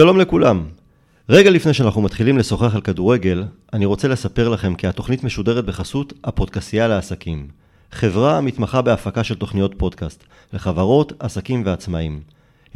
שלום 0.00 0.18
לכולם. 0.18 0.64
רגע 1.28 1.50
לפני 1.50 1.74
שאנחנו 1.74 2.02
מתחילים 2.02 2.38
לשוחח 2.38 2.74
על 2.74 2.80
כדורגל, 2.80 3.44
אני 3.72 3.84
רוצה 3.84 4.08
לספר 4.08 4.48
לכם 4.48 4.74
כי 4.74 4.86
התוכנית 4.86 5.24
משודרת 5.24 5.64
בחסות 5.64 6.12
הפודקסייה 6.24 6.88
לעסקים. 6.88 7.48
חברה 7.92 8.38
המתמחה 8.38 8.82
בהפקה 8.82 9.24
של 9.24 9.34
תוכניות 9.34 9.74
פודקאסט, 9.78 10.24
לחברות, 10.52 11.12
עסקים 11.18 11.62
ועצמאים. 11.66 12.20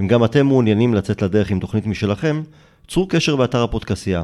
אם 0.00 0.06
גם 0.06 0.24
אתם 0.24 0.46
מעוניינים 0.46 0.94
לצאת 0.94 1.22
לדרך 1.22 1.50
עם 1.50 1.60
תוכנית 1.60 1.86
משלכם, 1.86 2.42
צרו 2.88 3.08
קשר 3.08 3.36
באתר 3.36 3.62
הפודקסייה. 3.62 4.22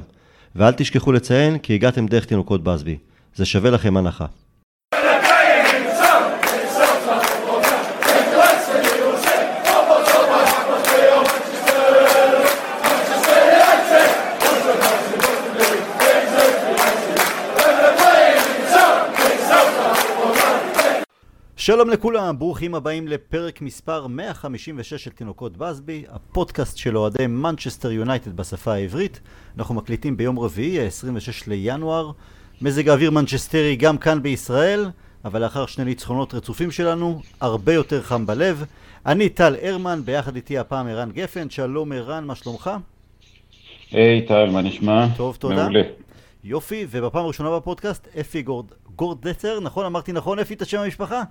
ואל 0.57 0.73
תשכחו 0.73 1.13
לציין 1.13 1.59
כי 1.59 1.75
הגעתם 1.75 2.07
דרך 2.07 2.25
תינוקות 2.25 2.65
בסבי. 2.65 2.99
זה 3.35 3.45
שווה 3.45 3.71
לכם 3.71 3.97
הנחה. 3.97 4.27
שלום 21.65 21.91
לכולם, 21.91 22.39
ברוכים 22.39 22.75
הבאים 22.75 23.09
לפרק 23.09 23.63
מספר 23.63 24.07
156 24.07 24.95
של 24.95 25.11
תינוקות 25.11 25.57
באסבי, 25.57 26.05
הפודקאסט 26.09 26.77
של 26.77 26.97
אוהדי 26.97 27.27
מנצ'סטר 27.27 27.93
יונייטד 27.93 28.37
בשפה 28.37 28.73
העברית. 28.73 29.21
אנחנו 29.59 29.75
מקליטים 29.75 30.17
ביום 30.17 30.39
רביעי, 30.39 30.81
ה-26 30.81 31.45
לינואר. 31.47 32.11
מזג 32.63 32.89
האוויר 32.89 33.11
מנצ'סטרי 33.11 33.77
גם 33.77 33.99
כאן 33.99 34.23
בישראל, 34.23 34.91
אבל 35.25 35.43
לאחר 35.43 35.67
שני 35.67 35.85
ניצחונות 35.85 36.35
רצופים 36.35 36.71
שלנו, 36.71 37.21
הרבה 37.41 37.75
יותר 37.75 38.03
חם 38.03 38.27
בלב. 38.27 38.65
אני 39.07 39.29
טל 39.29 39.57
הרמן, 39.63 40.01
ביחד 40.05 40.37
איתי 40.37 40.59
הפעם 40.59 40.87
ערן 40.87 41.11
גפן. 41.11 41.51
שלום 41.51 41.93
ערן, 41.93 42.25
מה 42.25 42.35
שלומך? 42.35 42.71
היי 43.91 44.25
hey, 44.25 44.29
טל, 44.29 44.51
מה 44.51 44.63
נשמע? 44.63 45.07
טוב, 45.17 45.37
תודה. 45.37 45.63
מעולה. 45.63 45.83
יופי, 46.45 46.87
ובפעם 46.91 47.25
הראשונה 47.25 47.57
בפודקאסט, 47.57 48.09
אפי 48.21 48.43
גורד... 48.43 48.67
גורדצר, 48.97 49.61
נכון? 49.61 49.87
אמרתי 49.87 50.13
נכון, 50.13 50.39
אפי, 50.39 50.55
את 50.55 50.63
השם 50.63 50.79
המשפחה? 50.79 51.23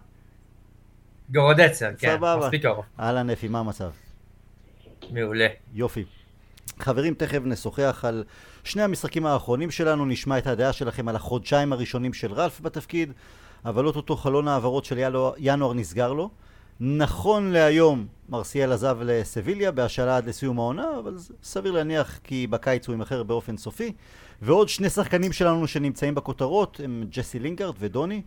גורודצר, 1.31 1.89
כן, 1.97 2.15
סבבה. 2.17 2.37
מספיק 2.45 2.61
קרוב. 2.61 2.85
אהלן 2.99 3.29
אפי, 3.29 3.47
מה 3.47 3.59
המצב? 3.59 3.89
מעולה. 5.11 5.47
יופי. 5.73 6.05
חברים, 6.79 7.13
תכף 7.13 7.39
נשוחח 7.43 8.05
על 8.07 8.23
שני 8.63 8.83
המשחקים 8.83 9.25
האחרונים 9.25 9.71
שלנו, 9.71 10.05
נשמע 10.05 10.37
את 10.37 10.47
הדעה 10.47 10.73
שלכם 10.73 11.07
על 11.07 11.15
החודשיים 11.15 11.73
הראשונים 11.73 12.13
של 12.13 12.33
רלף 12.33 12.61
בתפקיד, 12.61 13.11
אבל 13.65 13.85
אוטוטו 13.85 14.15
חלון 14.15 14.47
העברות 14.47 14.85
של 14.85 14.99
ינואר 15.37 15.73
נסגר 15.73 16.13
לו. 16.13 16.29
נכון 16.79 17.51
להיום 17.51 18.07
מרסיאל 18.29 18.71
עזב 18.71 18.97
לסביליה 19.01 19.71
בהשאלה 19.71 20.17
עד 20.17 20.25
לסיום 20.25 20.59
העונה, 20.59 20.87
אבל 20.99 21.17
סביר 21.43 21.71
להניח 21.71 22.19
כי 22.23 22.47
בקיץ 22.47 22.87
הוא 22.87 22.93
יימכר 22.93 23.23
באופן 23.23 23.57
סופי. 23.57 23.93
ועוד 24.41 24.69
שני 24.69 24.89
שחקנים 24.89 25.31
שלנו 25.31 25.67
שנמצאים 25.67 26.15
בכותרות 26.15 26.79
הם 26.83 27.03
ג'סי 27.09 27.39
לינגארד 27.39 27.75
ודוני. 27.79 28.21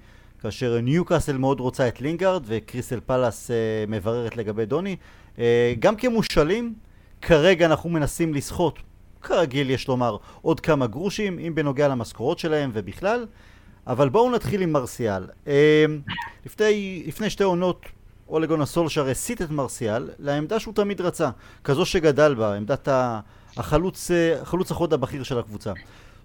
כאשר 0.47 0.80
ניוקאסל 0.80 1.39
מאוד 1.39 1.61
רוצה 1.61 1.89
את 1.89 2.00
לינגארד 2.00 2.42
וקריסטל 2.47 3.00
פלאס 3.06 3.50
אה, 3.50 3.56
מבררת 3.89 4.36
לגבי 4.36 4.66
דוני. 4.66 4.97
אה, 5.39 5.75
גם 5.78 5.97
כמושאלים, 5.97 6.75
כרגע 7.22 7.66
אנחנו 7.66 7.91
מנסים 7.91 8.34
לסחוט, 8.34 8.78
כרגיל 9.22 9.70
יש 9.70 9.89
לומר, 9.89 10.17
עוד 10.42 10.61
כמה 10.61 10.86
גרושים, 10.86 11.39
אם 11.39 11.55
בנוגע 11.55 11.89
למשכורות 11.89 12.39
שלהם 12.39 12.70
ובכלל. 12.72 13.27
אבל 13.86 14.08
בואו 14.08 14.30
נתחיל 14.30 14.62
עם 14.62 14.72
מרסיאל. 14.72 15.27
אה, 15.47 15.84
לפני, 16.47 17.02
לפני 17.06 17.30
שתי 17.30 17.44
עונות 17.44 17.86
אולה 18.29 18.43
גונאר 18.43 18.61
סולשר 18.61 19.09
הסיט 19.08 19.42
את 19.42 19.50
מרסיאל 19.50 20.11
לעמדה 20.19 20.61
שהוא 20.61 20.74
תמיד 20.74 21.00
רצה, 21.00 21.30
כזו 21.64 21.86
שגדל 21.86 22.34
בה, 22.34 22.55
עמדת 22.55 22.89
החלוץ, 23.56 24.11
החלוץ 24.42 24.70
החוד 24.70 24.92
הבכיר 24.92 25.22
של 25.22 25.39
הקבוצה. 25.39 25.72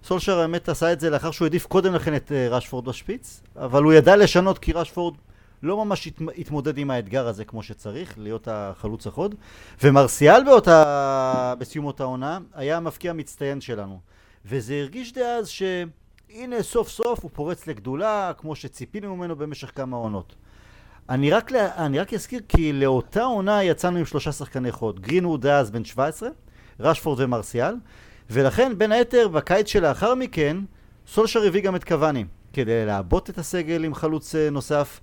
סולשר 0.04 0.38
האמת 0.38 0.68
עשה 0.68 0.92
את 0.92 1.00
זה 1.00 1.10
לאחר 1.10 1.30
שהוא 1.30 1.46
העדיף 1.46 1.66
קודם 1.66 1.94
לכן 1.94 2.16
את 2.16 2.32
אה, 2.32 2.48
רשפורד 2.48 2.84
בשפיץ, 2.84 3.42
אבל 3.56 3.82
הוא 3.82 3.92
ידע 3.92 4.16
לשנות 4.16 4.58
כי 4.58 4.72
רשפורד 4.72 5.14
לא 5.62 5.84
ממש 5.84 6.08
התמודד 6.38 6.78
עם 6.78 6.90
האתגר 6.90 7.26
הזה 7.26 7.44
כמו 7.44 7.62
שצריך, 7.62 8.14
להיות 8.18 8.48
החלוץ 8.50 9.06
החוד. 9.06 9.34
ומרסיאל 9.82 10.44
באותה, 10.44 11.54
בסיום 11.58 11.84
אותה 11.84 12.04
עונה 12.04 12.38
היה 12.54 12.76
המפקיע 12.76 13.10
המצטיין 13.10 13.60
שלנו. 13.60 14.00
וזה 14.44 14.74
הרגיש 14.74 15.12
דאז 15.12 15.48
שהנה 15.48 16.62
סוף 16.62 16.88
סוף 16.88 17.22
הוא 17.22 17.30
פורץ 17.34 17.66
לגדולה, 17.66 18.32
כמו 18.38 18.56
שציפינו 18.56 19.16
ממנו 19.16 19.36
במשך 19.36 19.70
כמה 19.74 19.96
עונות. 19.96 20.34
אני 21.08 21.30
רק, 21.30 21.52
אני 21.52 21.98
רק 21.98 22.14
אזכיר 22.14 22.40
כי 22.48 22.72
לאותה 22.72 23.22
עונה 23.22 23.64
יצאנו 23.64 23.98
עם 23.98 24.04
שלושה 24.04 24.32
שחקני 24.32 24.72
חוד. 24.72 25.00
גרינווד 25.00 25.40
דאז 25.42 25.70
בן 25.70 25.84
17, 25.84 26.28
רשפורד 26.80 27.20
ומרסיאל, 27.20 27.74
ולכן 28.32 28.72
בין 28.78 28.92
היתר 28.92 29.28
בקיץ 29.28 29.68
שלאחר 29.68 30.14
מכן 30.14 30.56
סולשר 31.06 31.42
הביא 31.42 31.62
גם 31.62 31.76
את 31.76 31.84
קוואני 31.84 32.24
כדי 32.52 32.86
לעבות 32.86 33.30
את 33.30 33.38
הסגל 33.38 33.84
עם 33.84 33.94
חלוץ 33.94 34.34
אה, 34.34 34.50
נוסף. 34.50 35.00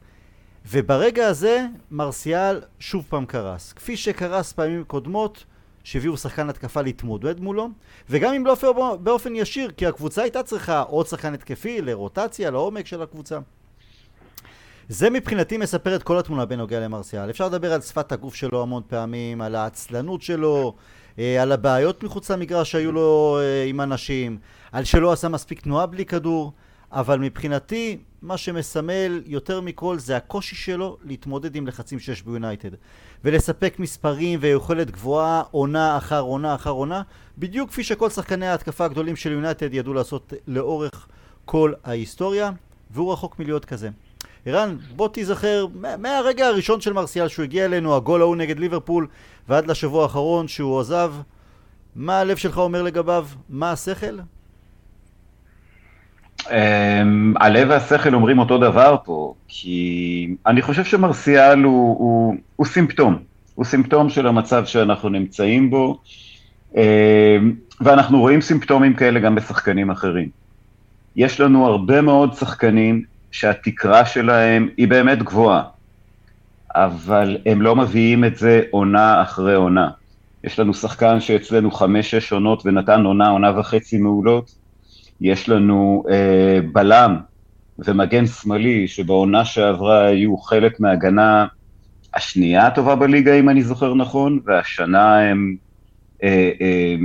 וברגע 0.71 1.27
הזה 1.27 1.65
מרסיאל 1.91 2.61
שוב 2.79 3.05
פעם 3.09 3.25
קרס. 3.25 3.73
כפי 3.73 3.97
שקרס 3.97 4.53
פעמים 4.53 4.83
קודמות 4.83 5.43
שהביאו 5.83 6.17
שחקן 6.17 6.49
התקפה 6.49 6.81
להתמודד 6.81 7.39
מולו. 7.39 7.69
וגם 8.09 8.33
אם 8.33 8.45
לא 8.45 8.97
באופן 9.03 9.35
ישיר 9.35 9.71
כי 9.71 9.85
הקבוצה 9.85 10.21
הייתה 10.21 10.43
צריכה 10.43 10.81
עוד 10.81 11.07
שחקן 11.07 11.33
התקפי 11.33 11.81
לרוטציה 11.81 12.51
לעומק 12.51 12.85
של 12.85 13.01
הקבוצה. 13.01 13.39
זה 14.89 15.09
מבחינתי 15.09 15.57
מספר 15.57 15.95
את 15.95 16.03
כל 16.03 16.19
התמונה 16.19 16.45
בנוגע 16.45 16.79
למרסיאל. 16.79 17.29
אפשר 17.29 17.45
לדבר 17.45 17.73
על 17.73 17.81
שפת 17.81 18.11
הגוף 18.11 18.35
שלו 18.35 18.61
המון 18.61 18.83
פעמים 18.87 19.41
על 19.41 19.55
העצלנות 19.55 20.21
שלו 20.21 20.75
על 21.39 21.51
הבעיות 21.51 22.03
מחוץ 22.03 22.31
למגרש 22.31 22.71
שהיו 22.71 22.91
לו 22.91 23.39
אה, 23.41 23.63
עם 23.63 23.81
אנשים, 23.81 24.37
על 24.71 24.83
שלא 24.83 25.11
עשה 25.11 25.29
מספיק 25.29 25.61
תנועה 25.61 25.85
בלי 25.85 26.05
כדור, 26.05 26.53
אבל 26.91 27.19
מבחינתי 27.19 27.97
מה 28.21 28.37
שמסמל 28.37 29.21
יותר 29.25 29.61
מכל 29.61 29.99
זה 29.99 30.17
הקושי 30.17 30.55
שלו 30.55 30.97
להתמודד 31.03 31.55
עם 31.55 31.67
לחצים 31.67 31.99
שיש 31.99 32.23
ביונייטד 32.23 32.69
ולספק 33.23 33.79
מספרים 33.79 34.39
ויכולת 34.41 34.91
גבוהה 34.91 35.43
עונה 35.51 35.97
אחר 35.97 36.19
עונה 36.19 36.55
אחר 36.55 36.69
עונה 36.69 37.01
בדיוק 37.37 37.69
כפי 37.69 37.83
שכל 37.83 38.09
שחקני 38.09 38.47
ההתקפה 38.47 38.85
הגדולים 38.85 39.15
של 39.15 39.31
יונייטד 39.31 39.73
ידעו 39.73 39.93
לעשות 39.93 40.33
לאורך 40.47 41.07
כל 41.45 41.73
ההיסטוריה 41.83 42.51
והוא 42.91 43.13
רחוק 43.13 43.39
מלהיות 43.39 43.65
כזה. 43.65 43.89
ערן, 44.45 44.75
בוא 44.95 45.07
תיזכר 45.07 45.65
מהרגע 45.97 46.47
הראשון 46.47 46.81
של 46.81 46.93
מרסיאל 46.93 47.27
שהוא 47.27 47.43
הגיע 47.43 47.65
אלינו, 47.65 47.95
הגול 47.95 48.21
ההוא 48.21 48.35
נגד 48.35 48.59
ליברפול 48.59 49.07
ועד 49.49 49.67
לשבוע 49.67 50.03
האחרון 50.03 50.47
שהוא 50.47 50.79
עזב, 50.79 51.13
מה 51.95 52.19
הלב 52.19 52.37
שלך 52.37 52.57
אומר 52.57 52.81
לגביו? 52.83 53.27
מה 53.49 53.71
השכל? 53.71 54.19
Um, 56.39 56.51
הלב 57.39 57.67
והשכל 57.69 58.13
אומרים 58.13 58.39
אותו 58.39 58.57
דבר 58.57 58.95
פה, 59.05 59.33
כי 59.47 60.35
אני 60.45 60.61
חושב 60.61 60.83
שמרסיאל 60.83 61.63
הוא, 61.63 61.97
הוא, 61.99 62.35
הוא 62.55 62.65
סימפטום, 62.65 63.17
הוא 63.55 63.65
סימפטום 63.65 64.09
של 64.09 64.27
המצב 64.27 64.65
שאנחנו 64.65 65.09
נמצאים 65.09 65.69
בו, 65.69 65.99
um, 66.73 66.77
ואנחנו 67.81 68.19
רואים 68.19 68.41
סימפטומים 68.41 68.93
כאלה 68.93 69.19
גם 69.19 69.35
בשחקנים 69.35 69.91
אחרים. 69.91 70.29
יש 71.15 71.39
לנו 71.39 71.67
הרבה 71.67 72.01
מאוד 72.01 72.33
שחקנים 72.33 73.03
שהתקרה 73.31 74.05
שלהם 74.05 74.69
היא 74.77 74.87
באמת 74.87 75.23
גבוהה, 75.23 75.63
אבל 76.75 77.37
הם 77.45 77.61
לא 77.61 77.75
מביאים 77.75 78.25
את 78.25 78.37
זה 78.37 78.61
עונה 78.71 79.21
אחרי 79.21 79.55
עונה. 79.55 79.89
יש 80.43 80.59
לנו 80.59 80.73
שחקן 80.73 81.19
שאצלנו 81.19 81.71
חמש-שש 81.71 82.31
עונות 82.31 82.63
ונתן 82.65 83.05
עונה, 83.05 83.29
עונה 83.29 83.59
וחצי 83.59 83.97
מעולות. 83.97 84.51
יש 85.21 85.49
לנו 85.49 86.03
אה, 86.09 86.59
בלם 86.71 87.17
ומגן 87.79 88.27
שמאלי 88.27 88.87
שבעונה 88.87 89.45
שעברה 89.45 90.05
היו 90.05 90.37
חלק 90.37 90.79
מההגנה 90.79 91.45
השנייה 92.15 92.67
הטובה 92.67 92.95
בליגה, 92.95 93.33
אם 93.33 93.49
אני 93.49 93.63
זוכר 93.63 93.93
נכון, 93.93 94.39
והשנה 94.45 95.19
הם 95.19 95.55
אה, 96.23 96.51
אה, 96.61 96.95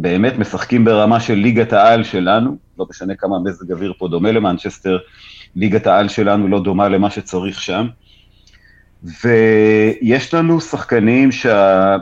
באמת 0.00 0.38
משחקים 0.38 0.84
ברמה 0.84 1.20
של 1.20 1.34
ליגת 1.34 1.72
העל 1.72 2.04
שלנו, 2.04 2.56
לא 2.78 2.86
משנה 2.90 3.14
כמה 3.14 3.38
מזג 3.44 3.72
אוויר 3.72 3.92
פה 3.98 4.08
דומה 4.08 4.32
למנצ'סטר, 4.32 4.98
ליגת 5.56 5.86
העל 5.86 6.08
שלנו 6.08 6.48
לא 6.48 6.62
דומה 6.62 6.88
למה 6.88 7.10
שצריך 7.10 7.60
שם. 7.60 7.86
ויש 9.02 10.34
לנו 10.34 10.60
שחקנים 10.60 11.32
שה... 11.32 11.96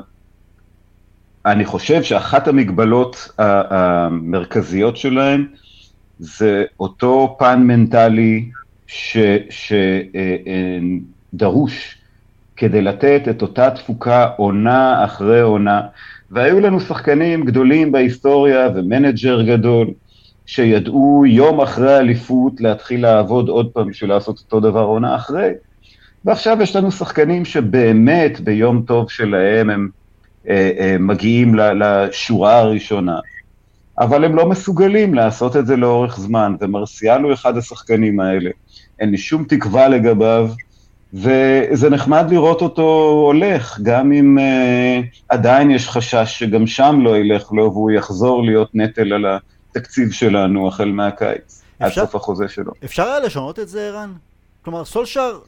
אני 1.47 1.65
חושב 1.65 2.03
שאחת 2.03 2.49
המגבלות 2.49 3.29
המרכזיות 3.39 4.97
שלהם 4.97 5.47
זה 6.19 6.65
אותו 6.81 7.37
פן 7.39 7.63
מנטלי 7.63 8.51
שדרוש 11.31 11.75
ש... 11.75 11.97
כדי 12.57 12.83
לתת 12.83 13.23
את 13.31 13.43
אותה 13.43 13.71
תפוקה 13.71 14.29
עונה 14.37 15.05
אחרי 15.05 15.41
עונה. 15.41 15.81
והיו 16.31 16.61
לנו 16.61 16.81
שחקנים 16.81 17.45
גדולים 17.45 17.93
בהיסטוריה 17.93 18.69
ומנג'ר 18.75 19.43
גדול, 19.43 19.91
שידעו 20.47 21.25
יום 21.27 21.61
אחרי 21.61 21.99
אליפות 21.99 22.61
להתחיל 22.61 23.03
לעבוד 23.03 23.49
עוד 23.49 23.71
פעם 23.73 23.91
בשביל 23.91 24.11
לעשות 24.11 24.39
אותו 24.39 24.61
דבר 24.61 24.83
עונה 24.83 25.17
אחרי. 25.17 25.51
ועכשיו 26.25 26.59
יש 26.63 26.77
לנו 26.77 26.93
שחקנים 26.93 27.45
שבאמת 27.45 28.41
ביום 28.41 28.83
טוב 28.87 29.11
שלהם 29.11 29.71
הם 29.71 29.89
מגיעים 31.01 31.55
לשורה 31.55 32.59
הראשונה. 32.59 33.19
אבל 33.99 34.25
הם 34.25 34.37
לא 34.37 34.49
מסוגלים 34.49 35.15
לעשות 35.15 35.57
את 35.57 35.67
זה 35.67 35.77
לאורך 35.77 36.21
זמן, 36.21 36.55
ומרסיאל 36.61 37.23
הוא 37.23 37.33
אחד 37.33 37.57
השחקנים 37.57 38.21
האלה. 38.21 38.51
אין 39.01 39.11
לי 39.11 39.19
שום 39.19 39.45
תקווה 39.45 39.89
לגביו, 39.89 40.51
וזה 41.15 41.91
נחמד 41.91 42.27
לראות 42.31 42.63
אותו 42.63 43.09
הולך, 43.27 43.79
גם 43.83 44.13
אם 44.13 44.39
uh, 44.39 45.17
עדיין 45.29 45.71
יש 45.71 45.89
חשש 45.89 46.39
שגם 46.39 46.67
שם 46.67 46.99
לא 47.03 47.19
ילך 47.19 47.53
לו, 47.53 47.73
והוא 47.73 47.91
יחזור 47.91 48.45
להיות 48.45 48.71
נטל 48.75 49.13
על 49.13 49.25
התקציב 49.71 50.13
שלנו 50.13 50.69
החל 50.69 50.89
מהקיץ, 50.89 51.63
עד 51.81 51.93
סוף 51.93 52.15
החוזה 52.15 52.49
שלו. 52.49 52.73
אפשר 52.85 53.03
היה 53.03 53.21
לשנות 53.21 53.59
את 53.59 53.69
זה, 53.69 53.89
ערן? 53.89 54.13
כלומר, 54.65 54.85
סולשר 54.85 55.39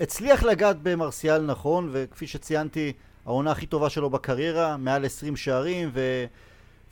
הצליח 0.00 0.42
לגעת 0.42 0.76
במרסיאל 0.82 1.42
נכון, 1.42 1.88
וכפי 1.92 2.26
שציינתי, 2.26 2.92
העונה 3.26 3.50
הכי 3.50 3.66
טובה 3.66 3.90
שלו 3.90 4.10
בקריירה, 4.10 4.76
מעל 4.76 5.04
20 5.04 5.36
שערים, 5.36 5.90
ו... 5.94 6.24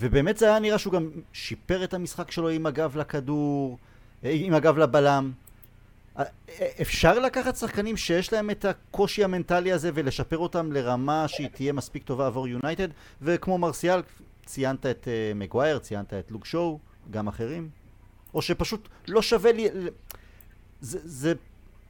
ובאמת 0.00 0.36
זה 0.36 0.46
היה 0.46 0.58
נראה 0.58 0.78
שהוא 0.78 0.92
גם 0.92 1.08
שיפר 1.32 1.84
את 1.84 1.94
המשחק 1.94 2.30
שלו 2.30 2.48
עם 2.48 2.66
הגב 2.66 2.96
לכדור, 2.96 3.78
אה, 4.24 4.30
עם 4.34 4.54
הגב 4.54 4.78
לבלם. 4.78 5.30
אה, 6.18 6.24
אפשר 6.80 7.18
לקחת 7.18 7.56
שחקנים 7.56 7.96
שיש 7.96 8.32
להם 8.32 8.50
את 8.50 8.64
הקושי 8.64 9.24
המנטלי 9.24 9.72
הזה 9.72 9.90
ולשפר 9.94 10.38
אותם 10.38 10.72
לרמה 10.72 11.28
שהיא 11.28 11.48
תהיה 11.48 11.72
מספיק 11.72 12.02
טובה 12.02 12.26
עבור 12.26 12.48
יונייטד 12.48 12.88
וכמו 13.22 13.58
מרסיאל 13.58 14.00
ציינת 14.46 14.86
את 14.86 15.04
uh, 15.04 15.38
מגווייר, 15.38 15.78
ציינת 15.78 16.14
את 16.14 16.30
לוק 16.30 16.46
שואו, 16.46 16.78
גם 17.10 17.28
אחרים 17.28 17.68
או 18.34 18.42
שפשוט 18.42 18.88
לא 19.08 19.22
שווה 19.22 19.52
לי 19.52 19.68
זה, 20.80 20.98
זה 21.04 21.32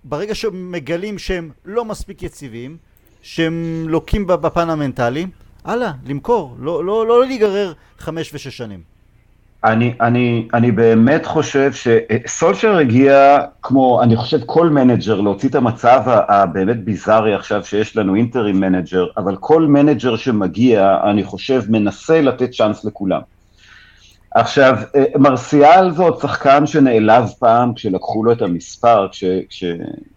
ברגע 0.05 0.35
שמגלים 0.35 1.19
שהם 1.19 1.51
לא 1.65 1.85
מספיק 1.85 2.23
יציבים 2.23 2.77
שהם 3.23 3.85
לוקים 3.89 4.27
בפן 4.27 4.71
המנטלי 4.71 5.27
הלאה, 5.65 5.93
למכור, 6.05 6.57
לא, 6.59 6.85
לא, 6.85 7.07
לא 7.07 7.27
להיגרר 7.27 7.73
חמש 7.99 8.35
ושש 8.35 8.57
שנים. 8.57 8.96
אני, 9.67 9.95
אני, 10.01 10.49
אני 10.55 10.73
באמת 10.73 11.27
חושב 11.27 11.71
שסולשר 11.73 12.77
הגיע, 12.77 13.39
כמו, 13.63 14.03
אני 14.03 14.17
חושב 14.17 14.39
כל 14.47 14.69
מנג'ר, 14.69 15.21
להוציא 15.21 15.49
את 15.49 15.55
המצב 15.55 16.03
הבאמת 16.07 16.85
ביזארי 16.85 17.35
עכשיו 17.35 17.65
שיש 17.65 17.97
לנו 17.97 18.15
interim 18.15 18.61
manager, 18.61 19.07
אבל 19.17 19.37
כל 19.37 19.63
מנג'ר 19.63 20.17
שמגיע, 20.17 20.99
אני 21.11 21.25
חושב, 21.25 21.63
מנסה 21.69 22.21
לתת 22.21 22.51
צ'אנס 22.51 22.85
לכולם. 22.85 23.21
עכשיו, 24.35 24.77
מרסיאל 25.19 25.91
זה 25.91 26.03
עוד 26.03 26.19
שחקן 26.21 26.67
שנעלב 26.67 27.25
פעם 27.39 27.75
כשלקחו 27.75 28.25
לו 28.25 28.33
את 28.33 28.43
המספר, 28.43 29.07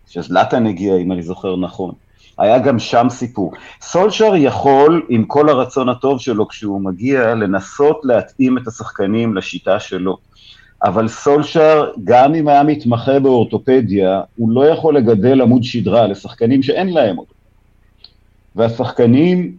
כשזלטן 0.06 0.68
הגיע, 0.68 0.96
אם 0.98 1.12
אני 1.12 1.24
זוכר 1.24 1.56
נכון. 1.56 2.09
היה 2.40 2.60
גם 2.60 2.80
שם 2.80 3.08
סיפור. 3.10 3.52
סולשר 3.82 4.36
יכול, 4.36 5.06
עם 5.10 5.24
כל 5.26 5.50
הרצון 5.50 5.90
הטוב 5.90 6.20
שלו 6.20 6.48
כשהוא 6.48 6.82
מגיע, 6.82 7.36
לנסות 7.36 8.02
להתאים 8.04 8.58
את 8.58 8.68
השחקנים 8.68 9.36
לשיטה 9.36 9.80
שלו. 9.80 10.18
אבל 10.84 11.08
סולשר, 11.08 11.92
גם 12.04 12.36
אם 12.36 12.48
היה 12.48 12.64
מתמחה 12.64 13.20
באורתופדיה, 13.20 14.22
הוא 14.36 14.52
לא 14.52 14.66
יכול 14.66 14.98
לגדל 14.98 15.42
עמוד 15.42 15.64
שדרה 15.64 16.08
לשחקנים 16.08 16.64
שאין 16.64 16.94
להם 16.94 17.18
אותו. 17.18 17.34
והשחקנים 18.56 19.56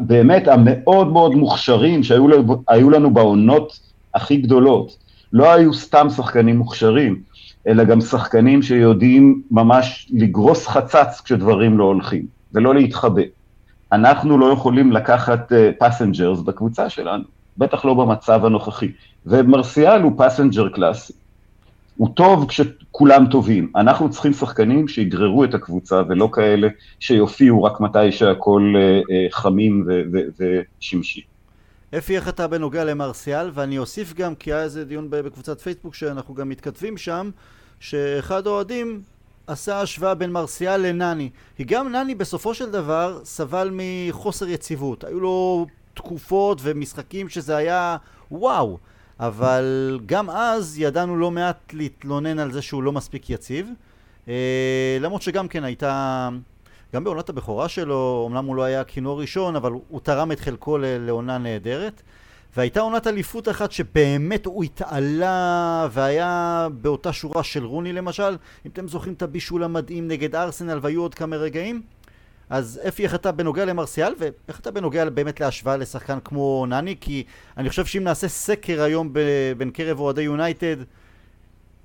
באמת 0.00 0.48
המאוד 0.48 1.12
מאוד 1.12 1.34
מוכשרים 1.34 2.02
שהיו 2.02 2.90
לנו 2.90 3.10
בעונות 3.10 3.80
הכי 4.14 4.36
גדולות, 4.36 4.96
לא 5.32 5.52
היו 5.52 5.74
סתם 5.74 6.06
שחקנים 6.16 6.56
מוכשרים, 6.56 7.22
אלא 7.68 7.84
גם 7.84 8.00
שחקנים 8.00 8.62
שיודעים 8.62 9.42
ממש 9.50 10.08
לגרוס 10.10 10.66
חצץ 10.66 11.20
כשדברים 11.24 11.78
לא 11.78 11.84
הולכים, 11.84 12.26
ולא 12.52 12.74
להתחבא. 12.74 13.22
אנחנו 13.92 14.38
לא 14.38 14.52
יכולים 14.52 14.92
לקחת 14.92 15.52
passengers 15.78 16.38
uh, 16.38 16.42
בקבוצה 16.42 16.90
שלנו, 16.90 17.24
בטח 17.58 17.84
לא 17.84 17.94
במצב 17.94 18.44
הנוכחי. 18.44 18.92
ומרסיאל 19.26 20.02
הוא 20.02 20.12
passenger 20.16 20.68
קלאסי. 20.68 21.12
הוא 21.96 22.08
טוב 22.14 22.48
כשכולם 22.48 23.26
טובים. 23.30 23.72
אנחנו 23.76 24.10
צריכים 24.10 24.32
שחקנים 24.32 24.88
שיגררו 24.88 25.44
את 25.44 25.54
הקבוצה, 25.54 26.02
ולא 26.08 26.28
כאלה 26.32 26.68
שיופיעו 27.00 27.62
רק 27.62 27.80
מתי 27.80 28.12
שהכול 28.12 28.76
uh, 28.76 29.04
uh, 29.04 29.34
חמים 29.34 29.86
ושמשי. 30.38 31.20
אפי, 31.98 32.16
איך 32.16 32.28
אתה 32.28 32.46
בנוגע 32.46 32.84
למרסיאל? 32.84 33.50
ואני 33.54 33.78
אוסיף 33.78 34.14
גם, 34.14 34.34
כי 34.34 34.52
היה 34.52 34.62
איזה 34.62 34.84
דיון 34.84 35.06
בקבוצת 35.10 35.60
פייסבוק 35.60 35.94
שאנחנו 35.94 36.34
גם 36.34 36.48
מתכתבים 36.48 36.96
שם, 36.96 37.30
שאחד 37.80 38.46
האוהדים 38.46 39.02
עשה 39.46 39.80
השוואה 39.80 40.14
בין 40.14 40.32
מרסיאל 40.32 40.86
לנני. 40.86 41.30
כי 41.56 41.64
גם 41.64 41.92
נני 41.92 42.14
בסופו 42.14 42.54
של 42.54 42.70
דבר 42.70 43.20
סבל 43.24 43.70
מחוסר 43.72 44.48
יציבות. 44.48 45.04
היו 45.04 45.20
לו 45.20 45.66
תקופות 45.94 46.58
ומשחקים 46.62 47.28
שזה 47.28 47.56
היה 47.56 47.96
וואו. 48.30 48.78
אבל 49.20 49.98
גם 50.06 50.30
אז 50.30 50.78
ידענו 50.78 51.16
לא 51.16 51.30
מעט 51.30 51.72
להתלונן 51.72 52.38
על 52.38 52.52
זה 52.52 52.62
שהוא 52.62 52.82
לא 52.82 52.92
מספיק 52.92 53.30
יציב. 53.30 53.68
אה, 54.28 54.98
למרות 55.00 55.22
שגם 55.22 55.48
כן 55.48 55.64
הייתה... 55.64 56.28
גם 56.94 57.04
בעונת 57.04 57.28
הבכורה 57.28 57.68
שלו, 57.68 58.28
אמנם 58.30 58.44
הוא 58.44 58.56
לא 58.56 58.62
היה 58.62 58.84
כינור 58.84 59.20
ראשון, 59.20 59.56
אבל 59.56 59.72
הוא 59.88 60.00
תרם 60.00 60.32
את 60.32 60.40
חלקו 60.40 60.78
לעונה 60.80 61.38
נהדרת. 61.38 62.02
והייתה 62.56 62.80
עונת 62.80 63.06
אליפות 63.06 63.48
אחת 63.48 63.72
שבאמת 63.72 64.46
הוא 64.46 64.64
התעלה 64.64 65.88
והיה 65.92 66.68
באותה 66.80 67.12
שורה 67.12 67.42
של 67.42 67.64
רוני 67.64 67.92
למשל. 67.92 68.36
אם 68.66 68.70
אתם 68.70 68.88
זוכרים 68.88 69.14
את 69.14 69.22
הבישול 69.22 69.64
המדהים 69.64 70.08
נגד 70.08 70.34
ארסנל 70.34 70.78
והיו 70.82 71.02
עוד 71.02 71.14
כמה 71.14 71.36
רגעים 71.36 71.82
אז 72.50 72.80
אפי 72.88 73.04
איך 73.04 73.14
אתה 73.14 73.32
בנוגע 73.32 73.64
למרסיאל 73.64 74.14
ואיך 74.18 74.60
אתה 74.60 74.70
בנוגע 74.70 75.10
באמת 75.10 75.40
להשוואה 75.40 75.76
לשחקן 75.76 76.18
כמו 76.24 76.66
נני? 76.68 76.96
כי 77.00 77.24
אני 77.56 77.70
חושב 77.70 77.86
שאם 77.86 78.04
נעשה 78.04 78.28
סקר 78.28 78.82
היום 78.82 79.12
בין 79.56 79.70
קרב 79.70 80.00
אוהדי 80.00 80.22
יונייטד 80.22 80.76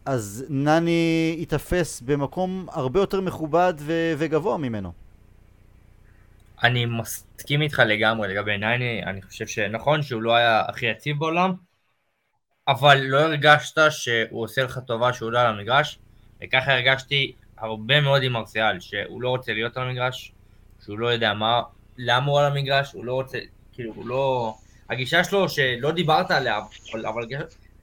אז 0.05 0.45
נני 0.49 1.35
ייתפס 1.37 2.01
במקום 2.01 2.65
הרבה 2.71 2.99
יותר 2.99 3.21
מכובד 3.21 3.73
וגבוה 4.17 4.57
ממנו 4.57 5.02
אני 6.63 6.85
מסכים 6.85 7.61
איתך 7.61 7.79
לגמרי 7.85 8.27
לגבי 8.27 8.57
נייני, 8.57 9.03
אני 9.03 9.21
חושב 9.21 9.47
שנכון 9.47 10.01
שהוא 10.01 10.21
לא 10.21 10.35
היה 10.35 10.63
הכי 10.67 10.85
יציב 10.85 11.19
בעולם, 11.19 11.53
אבל 12.67 12.97
לא 12.97 13.19
הרגשת 13.19 13.77
שהוא 13.89 14.43
עושה 14.43 14.63
לך 14.63 14.79
טובה 14.87 15.13
שהוא 15.13 15.31
לא 15.31 15.39
על 15.39 15.47
המגרש, 15.47 15.99
וככה 16.43 16.73
הרגשתי 16.73 17.33
הרבה 17.57 18.01
מאוד 18.01 18.23
עם 18.23 18.35
ארסיאל, 18.35 18.79
שהוא 18.79 19.21
לא 19.21 19.29
רוצה 19.29 19.53
להיות 19.53 19.77
על 19.77 19.87
המגרש, 19.87 20.31
שהוא 20.83 20.99
לא 20.99 21.07
יודע 21.07 21.33
מה, 21.33 21.61
למה 21.97 22.31
הוא 22.31 22.39
על 22.39 22.45
המגרש, 22.45 22.93
הוא 22.93 23.05
לא 23.05 23.13
רוצה, 23.13 23.37
כאילו, 23.73 23.93
הוא 23.93 24.07
לא... 24.07 24.55
הגישה 24.89 25.23
שלו, 25.23 25.49
שלא 25.49 25.91
דיברת 25.91 26.31
עליה, 26.31 26.59
אבל, 26.91 27.05
אבל 27.05 27.23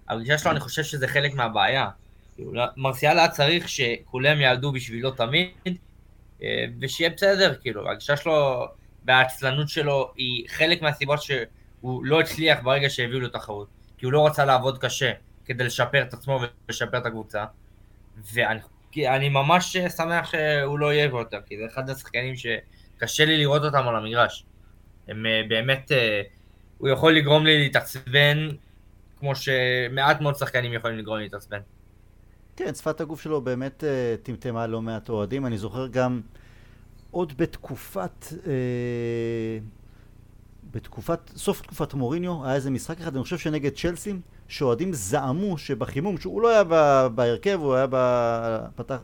הגישה 0.09 0.39
שלו, 0.39 0.51
אני 0.51 0.61
חושב 0.61 0.83
שזה 0.83 1.09
חלק 1.09 1.35
מהבעיה. 1.35 1.89
כאילו, 2.37 2.53
מרסיאל 2.77 3.19
היה 3.19 3.29
צריך 3.29 3.69
שכולם 3.69 4.41
יעלדו 4.41 4.73
בשבילו 4.73 5.11
תמיד, 5.11 5.49
ושיהיה 6.81 7.11
בסדר, 7.11 7.55
כאילו, 7.61 7.91
הגישה 7.91 8.17
שלו 8.17 8.67
והעצלנות 9.05 9.69
שלו 9.69 10.13
היא 10.17 10.49
חלק 10.49 10.83
מהסיבות 10.83 11.23
שהוא 11.23 12.05
לא 12.05 12.21
הצליח 12.21 12.59
ברגע 12.63 12.91
שהביאו 12.91 13.21
לו 13.21 13.29
תחרות, 13.29 13.69
כי 13.99 14.07
הוא 14.07 14.13
לא 14.13 14.27
רצה 14.27 14.45
לעבוד 14.45 14.79
קשה 14.79 15.13
כדי 15.45 15.65
לשפר 15.65 16.03
את 16.03 16.15
עצמו 16.15 16.41
ולשפר 16.69 16.99
את 16.99 17.07
הקבוצה, 17.07 17.45
ואני 18.35 19.29
ממש 19.29 19.77
שמח 19.77 20.31
שהוא 20.31 20.79
לא 20.79 20.93
יהיה 20.93 21.05
יותר, 21.05 21.41
כי 21.47 21.59
זה 21.59 21.67
אחד 21.67 21.91
השחקנים 21.91 22.35
שקשה 22.37 23.25
לי 23.25 23.39
לראות 23.39 23.65
אותם 23.65 23.89
על 23.89 23.97
המגרש. 23.97 24.45
הם 25.09 25.27
אה, 25.27 25.43
באמת, 25.49 25.93
אה, 25.93 26.23
הוא 26.79 26.89
יכול 26.89 27.17
לגרום 27.17 27.47
לי 27.47 27.59
להתעצבן, 27.59 28.49
כמו 29.19 29.37
שמעט 29.37 30.21
מאוד 30.21 30.37
שחקנים 30.37 30.73
יכולים 30.73 30.99
לגרום 30.99 31.17
לי 31.17 31.23
להתעצבן. 31.23 31.61
כן, 32.65 32.75
שפת 32.75 33.01
הגוף 33.01 33.21
שלו 33.21 33.41
באמת 33.41 33.85
uh, 33.85 34.27
טמטמה 34.27 34.67
לא 34.67 34.83
מעט 34.83 35.09
אוהדים. 35.09 35.47
אני 35.47 35.59
זוכר 35.59 35.87
גם 35.87 36.21
עוד 37.11 37.33
בתקופת... 37.37 38.27
Uh, 38.31 38.47
בתקופת, 40.71 41.19
סוף 41.37 41.61
תקופת 41.61 41.95
מוריניו, 41.95 42.45
היה 42.45 42.55
איזה 42.55 42.71
משחק 42.71 43.01
אחד, 43.01 43.15
אני 43.15 43.23
חושב 43.23 43.39
שנגד 43.39 43.71
צ'לסי, 43.75 44.13
שאוהדים 44.49 44.93
זעמו 44.93 45.59
שבחימום, 45.59 46.19
שהוא 46.19 46.43
לא 46.43 46.49
היה 46.49 46.65
בהרכב, 47.09 47.59
הוא 47.63 47.75
היה 47.75 47.87
פתח, 48.75 48.99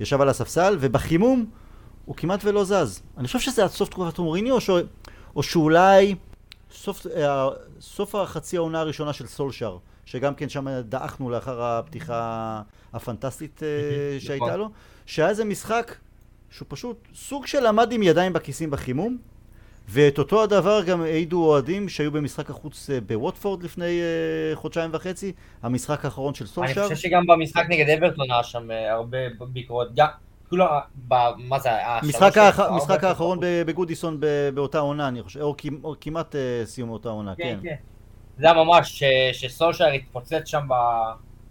ישב 0.00 0.20
על 0.20 0.28
הספסל, 0.28 0.76
ובחימום 0.80 1.46
הוא 2.04 2.16
כמעט 2.16 2.44
ולא 2.44 2.64
זז. 2.64 3.02
אני 3.18 3.26
חושב 3.26 3.40
שזה 3.40 3.64
עד 3.64 3.70
סוף 3.70 3.88
תקופת 3.88 4.18
מוריניו, 4.18 4.54
או, 4.54 4.60
ש... 4.60 4.70
או 5.36 5.42
שאולי 5.42 6.14
סוף, 6.72 7.06
אה, 7.06 7.48
סוף 7.80 8.14
החצי 8.14 8.56
העונה 8.56 8.80
הראשונה 8.80 9.12
של 9.12 9.26
סולשר. 9.26 9.78
שגם 10.04 10.34
כן 10.34 10.48
שם 10.48 10.80
דעכנו 10.80 11.30
לאחר 11.30 11.62
הפתיחה 11.62 12.62
הפנטסטית 12.92 13.62
אה, 13.62 14.20
שהייתה 14.20 14.44
נכון. 14.44 14.58
לו, 14.58 14.68
שהיה 15.06 15.28
איזה 15.28 15.44
משחק 15.44 15.96
שהוא 16.50 16.66
פשוט 16.68 17.08
סוג 17.14 17.46
של 17.46 17.66
עמד 17.66 17.92
עם 17.92 18.02
ידיים 18.02 18.32
בכיסים 18.32 18.70
בחימום, 18.70 19.18
ואת 19.88 20.18
אותו 20.18 20.42
הדבר 20.42 20.82
גם 20.82 21.02
העידו 21.02 21.44
אוהדים 21.44 21.88
שהיו 21.88 22.12
במשחק 22.12 22.50
החוץ 22.50 22.90
אה, 22.90 23.00
בווטפורד 23.00 23.62
לפני 23.62 24.00
uh, 24.00 24.56
חודשיים 24.56 24.90
וחצי, 24.92 25.32
המשחק 25.62 26.04
האחרון 26.04 26.34
של 26.34 26.46
סולשר. 26.46 26.80
אני 26.80 26.94
חושב 26.94 27.08
שגם 27.08 27.26
במשחק 27.26 27.64
נגד 27.68 27.88
אברטון 27.88 28.30
היה 28.30 28.42
שם 28.42 28.68
הרבה 28.90 29.18
ביקורות. 29.52 29.88
כולם, 30.50 30.66
מה 31.38 31.58
זה, 31.58 31.70
המשחק 31.86 33.04
האחרון 33.04 33.38
בגודיסון 33.66 34.20
באותה 34.54 34.78
עונה, 34.78 35.08
אני 35.08 35.22
חושב, 35.22 35.40
או 35.84 35.94
כמעט 36.00 36.34
סיום 36.64 36.90
אותה 36.90 37.08
עונה, 37.08 37.34
כן. 37.36 37.58
זה 38.38 38.46
היה 38.46 38.64
ממש, 38.64 39.02
שסולשייר 39.32 39.92
התפוצץ 39.92 40.42
שם 40.44 40.68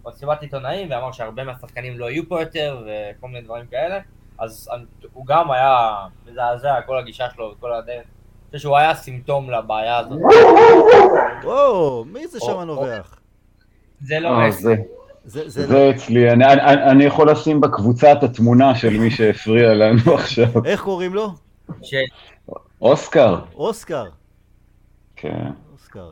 במסיבת 0.04 0.42
עיתונאים, 0.42 0.90
ואמר 0.90 1.12
שהרבה 1.12 1.44
מהשחקנים 1.44 1.98
לא 1.98 2.10
יהיו 2.10 2.28
פה 2.28 2.40
יותר, 2.40 2.84
וכל 2.86 3.28
מיני 3.28 3.40
דברים 3.40 3.66
כאלה, 3.66 3.98
אז 4.38 4.70
הוא 5.12 5.26
גם 5.26 5.50
היה 5.50 5.96
מזעזע, 6.26 6.80
כל 6.86 6.98
הגישה 6.98 7.26
שלו 7.34 7.54
וכל 7.56 7.72
הדרך. 7.72 7.96
אני 7.96 8.56
חושב 8.56 8.58
שהוא 8.58 8.76
היה 8.76 8.94
סימפטום 8.94 9.50
לבעיה 9.50 9.98
הזאת. 9.98 10.18
וואו, 11.44 12.04
מי 12.04 12.26
זה 12.26 12.40
שם 12.40 12.60
נובח? 12.60 13.18
זה 14.00 14.20
לא 14.20 14.50
זה. 14.50 14.74
זה, 15.24 15.48
זה, 15.48 15.90
אצלי, 15.90 16.30
אני, 16.30 16.46
אני, 16.46 16.90
אני 16.90 17.04
יכול 17.04 17.30
לשים 17.30 17.60
בקבוצה 17.60 18.12
את 18.12 18.22
התמונה 18.22 18.74
של 18.74 18.98
מי 18.98 19.10
שהפריע 19.10 19.74
לנו 19.74 20.14
עכשיו. 20.18 20.64
איך 20.64 20.80
קוראים 20.82 21.14
לו? 21.14 21.28
ש... 21.82 21.94
אוסקר. 22.80 23.38
אוסקר. 23.54 24.04
כן. 25.16 25.50
אוסקר. 25.72 26.10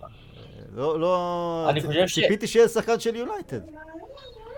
לא, 0.76 1.00
לא... 1.00 1.66
אני 1.70 1.80
חושב 1.80 2.06
ש... 2.06 2.14
ציפיתי 2.14 2.46
שיהיה 2.46 2.68
שחקן 2.68 3.00
של 3.00 3.16
יונייטד. 3.16 3.60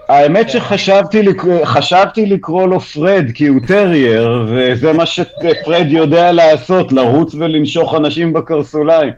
האמת 0.08 0.50
שחשבתי 0.50 1.22
חשבתי 1.64 2.26
לקרוא 2.26 2.68
לו 2.68 2.80
פרד 2.80 3.24
כי 3.34 3.46
הוא 3.46 3.60
טרייר 3.66 4.46
וזה 4.48 4.92
מה 4.92 5.06
שפרד 5.06 5.86
יודע 5.88 6.32
לעשות 6.32 6.92
לרוץ 6.92 7.34
ולנשוך 7.34 7.94
אנשים 7.94 8.32
בקרסוליים 8.32 9.12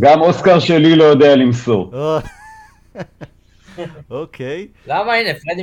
גם 0.00 0.20
אוסקר 0.20 0.58
שלי 0.58 0.96
לא 0.96 1.04
יודע 1.04 1.36
למסור 1.36 1.92
אוקיי. 4.10 4.68
למה 4.86 5.14
הנה 5.14 5.28
פרד 5.34 5.56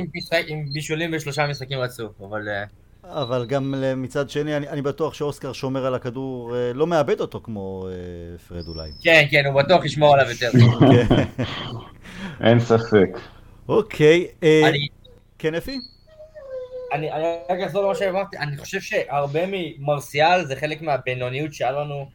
עם 0.46 0.64
בישולים 0.72 1.10
בשלושה 1.10 1.46
משחקים 1.46 1.78
רצוף 1.78 2.12
אבל 2.20 2.48
אה, 2.48 2.64
אבל 3.08 3.46
גם 3.46 3.74
מצד 3.96 4.30
שני, 4.30 4.56
אני, 4.56 4.68
אני 4.68 4.82
בטוח 4.82 5.14
שאוסקר 5.14 5.52
שומר 5.52 5.86
על 5.86 5.94
הכדור, 5.94 6.56
אה, 6.56 6.72
לא 6.72 6.86
מאבד 6.86 7.20
אותו 7.20 7.40
כמו 7.40 7.88
אה, 7.88 8.38
פרד 8.38 8.68
אולי. 8.68 8.90
כן, 9.02 9.26
כן, 9.30 9.46
הוא 9.46 9.62
בטוח 9.62 9.84
ישמור 9.84 10.14
עליו 10.14 10.30
יותר. 10.30 10.50
כן. 10.92 11.24
אין 12.46 12.60
ספק. 12.60 13.18
אוקיי, 13.68 14.26
אה, 14.42 14.62
כן 15.38 15.54
אפי? 15.54 15.78
אני 16.92 17.08
רק 17.50 17.60
אחזור 17.66 17.82
למה 17.82 17.94
שאמרתי, 17.94 18.38
אני 18.38 18.56
חושב 18.56 18.80
שהרבה 18.80 19.40
ממרסיאל 19.48 20.44
זה 20.44 20.56
חלק 20.56 20.82
מהבינוניות 20.82 21.54
שהיה 21.54 21.72
לנו 21.72 22.08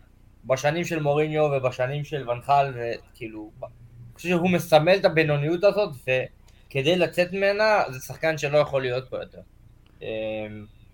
בשנים 0.46 0.84
של 0.84 1.00
מוריניו 1.00 1.44
ובשנים 1.44 2.04
של 2.04 2.30
ונחל, 2.30 2.74
וכאילו, 2.76 3.52
אני 3.64 3.70
חושב 4.16 4.30
שהוא 4.30 4.50
מסמל 4.50 4.96
את 4.96 5.06
הבינוניות 5.06 5.64
הזאת, 5.64 5.90
וכדי 6.02 6.96
לצאת 6.96 7.34
ממנה 7.34 7.84
זה 7.90 8.00
שחקן 8.00 8.38
שלא 8.38 8.58
יכול 8.58 8.82
להיות 8.82 9.10
פה 9.10 9.18
יותר. 9.18 9.42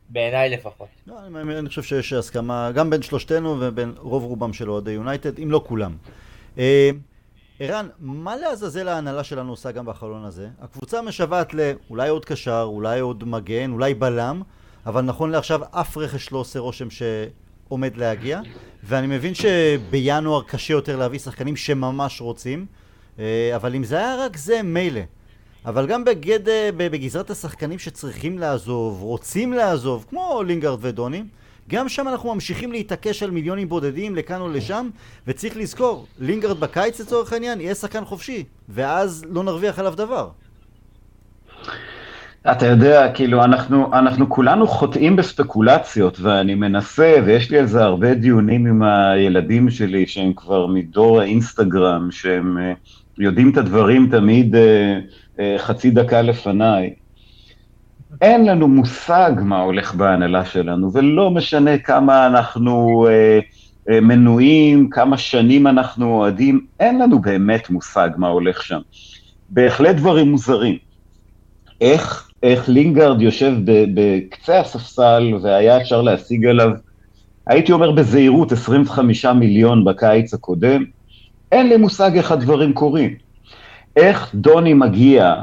בעיניי 0.09 0.49
לפחות. 0.49 0.87
לא, 1.07 1.15
אני, 1.27 1.59
אני 1.59 1.69
חושב 1.69 1.83
שיש 1.83 2.13
הסכמה 2.13 2.71
גם 2.71 2.89
בין 2.89 3.01
שלושתנו 3.01 3.57
ובין 3.59 3.93
רוב 3.97 4.23
רובם 4.23 4.53
של 4.53 4.69
אוהדי 4.69 4.91
יונייטד, 4.91 5.39
אם 5.39 5.51
לא 5.51 5.63
כולם. 5.67 5.97
אה, 6.57 6.89
ערן, 7.59 7.87
מה 7.99 8.35
לעזאזל 8.35 8.87
ההנהלה 8.87 9.23
שלנו 9.23 9.49
עושה 9.49 9.71
גם 9.71 9.85
בחלון 9.85 10.25
הזה? 10.25 10.47
הקבוצה 10.61 11.01
משוועת 11.01 11.53
לאולי 11.53 12.09
עוד 12.09 12.25
קשר, 12.25 12.63
אולי 12.67 12.99
עוד 12.99 13.23
מגן, 13.23 13.71
אולי 13.71 13.93
בלם, 13.93 14.41
אבל 14.85 15.01
נכון 15.01 15.31
לעכשיו 15.31 15.61
אף 15.71 15.97
רכש 15.97 16.31
לא 16.31 16.37
עושה 16.37 16.59
רושם 16.59 16.87
שעומד 16.89 17.97
להגיע, 17.97 18.41
ואני 18.83 19.07
מבין 19.07 19.33
שבינואר 19.33 20.43
קשה 20.43 20.73
יותר 20.73 20.97
להביא 20.97 21.19
שחקנים 21.19 21.55
שממש 21.55 22.21
רוצים, 22.21 22.65
אה, 23.19 23.51
אבל 23.55 23.75
אם 23.75 23.83
זה 23.83 23.97
היה 23.97 24.25
רק 24.25 24.37
זה, 24.37 24.61
מילא. 24.63 25.01
אבל 25.65 25.87
גם 25.87 26.05
בגד, 26.05 26.39
בגזרת 26.77 27.29
השחקנים 27.29 27.79
שצריכים 27.79 28.39
לעזוב, 28.39 29.01
רוצים 29.01 29.53
לעזוב, 29.53 30.05
כמו 30.09 30.43
לינגארד 30.45 30.79
ודוני, 30.81 31.23
גם 31.69 31.89
שם 31.89 32.07
אנחנו 32.07 32.33
ממשיכים 32.33 32.71
להתעקש 32.71 33.23
על 33.23 33.31
מיליונים 33.31 33.69
בודדים 33.69 34.15
לכאן 34.15 34.41
או 34.41 34.49
לשם, 34.49 34.89
וצריך 35.27 35.57
לזכור, 35.57 36.05
לינגארד 36.19 36.59
בקיץ 36.59 36.99
לצורך 36.99 37.33
העניין 37.33 37.61
יהיה 37.61 37.75
שחקן 37.75 38.05
חופשי, 38.05 38.43
ואז 38.69 39.25
לא 39.29 39.43
נרוויח 39.43 39.79
עליו 39.79 39.93
דבר. 39.95 40.29
אתה 42.51 42.65
יודע, 42.65 43.11
כאילו, 43.13 43.43
אנחנו, 43.43 43.93
אנחנו 43.93 44.29
כולנו 44.29 44.67
חוטאים 44.67 45.15
בספקולציות, 45.15 46.19
ואני 46.19 46.55
מנסה, 46.55 47.15
ויש 47.25 47.51
לי 47.51 47.59
על 47.59 47.65
זה 47.65 47.83
הרבה 47.83 48.13
דיונים 48.13 48.65
עם 48.65 48.83
הילדים 48.83 49.69
שלי, 49.69 50.07
שהם 50.07 50.33
כבר 50.33 50.67
מדור 50.67 51.21
האינסטגרם, 51.21 52.11
שהם 52.11 52.57
uh, 52.57 52.89
יודעים 53.17 53.51
את 53.51 53.57
הדברים 53.57 54.09
תמיד 54.11 54.55
uh, 54.55 54.59
חצי 55.57 55.91
דקה 55.91 56.21
לפניי. 56.21 56.93
אין 58.21 58.45
לנו 58.45 58.67
מושג 58.67 59.31
מה 59.41 59.61
הולך 59.61 59.95
בהנהלה 59.95 60.45
שלנו, 60.45 60.93
ולא 60.93 61.31
משנה 61.31 61.77
כמה 61.77 62.27
אנחנו 62.27 63.07
אה, 63.09 63.39
אה, 63.89 64.01
מנויים, 64.01 64.89
כמה 64.89 65.17
שנים 65.17 65.67
אנחנו 65.67 66.13
אוהדים, 66.13 66.65
אין 66.79 66.99
לנו 66.99 67.21
באמת 67.21 67.69
מושג 67.69 68.09
מה 68.17 68.27
הולך 68.27 68.63
שם. 68.63 68.79
בהחלט 69.49 69.95
דברים 69.95 70.31
מוזרים. 70.31 70.77
איך, 71.81 72.29
איך 72.43 72.69
לינגארד 72.69 73.21
יושב 73.21 73.53
בקצה 73.93 74.59
הספסל 74.59 75.33
והיה 75.41 75.81
אפשר 75.81 76.01
להשיג 76.01 76.45
עליו, 76.45 76.69
הייתי 77.47 77.71
אומר 77.71 77.91
בזהירות, 77.91 78.51
25 78.51 79.25
מיליון 79.25 79.85
בקיץ 79.85 80.33
הקודם, 80.33 80.83
אין 81.51 81.69
לי 81.69 81.77
מושג 81.77 82.11
איך 82.15 82.31
הדברים 82.31 82.73
קורים. 82.73 83.26
איך 83.97 84.35
דוני 84.35 84.73
מגיע 84.73 85.35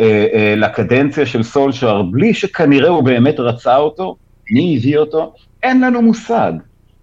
אה, 0.00 0.26
אה, 0.32 0.54
לקדנציה 0.56 1.26
של 1.26 1.42
סולשאר 1.42 2.02
בלי 2.02 2.34
שכנראה 2.34 2.88
הוא 2.88 3.04
באמת 3.04 3.40
רצה 3.40 3.76
אותו, 3.76 4.16
מי 4.50 4.76
הביא 4.76 4.98
אותו, 4.98 5.32
אין 5.62 5.80
לנו 5.80 6.02
מושג. 6.02 6.52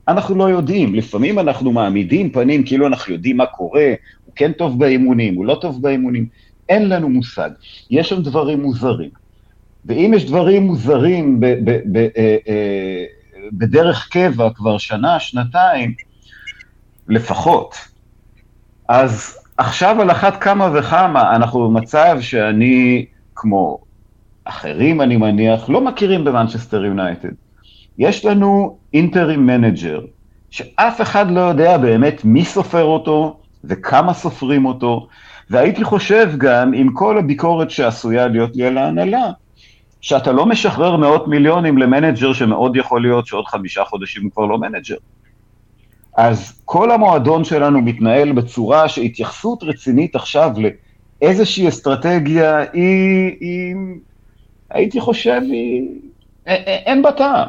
אנחנו 0.08 0.36
לא 0.36 0.50
יודעים, 0.50 0.96
לפעמים 0.96 1.40
אנחנו 1.40 1.72
מעמידים 1.72 2.32
פנים 2.32 2.66
כאילו 2.66 2.88
אנחנו 2.88 3.14
יודעים 3.14 3.38
מה 3.38 3.46
קורה, 3.46 3.94
הוא 4.24 4.34
כן 4.36 4.52
טוב 4.52 4.80
באימונים, 4.80 5.36
הוא 5.36 5.46
לא 5.46 5.58
טוב 5.62 5.82
באימונים, 5.82 6.28
אין 6.70 6.90
לנו 6.90 7.10
מושג. 7.10 7.50
יש 7.90 8.10
שם 8.10 8.22
דברים 8.22 8.62
מוזרים. 8.62 9.10
ואם 9.86 10.12
יש 10.16 10.26
דברים 10.26 10.64
מוזרים 10.64 11.40
ב- 11.40 11.46
ב- 11.46 11.82
ב- 11.92 12.08
אה, 12.18 12.38
אה, 12.48 13.06
בדרך 13.52 14.08
קבע 14.12 14.50
כבר 14.56 14.78
שנה, 14.78 15.20
שנתיים, 15.20 15.94
לפחות, 17.08 17.76
אז 18.90 19.38
עכשיו 19.58 20.02
על 20.02 20.12
אחת 20.12 20.42
כמה 20.42 20.70
וכמה 20.74 21.36
אנחנו 21.36 21.70
במצב 21.70 22.18
שאני, 22.22 23.06
כמו 23.36 23.78
אחרים 24.46 25.02
אני 25.02 25.18
מניח, 25.18 25.70
לא 25.70 25.82
מכירים 25.82 26.24
במנצ'סטר 26.24 26.86
יונייטד. 26.86 27.30
יש 27.98 28.26
לנו 28.26 28.78
interim 28.94 29.46
manager, 29.46 30.02
שאף 30.50 31.02
אחד 31.02 31.32
לא 31.32 31.40
יודע 31.40 31.78
באמת 31.78 32.26
מי 32.26 32.46
סופר 32.46 32.84
אותו 32.84 33.40
וכמה 33.64 34.14
סופרים 34.14 34.66
אותו, 34.66 35.08
והייתי 35.50 35.84
חושב 35.84 36.32
גם, 36.38 36.74
עם 36.74 36.94
כל 36.94 37.18
הביקורת 37.18 37.72
שעשויה 37.72 38.28
להיות 38.28 38.56
לי 38.56 38.66
על 38.66 38.78
ההנהלה, 38.78 39.32
שאתה 40.02 40.32
לא 40.32 40.46
משחרר 40.46 40.98
מאות 40.98 41.28
מיליונים 41.28 41.78
ל 41.78 41.85
manager 41.85 42.34
שמאוד 42.34 42.76
יכול 42.76 43.02
להיות 43.02 43.28
שעוד 43.28 43.46
חמישה 43.46 43.84
חודשים 43.84 44.24
הוא 44.24 44.32
כבר 44.32 44.46
לא 44.46 44.58
manager. 44.58 44.96
אז 46.18 46.62
כל 46.66 46.92
המועדון 46.92 47.44
שלנו 47.44 47.82
מתנהל 47.82 48.32
בצורה 48.32 48.90
שהתייחסות 48.90 49.64
רצינית 49.64 50.16
עכשיו 50.16 50.52
לאיזושהי 51.22 51.68
אסטרטגיה 51.68 52.60
היא, 52.74 53.36
היא 53.40 53.76
הייתי 54.70 55.02
חושב, 55.02 55.42
היא, 55.44 55.90
אין 56.86 57.02
בה 57.02 57.12
טעם. 57.12 57.48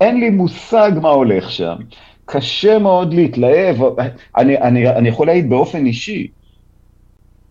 אין 0.00 0.20
לי 0.20 0.30
מושג 0.30 0.92
מה 1.02 1.08
הולך 1.08 1.50
שם. 1.50 1.76
קשה 2.24 2.78
מאוד 2.78 3.14
להתלהב, 3.14 3.76
אני, 4.36 4.58
אני, 4.58 4.88
אני 4.88 5.08
יכול 5.08 5.26
להעיד 5.26 5.50
באופן 5.50 5.86
אישי. 5.86 6.28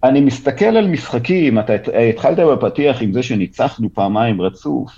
אני 0.03 0.21
מסתכל 0.21 0.65
על 0.65 0.87
משחקים, 0.87 1.59
אתה 1.59 1.73
התחלת 2.09 2.37
בפתיח 2.37 3.01
עם 3.01 3.13
זה 3.13 3.23
שניצחנו 3.23 3.89
פעמיים 3.93 4.41
רצוף, 4.41 4.91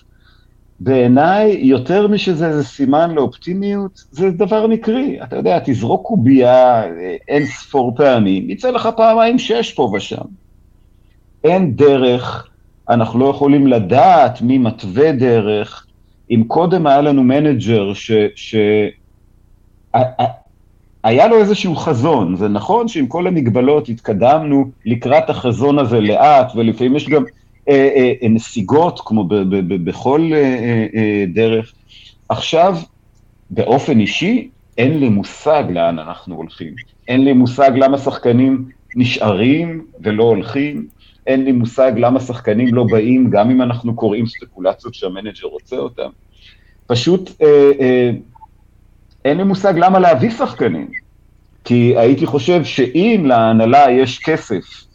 בעיניי, 0.79 1.59
יותר 1.61 2.07
משזה 2.07 2.47
איזה 2.47 2.63
סימן 2.63 3.11
לאופטימיות, 3.11 4.03
זה 4.11 4.31
דבר 4.31 4.67
מקרי. 4.67 5.19
אתה 5.23 5.35
יודע, 5.35 5.59
תזרוק 5.65 6.07
קובייה 6.07 6.83
אין 7.27 7.45
ספור 7.45 7.95
פעמים, 7.95 8.49
יצא 8.49 8.71
לך 8.71 8.89
פעמיים 8.97 9.39
שש 9.39 9.73
פה 9.73 9.91
ושם. 9.95 10.25
אין 11.43 11.75
דרך, 11.75 12.47
אנחנו 12.89 13.19
לא 13.19 13.25
יכולים 13.25 13.67
לדעת 13.67 14.41
מי 14.41 14.57
מתווה 14.57 15.11
דרך. 15.11 15.85
אם 16.31 16.43
קודם 16.47 16.87
היה 16.87 17.01
לנו 17.01 17.23
manager 17.23 17.93
ש... 17.93 18.11
ש... 18.35 18.55
לו 21.27 21.39
איזשהו 21.39 21.75
חזון, 21.75 22.35
זה 22.35 22.47
נכון 22.47 22.87
שעם 22.87 23.07
כל 23.07 23.27
המגבלות 23.27 23.89
התקדמנו 23.89 24.71
לקראת 24.85 25.29
החזון 25.29 25.79
הזה 25.79 25.99
לאט, 25.99 26.51
ולפעמים 26.55 26.95
יש 26.95 27.09
גם 27.09 27.23
אה, 27.23 27.27
אה, 27.27 27.29
אה, 27.29 27.38
נסיגות, 28.29 28.99
כמו 29.05 29.27
בכל 29.83 30.31
דרך. 31.33 31.73
עכשיו, 32.29 32.75
באופן 33.49 33.99
אישי, 33.99 34.49
אין 34.77 34.99
לי 34.99 35.09
מושג 35.09 35.63
לאן 35.69 35.99
אנחנו 35.99 36.35
הולכים. 36.35 36.73
אין 37.07 37.25
לי 37.25 37.33
מושג 37.33 37.71
למה 37.75 37.97
שחקנים 37.97 38.65
נשארים 38.95 39.85
ולא 39.99 40.23
הולכים. 40.23 40.87
אין 41.27 41.43
לי 41.43 41.51
מושג 41.51 41.91
למה 41.97 42.19
שחקנים 42.19 42.73
לא 42.73 42.83
באים, 42.91 43.29
גם 43.29 43.49
אם 43.49 43.61
אנחנו 43.61 43.95
קוראים 43.95 44.25
ספקולציות 44.27 44.93
שהמנג'ר 44.93 45.47
רוצה 45.47 45.75
אותם. 45.75 46.09
פשוט 46.87 47.41
אה, 47.41 47.71
אה, 47.79 48.11
אין 49.25 49.37
לי 49.37 49.43
מושג 49.43 49.73
למה 49.77 49.99
להביא 49.99 50.29
שחקנים. 50.29 50.87
כי 51.63 51.97
הייתי 51.97 52.25
חושב 52.25 52.63
שאם 52.63 53.23
להנהלה 53.25 53.91
יש 53.91 54.19
כסף 54.19 54.53
אה, 54.53 54.88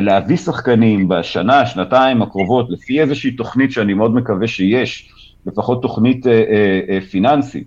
להביא 0.00 0.36
שחקנים 0.36 1.08
בשנה, 1.08 1.66
שנתיים 1.66 2.22
הקרובות, 2.22 2.70
לפי 2.70 3.00
איזושהי 3.00 3.30
תוכנית 3.30 3.72
שאני 3.72 3.94
מאוד 3.94 4.14
מקווה 4.14 4.46
שיש, 4.46 5.12
לפחות 5.46 5.82
תוכנית 5.82 6.26
אה, 6.26 6.32
אה, 6.32 6.80
אה, 6.88 7.00
פיננסית, 7.00 7.64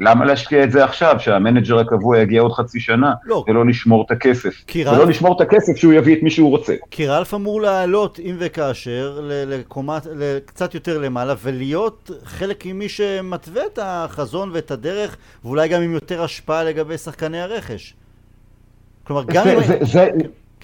למה 0.00 0.24
להשקיע 0.24 0.64
את 0.64 0.72
זה 0.72 0.84
עכשיו, 0.84 1.16
שהמנג'ר 1.18 1.78
הקבוע 1.78 2.18
יגיע 2.18 2.40
עוד 2.40 2.52
חצי 2.52 2.80
שנה, 2.80 3.12
לא. 3.24 3.44
ולא 3.48 3.66
לשמור 3.66 4.04
את 4.06 4.10
הכסף, 4.10 4.64
כי 4.66 4.82
ולא 4.82 4.90
רלף- 4.90 5.08
לשמור 5.08 5.36
את 5.36 5.40
הכסף 5.40 5.76
שהוא 5.76 5.92
יביא 5.92 6.16
את 6.16 6.22
מי 6.22 6.30
שהוא 6.30 6.50
רוצה. 6.50 6.74
כי 6.90 7.06
רלף 7.06 7.34
אמור 7.34 7.62
לעלות, 7.62 8.18
אם 8.18 8.36
וכאשר, 8.38 9.20
לקומת, 9.22 10.06
קצת 10.44 10.74
יותר 10.74 10.98
למעלה, 10.98 11.34
ולהיות 11.42 12.10
חלק 12.24 12.66
ממי 12.66 12.88
שמתווה 12.88 13.62
את 13.66 13.78
החזון 13.82 14.50
ואת 14.52 14.70
הדרך, 14.70 15.16
ואולי 15.44 15.68
גם 15.68 15.82
עם 15.82 15.92
יותר 15.92 16.22
השפעה 16.22 16.64
לגבי 16.64 16.98
שחקני 16.98 17.40
הרכש. 17.40 17.94
כלומר, 19.04 19.24
גם 19.26 19.48
אם... 19.48 19.60
זה, 19.60 19.78
זה, 19.80 19.84
זה, 19.84 20.08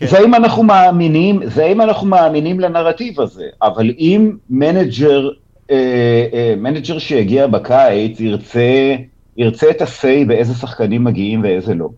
כן. 0.00 0.07
זה 0.07 0.19
אם 0.25 0.35
אנחנו 0.35 0.62
מאמינים, 0.62 1.40
זה 1.45 1.66
אם 1.66 1.80
אנחנו 1.80 2.07
מאמינים 2.07 2.61
לנרטיב 2.61 3.21
הזה, 3.21 3.47
אבל 3.62 3.90
אם 3.99 4.33
manager, 4.50 5.30
אה, 5.71 6.26
אה, 6.33 6.54
manager 6.56 6.99
שיגיע 6.99 7.47
בקיץ 7.47 8.21
ירצה, 8.21 8.97
ירצה 9.37 9.71
את 9.71 9.83
ה-say 9.83 10.26
באיזה 10.26 10.54
שחקנים 10.54 11.04
מגיעים 11.04 11.42
ואיזה 11.42 11.75
לא. 11.75 11.88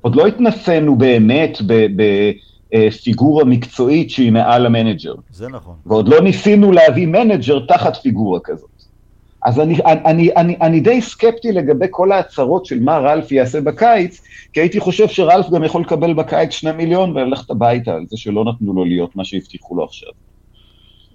עוד 0.00 0.16
לא 0.16 0.26
התנסינו 0.26 0.96
באמת 0.96 1.58
בפיגורה 2.74 3.44
מקצועית 3.44 4.10
שהיא 4.10 4.32
מעל 4.32 4.66
ה 4.66 4.71
manager, 4.71 5.14
זה 5.30 5.48
נכון. 5.48 5.74
ועוד 5.86 6.08
לא 6.08 6.20
ניסינו 6.20 6.72
להביא 6.72 7.06
manager 7.06 7.66
תחת 7.68 7.96
פיגורה 7.96 8.40
כזאת. 8.44 8.73
אז 9.44 9.60
אני, 9.60 9.78
אני, 9.84 10.34
אני, 10.36 10.56
אני 10.60 10.80
די 10.80 11.02
סקפטי 11.02 11.52
לגבי 11.52 11.86
כל 11.90 12.12
ההצהרות 12.12 12.66
של 12.66 12.80
מה 12.80 12.98
רלף 12.98 13.32
יעשה 13.32 13.60
בקיץ, 13.60 14.20
כי 14.52 14.60
הייתי 14.60 14.80
חושב 14.80 15.08
שרלף 15.08 15.50
גם 15.50 15.64
יכול 15.64 15.80
לקבל 15.80 16.14
בקיץ 16.14 16.50
שני 16.50 16.72
מיליון 16.72 17.10
וללכת 17.10 17.50
הביתה 17.50 17.94
על 17.94 18.06
זה 18.08 18.16
שלא 18.16 18.44
נתנו 18.44 18.72
לו 18.72 18.84
להיות 18.84 19.16
מה 19.16 19.24
שהבטיחו 19.24 19.76
לו 19.76 19.84
עכשיו. 19.84 20.08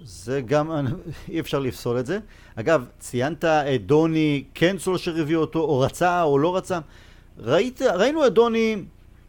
זה 0.03 0.41
גם, 0.45 0.71
אי 1.29 1.39
אפשר 1.39 1.59
לפסול 1.59 2.00
את 2.00 2.05
זה. 2.05 2.19
אגב, 2.55 2.86
ציינת 3.00 3.45
את 3.45 3.86
דוני, 3.86 4.43
כן 4.53 4.75
סולשר 4.77 5.21
הביא 5.21 5.36
אותו, 5.36 5.59
או 5.59 5.79
רצה 5.79 6.24
או 6.24 6.38
לא 6.38 6.55
רצה. 6.55 6.79
ראית, 7.39 7.81
ראינו 7.81 8.27
את 8.27 8.33
דוני 8.33 8.75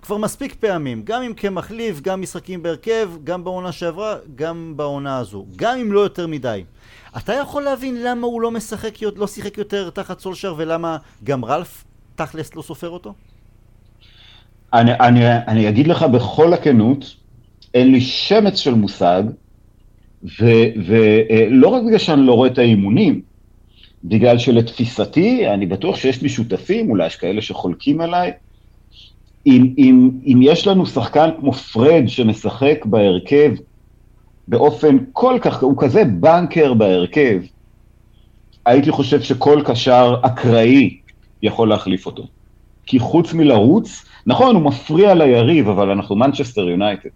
כבר 0.02 0.16
מספיק 0.16 0.54
פעמים, 0.54 1.02
גם 1.04 1.22
אם 1.22 1.32
כמחליף, 1.34 2.00
גם 2.00 2.20
משחקים 2.20 2.62
בהרכב, 2.62 3.10
גם 3.24 3.44
בעונה 3.44 3.72
שעברה, 3.72 4.16
גם 4.34 4.72
בעונה 4.76 5.18
הזו. 5.18 5.46
גם 5.56 5.78
אם 5.78 5.92
לא 5.92 6.00
יותר 6.00 6.26
מדי. 6.26 6.64
אתה 7.16 7.34
יכול 7.34 7.62
להבין 7.62 8.02
למה 8.02 8.26
הוא 8.26 8.40
לא 8.40 8.50
משחק, 8.50 8.94
לא 9.16 9.26
שיחק 9.26 9.58
יותר 9.58 9.90
תחת 9.90 10.20
סולשר 10.20 10.54
ולמה 10.56 10.96
גם 11.24 11.44
רלף 11.44 11.84
תכלס 12.14 12.54
לא 12.54 12.62
סופר 12.62 12.88
אותו? 12.88 13.14
אני, 14.72 14.92
אני, 14.94 15.36
אני 15.36 15.68
אגיד 15.68 15.86
לך 15.86 16.02
בכל 16.02 16.52
הכנות, 16.52 17.16
אין 17.74 17.92
לי 17.92 18.00
שמץ 18.00 18.56
של 18.56 18.74
מושג, 18.74 19.22
ולא 20.86 21.68
רק 21.68 21.82
בגלל 21.86 21.98
שאני 21.98 22.26
לא 22.26 22.32
רואה 22.32 22.48
את 22.48 22.58
האימונים, 22.58 23.20
בגלל 24.04 24.38
שלתפיסתי, 24.38 25.48
אני 25.48 25.66
בטוח 25.66 25.96
שיש 25.96 26.22
לי 26.22 26.28
שותפים, 26.28 26.90
אולי 26.90 27.06
יש 27.06 27.16
כאלה 27.16 27.42
שחולקים 27.42 28.00
עליי, 28.00 28.32
אם, 29.46 29.74
אם, 29.78 30.10
אם 30.26 30.40
יש 30.42 30.66
לנו 30.66 30.86
שחקן 30.86 31.30
כמו 31.40 31.52
פרד 31.52 32.02
שמשחק 32.06 32.84
בהרכב 32.84 33.52
באופן 34.50 34.96
כל 35.12 35.38
כך, 35.42 35.62
הוא 35.62 35.74
כזה 35.78 36.04
בנקר 36.04 36.74
בהרכב, 36.74 37.40
הייתי 38.66 38.90
חושב 38.90 39.20
שכל 39.20 39.62
קשר 39.66 40.16
אקראי 40.22 40.96
יכול 41.42 41.68
להחליף 41.68 42.06
אותו. 42.06 42.22
כי 42.86 42.98
חוץ 42.98 43.32
מלרוץ, 43.32 44.04
נכון, 44.26 44.54
הוא 44.54 44.62
מפריע 44.62 45.14
ליריב, 45.14 45.68
אבל 45.68 45.90
אנחנו 45.90 46.16
מנצ'סטר 46.16 46.68
יונייטד. 46.68 47.08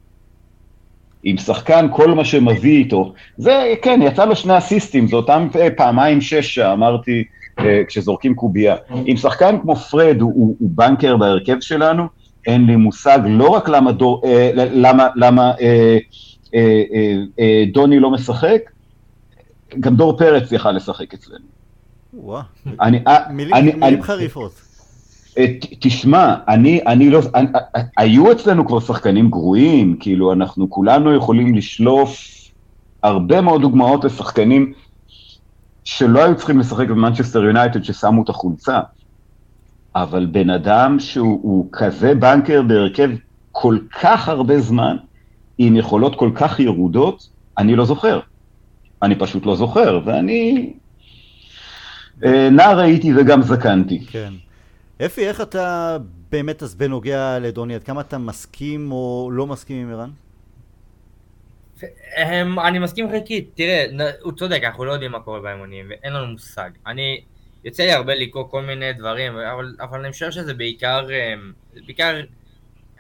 עם 1.23 1.37
שחקן, 1.39 1.87
כל 1.93 2.15
מה 2.15 2.25
שמביא 2.25 2.79
איתו, 2.79 3.13
זה, 3.37 3.75
כן, 3.83 4.01
יצא 4.03 4.25
לו 4.25 4.37
שני 4.37 4.59
אסיסטים, 4.59 5.09
זה 5.09 5.17
אותם 5.17 5.49
אה, 5.57 5.69
פעמיים 5.77 6.21
שש 6.21 6.55
שאמרתי 6.55 7.25
אה, 7.59 7.83
כשזורקים 7.89 8.35
קובייה. 8.35 8.77
עם 9.07 9.17
שחקן 9.17 9.57
כמו 9.63 9.77
פרד, 9.77 10.21
הוא, 10.21 10.33
הוא, 10.35 10.57
הוא 10.59 10.71
בנקר 10.73 11.17
בהרכב 11.17 11.61
שלנו, 11.61 12.07
אין 12.47 12.67
לי 12.67 12.77
מושג 12.77 13.19
לא 13.27 13.49
רק 13.49 13.69
למה, 13.69 13.93
דור, 13.93 14.23
אה, 14.25 14.51
למה, 14.55 15.09
למה 15.17 15.53
אה, 15.61 15.99
דוני 17.73 18.01
לא 18.01 18.11
משחק, 18.11 18.61
גם 19.81 19.97
דור 19.97 20.19
פרץ 20.19 20.53
יכל 20.53 20.73
לשחק 20.73 21.15
אצלנו. 21.15 21.45
אני, 22.81 23.01
אה, 23.07 23.19
מילים, 23.31 23.55
אני, 23.55 23.73
מילים 23.73 23.83
אני, 23.83 24.03
חריפות. 24.03 24.53
אה, 25.39 25.47
תשמע, 25.81 26.35
אני, 26.49 26.81
אני 26.87 27.11
לא, 27.11 27.21
אני, 27.35 27.47
אה, 27.55 27.81
היו 27.97 28.33
אצלנו 28.33 28.67
כבר 28.67 28.81
שחקנים 28.81 29.31
גרועים, 29.31 29.97
כאילו 30.01 30.33
אנחנו 30.33 30.71
כולנו 30.71 31.15
יכולים 31.15 31.55
לשלוף 31.55 32.19
הרבה 33.03 33.41
מאוד 33.41 33.61
דוגמאות 33.61 34.05
לשחקנים 34.05 34.73
שלא 35.85 36.25
היו 36.25 36.37
צריכים 36.37 36.59
לשחק 36.59 36.89
במנצ'סטר 36.89 37.45
יונייטד 37.45 37.85
ששמו 37.85 38.23
את 38.23 38.29
החולצה, 38.29 38.81
אבל 39.95 40.27
בן 40.27 40.51
אדם 40.51 41.01
שהוא 41.01 41.41
הוא 41.43 41.69
כזה 41.73 42.15
בנקר 42.15 42.63
בהרכב 42.63 43.11
כל 43.53 43.79
כך 44.01 44.29
הרבה 44.29 44.61
זמן, 44.61 44.97
עם 45.59 45.77
יכולות 45.77 46.19
כל 46.19 46.31
כך 46.35 46.61
ירודות, 46.61 47.29
אני 47.59 47.77
לא 47.77 47.85
זוכר. 47.85 48.21
אני 49.03 49.19
פשוט 49.19 49.47
לא 49.47 49.57
זוכר, 49.57 50.01
ואני 50.05 50.73
אה, 52.25 52.51
נער 52.51 52.79
הייתי 52.79 53.13
וגם 53.17 53.43
זקנתי. 53.43 54.05
כן. 54.07 54.33
אפי, 55.07 55.29
איך 55.29 55.41
אתה 55.41 55.97
באמת 56.31 56.63
אז 56.63 56.75
בנוגע 56.75 57.39
לדוני? 57.39 57.75
עד 57.75 57.83
כמה 57.83 58.01
אתה 58.01 58.19
מסכים 58.19 58.93
או 58.93 59.31
לא 59.33 59.47
מסכים 59.47 59.87
עם 59.87 59.93
ערן? 59.93 60.11
אני 62.67 62.79
מסכים 62.79 63.11
חלקית, 63.11 63.51
תראה, 63.55 63.87
הוא 64.23 64.33
צודק, 64.33 64.61
אנחנו 64.65 64.85
לא 64.85 64.93
יודעים 64.93 65.13
מה 65.13 65.21
קורה 65.21 65.41
באימונים, 65.41 65.87
ואין 65.89 66.13
לנו 66.13 66.27
מושג. 66.27 66.71
אני, 66.87 67.21
יוצא 67.65 67.83
לי 67.83 67.93
הרבה 67.93 68.15
לקרוא 68.15 68.45
כל 68.51 68.63
מיני 68.63 68.93
דברים, 68.93 69.37
אבל, 69.37 69.75
אבל 69.81 70.01
אני 70.01 70.13
חושב 70.13 70.31
שזה 70.31 70.55
בעיקר, 70.55 71.07
אמ, 71.11 71.53
בעיקר 71.87 72.21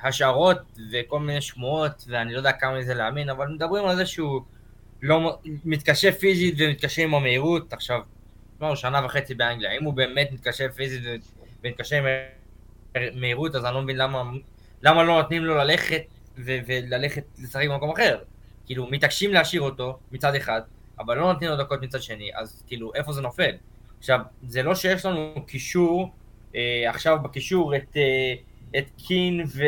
השערות 0.04 0.58
וכל 0.92 1.20
מיני 1.20 1.40
שמועות, 1.40 2.04
ואני 2.08 2.32
לא 2.32 2.38
יודע 2.38 2.52
כמה 2.52 2.78
מזה 2.78 2.94
להאמין, 2.94 3.30
אבל 3.30 3.48
מדברים 3.48 3.86
על 3.86 3.96
זה 3.96 4.06
שהוא 4.06 4.40
לא 5.02 5.38
מתקשה 5.64 6.12
פיזית 6.12 6.54
ומתקשה 6.58 7.02
עם 7.02 7.14
המהירות. 7.14 7.72
עכשיו, 7.72 8.00
הוא 8.58 8.74
שנה 8.74 9.04
וחצי 9.04 9.34
באנגליה, 9.34 9.78
אם 9.78 9.84
הוא 9.84 9.94
באמת 9.94 10.32
מתקשה 10.32 10.68
פיזית 10.68 11.02
ומתקשה 11.64 11.98
עם 11.98 12.04
מהירות, 13.14 13.54
אז 13.54 13.64
אני 13.64 13.74
לא 13.74 13.82
מבין 13.82 13.96
למה, 13.96 14.22
למה 14.82 15.02
לא 15.02 15.22
נותנים 15.22 15.44
לו 15.44 15.54
ללכת 15.54 16.02
ו- 16.38 16.58
וללכת 16.66 17.24
לשחק 17.38 17.68
במקום 17.68 17.90
אחר. 17.90 18.18
כאילו, 18.66 18.86
מתעקשים 18.90 19.32
להשאיר 19.32 19.62
אותו 19.62 19.98
מצד 20.12 20.34
אחד, 20.34 20.60
אבל 20.98 21.18
לא 21.18 21.32
נותנים 21.32 21.50
לו 21.50 21.56
דקות 21.56 21.82
מצד 21.82 22.02
שני, 22.02 22.30
אז 22.34 22.64
כאילו, 22.66 22.94
איפה 22.94 23.12
זה 23.12 23.20
נופל? 23.20 23.50
עכשיו, 23.98 24.20
זה 24.42 24.62
לא 24.62 24.74
שיש 24.74 25.04
לנו 25.04 25.44
קישור, 25.46 26.12
אה, 26.54 26.84
עכשיו 26.88 27.18
בקישור 27.22 27.76
את, 27.76 27.96
אה, 27.96 28.34
את 28.78 28.90
קין, 29.06 29.44
ו... 29.46 29.62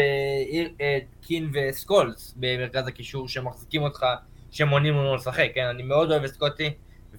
אה, 0.81 0.99
קין 1.23 1.51
וסקולס 1.53 2.35
במרכז 2.37 2.89
הקישור 2.89 3.29
שמחזיקים 3.29 3.83
אותך, 3.83 4.07
שמונעים 4.51 4.95
לנו 4.95 5.15
לשחק, 5.15 5.49
כן? 5.55 5.65
אני 5.65 5.83
מאוד 5.83 6.11
אוהב 6.11 6.25
את 6.25 6.31
סקוטי, 6.35 6.71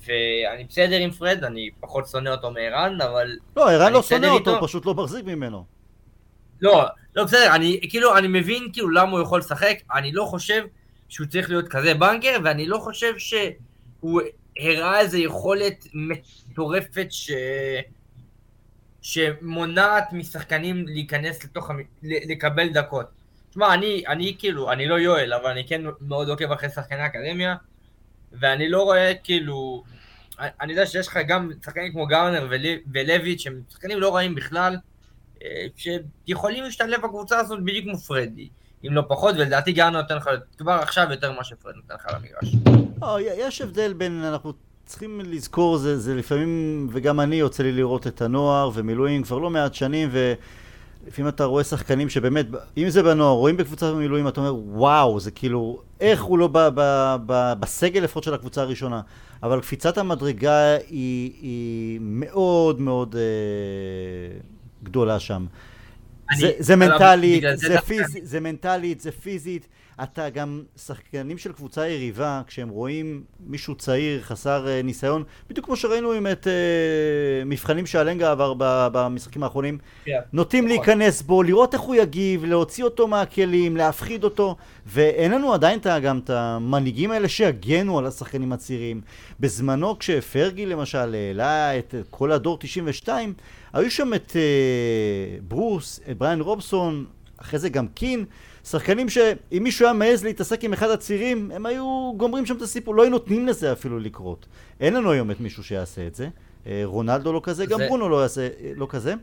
ואני 0.05 0.63
בסדר 0.69 0.97
עם 0.97 1.11
פרד, 1.11 1.43
אני 1.43 1.69
פחות 1.79 2.07
שונא 2.07 2.29
אותו 2.29 2.51
מערן, 2.51 3.01
אבל... 3.01 3.37
לא, 3.57 3.71
ערן 3.71 3.93
לא 3.93 4.03
שונא 4.03 4.27
אותו, 4.27 4.55
איתו. 4.55 4.65
פשוט 4.65 4.85
לא 4.85 4.93
מחזיק 4.93 5.25
ממנו. 5.25 5.65
לא, 6.61 6.85
לא 7.15 7.23
בסדר, 7.23 7.55
אני 7.55 7.79
כאילו, 7.89 8.17
אני 8.17 8.27
מבין 8.27 8.67
כאילו 8.73 8.89
למה 8.89 9.11
הוא 9.11 9.21
יכול 9.21 9.39
לשחק, 9.39 9.77
אני 9.95 10.11
לא 10.11 10.25
חושב 10.25 10.63
שהוא 11.09 11.27
צריך 11.27 11.49
להיות 11.49 11.67
כזה 11.67 11.93
בנקר, 11.93 12.37
ואני 12.43 12.67
לא 12.67 12.77
חושב 12.77 13.17
שהוא 13.17 14.21
הראה 14.59 14.99
איזו 14.99 15.17
יכולת 15.17 15.87
מטורפת 15.93 17.07
ש... 17.09 17.31
שמונעת 19.01 20.13
משחקנים 20.13 20.87
להיכנס 20.87 21.43
לתוך, 21.43 21.71
לקבל 22.03 22.69
דקות. 22.69 23.05
תשמע, 23.49 23.73
אני, 23.73 24.03
אני 24.07 24.35
כאילו, 24.39 24.71
אני 24.71 24.87
לא 24.87 24.95
יואל, 24.99 25.33
אבל 25.33 25.49
אני 25.49 25.67
כן 25.67 25.81
מאוד 26.01 26.29
עוקב 26.29 26.51
אחרי 26.51 26.69
שחקני 26.69 27.05
אקדמיה, 27.05 27.55
ואני 28.31 28.69
לא 28.69 28.83
רואה 28.83 29.11
כאילו, 29.23 29.83
אני 30.61 30.71
יודע 30.73 30.85
שיש 30.85 31.07
לך 31.07 31.19
גם 31.27 31.51
שחקנים 31.65 31.91
כמו 31.91 32.07
ול- 32.49 32.79
ולויץ' 32.93 33.39
שהם 33.41 33.61
שחקנים 33.71 33.99
לא 33.99 34.15
רעים 34.15 34.35
בכלל, 34.35 34.75
אה, 35.43 35.65
שיכולים 35.77 36.63
להשתלב 36.63 37.01
בקבוצה 37.01 37.39
הזאת 37.39 37.63
בדיוק 37.63 37.85
כמו 37.85 37.97
פרדי, 37.97 38.49
אם 38.87 38.93
לא 38.93 39.03
פחות, 39.07 39.35
ולדעתי 39.35 39.71
גאונר 39.71 40.01
נותן 40.01 40.15
לך 40.17 40.29
כבר 40.57 40.71
עכשיו 40.73 41.07
יותר 41.11 41.31
ממה 41.31 41.43
שפרד 41.43 41.75
נותן 41.75 41.95
לך 41.95 42.07
למגרש. 42.13 42.55
י- 43.19 43.47
יש 43.47 43.61
הבדל 43.61 43.93
בין, 43.93 44.23
אנחנו 44.23 44.53
צריכים 44.87 45.21
לזכור, 45.23 45.77
זה, 45.77 45.99
זה 45.99 46.15
לפעמים, 46.15 46.87
וגם 46.91 47.19
אני 47.19 47.35
יוצא 47.35 47.63
לי 47.63 47.71
לראות 47.71 48.07
את 48.07 48.21
הנוער 48.21 48.71
ומילואים 48.73 49.23
כבר 49.23 49.37
לא 49.37 49.49
מעט 49.49 49.73
שנים, 49.73 50.09
לפעמים 51.07 51.29
אתה 51.29 51.45
רואה 51.45 51.63
שחקנים 51.63 52.09
שבאמת, 52.09 52.45
אם 52.77 52.89
זה 52.89 53.03
בנוער, 53.03 53.35
רואים 53.35 53.57
בקבוצת 53.57 53.87
המילואים, 53.87 54.27
אתה 54.27 54.41
אומר, 54.41 54.55
וואו, 54.55 55.19
זה 55.19 55.31
כאילו, 55.31 55.81
איך 56.01 56.23
הוא 56.23 56.37
לא 56.37 56.47
ב, 56.47 56.57
ב, 56.57 57.15
ב, 57.25 57.53
בסגל 57.59 57.99
לפחות 57.99 58.23
של 58.23 58.33
הקבוצה 58.33 58.61
הראשונה. 58.61 59.01
אבל 59.43 59.61
קפיצת 59.61 59.97
המדרגה 59.97 60.75
היא, 60.75 61.31
היא 61.41 61.99
מאוד 62.01 62.81
מאוד 62.81 63.15
אה, 63.15 63.21
גדולה 64.83 65.19
שם. 65.19 65.45
אני, 66.31 66.39
זה, 66.39 66.51
זה 66.59 66.75
מנטלית, 66.75 67.43
זה, 67.55 67.67
זה, 67.67 67.81
פיז, 67.81 68.17
זה 68.23 68.39
מנטלית, 68.39 68.99
זה 68.99 69.11
פיזית. 69.11 69.67
אתה 70.03 70.29
גם, 70.29 70.63
שחקנים 70.85 71.37
של 71.37 71.51
קבוצה 71.51 71.87
יריבה, 71.87 72.41
כשהם 72.47 72.69
רואים 72.69 73.23
מישהו 73.39 73.75
צעיר, 73.75 74.21
חסר 74.21 74.65
uh, 74.65 74.85
ניסיון, 74.85 75.23
בדיוק 75.49 75.65
כמו 75.65 75.75
שראינו 75.75 76.11
עם 76.11 76.27
את 76.27 76.47
uh, 76.47 76.49
מבחנים 77.45 77.85
שאלנגה 77.85 78.31
עבר 78.31 78.53
במשחקים 78.91 79.43
האחרונים, 79.43 79.77
yeah, 79.77 80.05
כן, 80.05 80.19
נוטים 80.33 80.65
נכון. 80.65 80.77
להיכנס 80.77 81.21
בו, 81.21 81.43
לראות 81.43 81.73
איך 81.73 81.81
הוא 81.81 81.95
יגיב, 81.95 82.45
להוציא 82.45 82.83
אותו 82.83 83.07
מהכלים, 83.07 83.77
להפחיד 83.77 84.23
אותו, 84.23 84.55
ואין 84.85 85.31
לנו 85.31 85.53
עדיין 85.53 85.79
גם 86.03 86.19
את 86.23 86.29
המנהיגים 86.29 87.11
האלה 87.11 87.27
שיגנו 87.27 87.99
על 87.99 88.05
השחקנים 88.05 88.53
הצעירים. 88.53 89.01
בזמנו 89.39 89.99
כשפרגי 89.99 90.65
למשל 90.65 91.15
העלה 91.15 91.77
את 91.77 91.95
כל 92.09 92.31
הדור 92.31 92.57
92, 92.57 93.33
היו 93.73 93.91
שם 93.91 94.13
את 94.13 94.31
uh, 94.31 95.41
ברוס, 95.47 95.99
את 96.11 96.17
בריאן 96.17 96.41
רובסון, 96.41 97.05
אחרי 97.37 97.59
זה 97.59 97.69
גם 97.69 97.87
קין, 97.87 98.25
שחקנים 98.69 99.09
שאם 99.09 99.63
מישהו 99.63 99.85
היה 99.85 99.93
מעז 99.93 100.23
להתעסק 100.23 100.63
עם 100.63 100.73
אחד 100.73 100.89
הצירים, 100.89 101.51
הם 101.51 101.65
היו 101.65 102.13
גומרים 102.17 102.45
שם 102.45 102.57
את 102.57 102.61
הסיפור, 102.61 102.95
לא 102.95 103.01
היו 103.01 103.11
נותנים 103.11 103.47
לזה 103.47 103.71
אפילו 103.71 103.99
לקרות. 103.99 104.45
אין 104.79 104.93
לנו 104.93 105.11
היום 105.11 105.31
את 105.31 105.39
מישהו 105.39 105.63
שיעשה 105.63 106.07
את 106.07 106.15
זה. 106.15 106.27
אה, 106.67 106.81
רונלדו 106.85 107.33
לא 107.33 107.41
כזה, 107.43 107.65
גם 107.65 107.79
ברונו 107.79 108.09
לא 108.09 108.21
יעשה, 108.21 108.41
אה, 108.41 108.71
לא 108.75 108.87
כזה. 108.89 109.13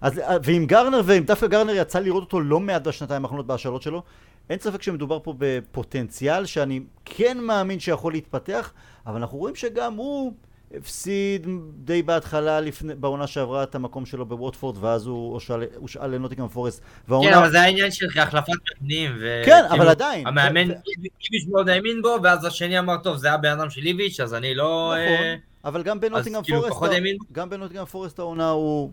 אז, 0.00 0.18
אה, 0.18 0.36
ועם 0.44 0.66
גרנר, 0.66 1.00
ועם 1.04 1.24
דווקא 1.24 1.46
גרנר 1.46 1.72
יצא 1.74 1.98
לראות 1.98 2.22
אותו 2.22 2.40
לא 2.40 2.60
מעט 2.60 2.86
בשנתיים 2.86 3.24
האחרונות 3.24 3.46
בהשאלות 3.46 3.82
שלו, 3.82 4.02
אין 4.50 4.58
ספק 4.58 4.82
שמדובר 4.82 5.18
פה 5.22 5.34
בפוטנציאל 5.38 6.46
שאני 6.46 6.80
כן 7.04 7.38
מאמין 7.40 7.80
שיכול 7.80 8.12
להתפתח, 8.12 8.72
אבל 9.06 9.16
אנחנו 9.16 9.38
רואים 9.38 9.54
שגם 9.54 9.94
הוא... 9.94 10.32
הפסיד 10.76 11.46
די 11.74 12.02
בהתחלה 12.02 12.60
לפני, 12.60 12.94
בעונה 12.94 13.26
שעברה 13.26 13.62
את 13.62 13.74
המקום 13.74 14.06
שלו 14.06 14.26
בווטפורד 14.26 14.76
ואז 14.80 15.06
הוא 15.06 15.40
הושאל 15.76 16.06
לנוטינגרם 16.06 16.48
פורסט. 16.48 16.82
והעונה... 17.08 17.30
כן 17.30 17.36
אבל 17.36 17.50
זה 17.50 17.60
העניין 17.60 17.90
של 17.90 18.06
החלפת 18.18 18.52
מבנים 18.80 19.12
ו... 19.20 19.42
כן 19.46 19.64
אבל 19.70 19.88
עדיין 19.88 20.26
המאמן 20.26 20.70
איביץ' 20.70 21.48
מאוד 21.50 21.68
האמין 21.68 22.02
בו 22.02 22.16
ואז 22.22 22.44
השני 22.44 22.78
אמר 22.78 22.96
טוב 22.96 23.16
זה 23.16 23.26
היה 23.26 23.36
בן 23.36 23.50
אדם 23.50 23.70
של 23.70 23.86
איביץ' 23.86 24.20
אז 24.20 24.34
אני 24.34 24.54
לא... 24.54 24.94
נכון 24.94 25.26
אבל 25.64 25.82
גם 25.82 26.00
בנוטינגרם 26.00 26.42
כאילו, 26.42 26.62
פורסט 26.68 26.94
גם 27.32 27.50
בנוטינגרם 27.50 27.84
פורסט 27.86 28.18
העונה 28.18 28.50
הוא 28.50 28.90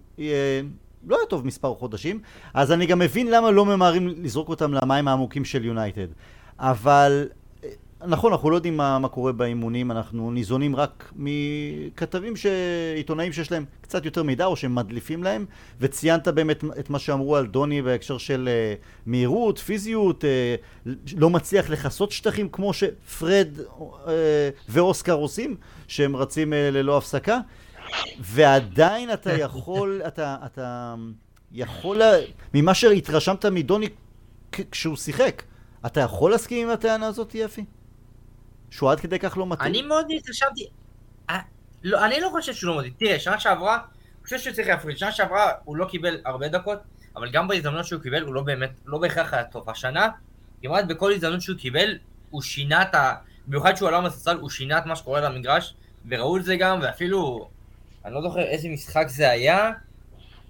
לא 1.08 1.18
היה 1.18 1.26
טוב 1.30 1.46
מספר 1.46 1.76
חודשים. 1.76 2.22
אז 2.54 2.72
אני 2.72 2.86
גם 2.86 3.00
מבין 3.00 3.32
למה 3.32 3.52
לא 3.52 3.66
ממהרים 3.66 4.08
לזרוק 4.08 4.50
אותם 4.50 4.74
למים 4.74 5.08
העמוקים 5.08 5.46
של 5.46 5.66
יונייטד. 5.66 6.08
אבל 6.60 7.28
נכון, 8.08 8.32
אנחנו 8.32 8.50
לא 8.50 8.56
יודעים 8.56 8.78
מה, 8.78 9.00
מה 9.00 9.08
קורה 9.08 9.32
באימונים, 9.32 9.92
אנחנו 9.92 10.32
ניזונים 10.32 10.76
רק 10.76 11.14
מכתבים, 11.16 12.36
ש... 12.36 12.46
עיתונאים 12.96 13.34
שיש 13.34 13.52
להם 13.52 13.66
קצת 13.82 14.06
יותר 14.06 14.24
מידע 14.24 14.46
או 14.46 14.56
שהם 14.56 14.76
מדליפים 14.76 15.24
להם, 15.24 15.46
וציינת 15.80 16.28
באמת 16.28 16.64
את 16.80 16.90
מה 16.90 17.00
שאמרו 17.00 17.36
על 17.36 17.48
דוני 17.48 17.82
בהקשר 17.82 18.18
של 18.18 18.50
uh, 18.50 18.86
מהירות, 19.06 19.58
פיזיות, 19.58 20.24
uh, 20.24 20.90
לא 21.18 21.30
מצליח 21.30 21.70
לכסות 21.70 22.12
שטחים 22.12 22.50
כמו 22.50 22.74
שפרד 22.74 23.48
uh, 23.58 24.10
ואוסקר 24.70 25.14
עושים, 25.14 25.56
שהם 25.88 26.16
רצים 26.16 26.54
uh, 26.54 26.56
ללא 26.56 26.98
הפסקה, 26.98 27.40
ועדיין 28.20 29.14
אתה 29.14 29.34
יכול, 29.44 30.02
אתה, 30.08 30.36
אתה 30.46 30.96
יכול, 31.52 32.02
ממה 32.54 32.74
שהתרשמת 32.74 33.46
מדוני 33.46 33.90
כשהוא 34.72 34.96
שיחק, 34.96 35.44
אתה 35.86 36.00
יכול 36.00 36.32
להסכים 36.32 36.68
עם 36.68 36.74
הטענה 36.74 37.08
הזאת, 37.08 37.36
יפי? 37.36 37.66
שהוא 38.72 38.92
עד 38.92 39.00
כדי 39.00 39.20
כך 39.20 39.38
לא 39.38 39.48
מתאים? 39.48 39.72
אני 39.72 39.82
מאוד 39.82 40.06
התרשמתי. 40.18 40.68
אה, 41.30 41.40
לא, 41.84 42.06
אני 42.06 42.22
לא 42.22 42.30
חושב 42.32 42.54
שהוא 42.54 42.74
לא 42.74 42.80
מתאים. 42.80 42.94
תראה, 42.98 43.20
שנה 43.20 43.40
שעברה, 43.40 43.76
אני 43.76 44.24
חושב 44.24 44.40
שהוא 44.40 44.54
צריך 44.54 44.68
להפריד. 44.68 44.98
שנה 44.98 45.12
שעברה 45.12 45.52
הוא 45.64 45.78
לא 45.78 45.86
קיבל 45.86 46.18
הרבה 46.26 46.48
דקות, 46.48 46.80
אבל 47.16 47.32
גם 47.32 47.48
בהזדמנות 47.48 47.86
שהוא 47.86 48.02
קיבל 48.02 48.22
הוא 48.22 48.34
לא 48.34 48.42
באמת, 48.42 48.70
לא 48.86 48.98
בהכרח 48.98 49.34
היה 49.34 49.44
טוב. 49.44 49.70
השנה, 49.70 50.10
כמעט 50.62 50.86
בכל 50.86 51.14
הזדמנות 51.14 51.42
שהוא 51.42 51.58
קיבל, 51.58 51.98
הוא 52.30 52.42
שינה 52.42 52.82
את 52.82 52.96
ה... 52.96 53.16
במיוחד 53.48 53.76
שהוא 53.76 53.90
עלה 53.90 54.02
מספסל, 54.02 54.38
הוא 54.38 54.50
שינה 54.50 54.78
את 54.78 54.86
מה 54.86 54.96
שקורה 54.96 55.22
למגרש, 55.22 55.76
וראו 56.10 56.38
את 56.38 56.46
זה 56.46 56.56
גם, 56.56 56.80
ואפילו, 56.82 57.50
אני 58.06 58.14
לא 58.14 58.22
זוכר 58.22 58.40
איזה 58.40 58.70
משחק 58.70 59.06
זה 59.08 59.30
היה, 59.30 59.72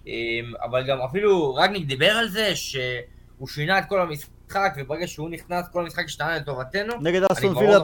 אמ, 0.07 0.53
אבל 0.63 0.87
גם 0.87 1.01
אפילו 1.01 1.55
רגניק 1.55 1.87
דיבר 1.87 2.11
על 2.11 2.27
זה, 2.27 2.55
שהוא 2.55 3.47
שינה 3.47 3.79
את 3.79 3.83
כל 3.89 4.01
המשחק. 4.01 4.38
המשחק, 4.55 4.73
וברגע 4.77 5.07
שהוא 5.07 5.29
נכנס, 5.29 5.65
כל 5.71 5.83
המשחק 5.83 6.05
השתנה 6.05 6.37
לטובתנו. 6.37 6.93
נגד 7.01 7.23
אסטון 7.23 7.57
וילה 7.57 7.79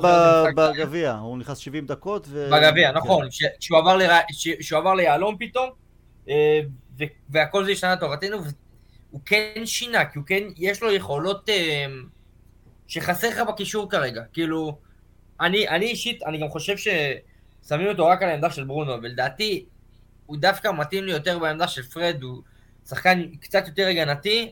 בגביע, 0.55 1.13
הוא 1.13 1.37
נכנס 1.37 1.57
70 1.57 1.85
דקות. 1.85 2.27
ו... 2.29 2.49
בגביע, 2.51 2.91
כן. 2.91 2.97
נכון, 2.97 3.27
שהוא 4.59 4.77
עבר 4.79 4.93
ליהלום 4.93 5.35
פתאום, 5.39 5.69
אה, 6.29 6.59
והכל 7.29 7.65
זה 7.65 7.71
השתנה 7.71 7.93
לטובתנו, 7.93 8.37
הוא 9.11 9.21
כן 9.25 9.61
שינה, 9.65 10.05
כי 10.05 10.19
הוא 10.19 10.25
כן, 10.25 10.43
יש 10.57 10.83
לו 10.83 10.91
יכולות 10.91 11.49
אה, 11.49 11.85
שחסר 12.87 13.29
לך 13.29 13.39
בקישור 13.47 13.89
כרגע. 13.89 14.21
כאילו, 14.33 14.77
אני, 15.41 15.69
אני 15.69 15.85
אישית, 15.85 16.23
אני 16.23 16.37
גם 16.37 16.49
חושב 16.49 16.75
ששמים 16.77 17.87
אותו 17.87 18.07
רק 18.07 18.23
על 18.23 18.29
העמדה 18.29 18.49
של 18.49 18.63
ברונו, 18.63 18.91
ולדעתי, 19.01 19.65
הוא 20.25 20.37
דווקא 20.37 20.71
מתאים 20.71 21.03
לי 21.03 21.11
יותר 21.11 21.39
בעמדה 21.39 21.67
של 21.67 21.83
פרד, 21.83 22.17
הוא 22.21 22.41
שחקן 22.89 23.35
קצת 23.41 23.67
יותר 23.67 23.87
הגנתי. 23.87 24.51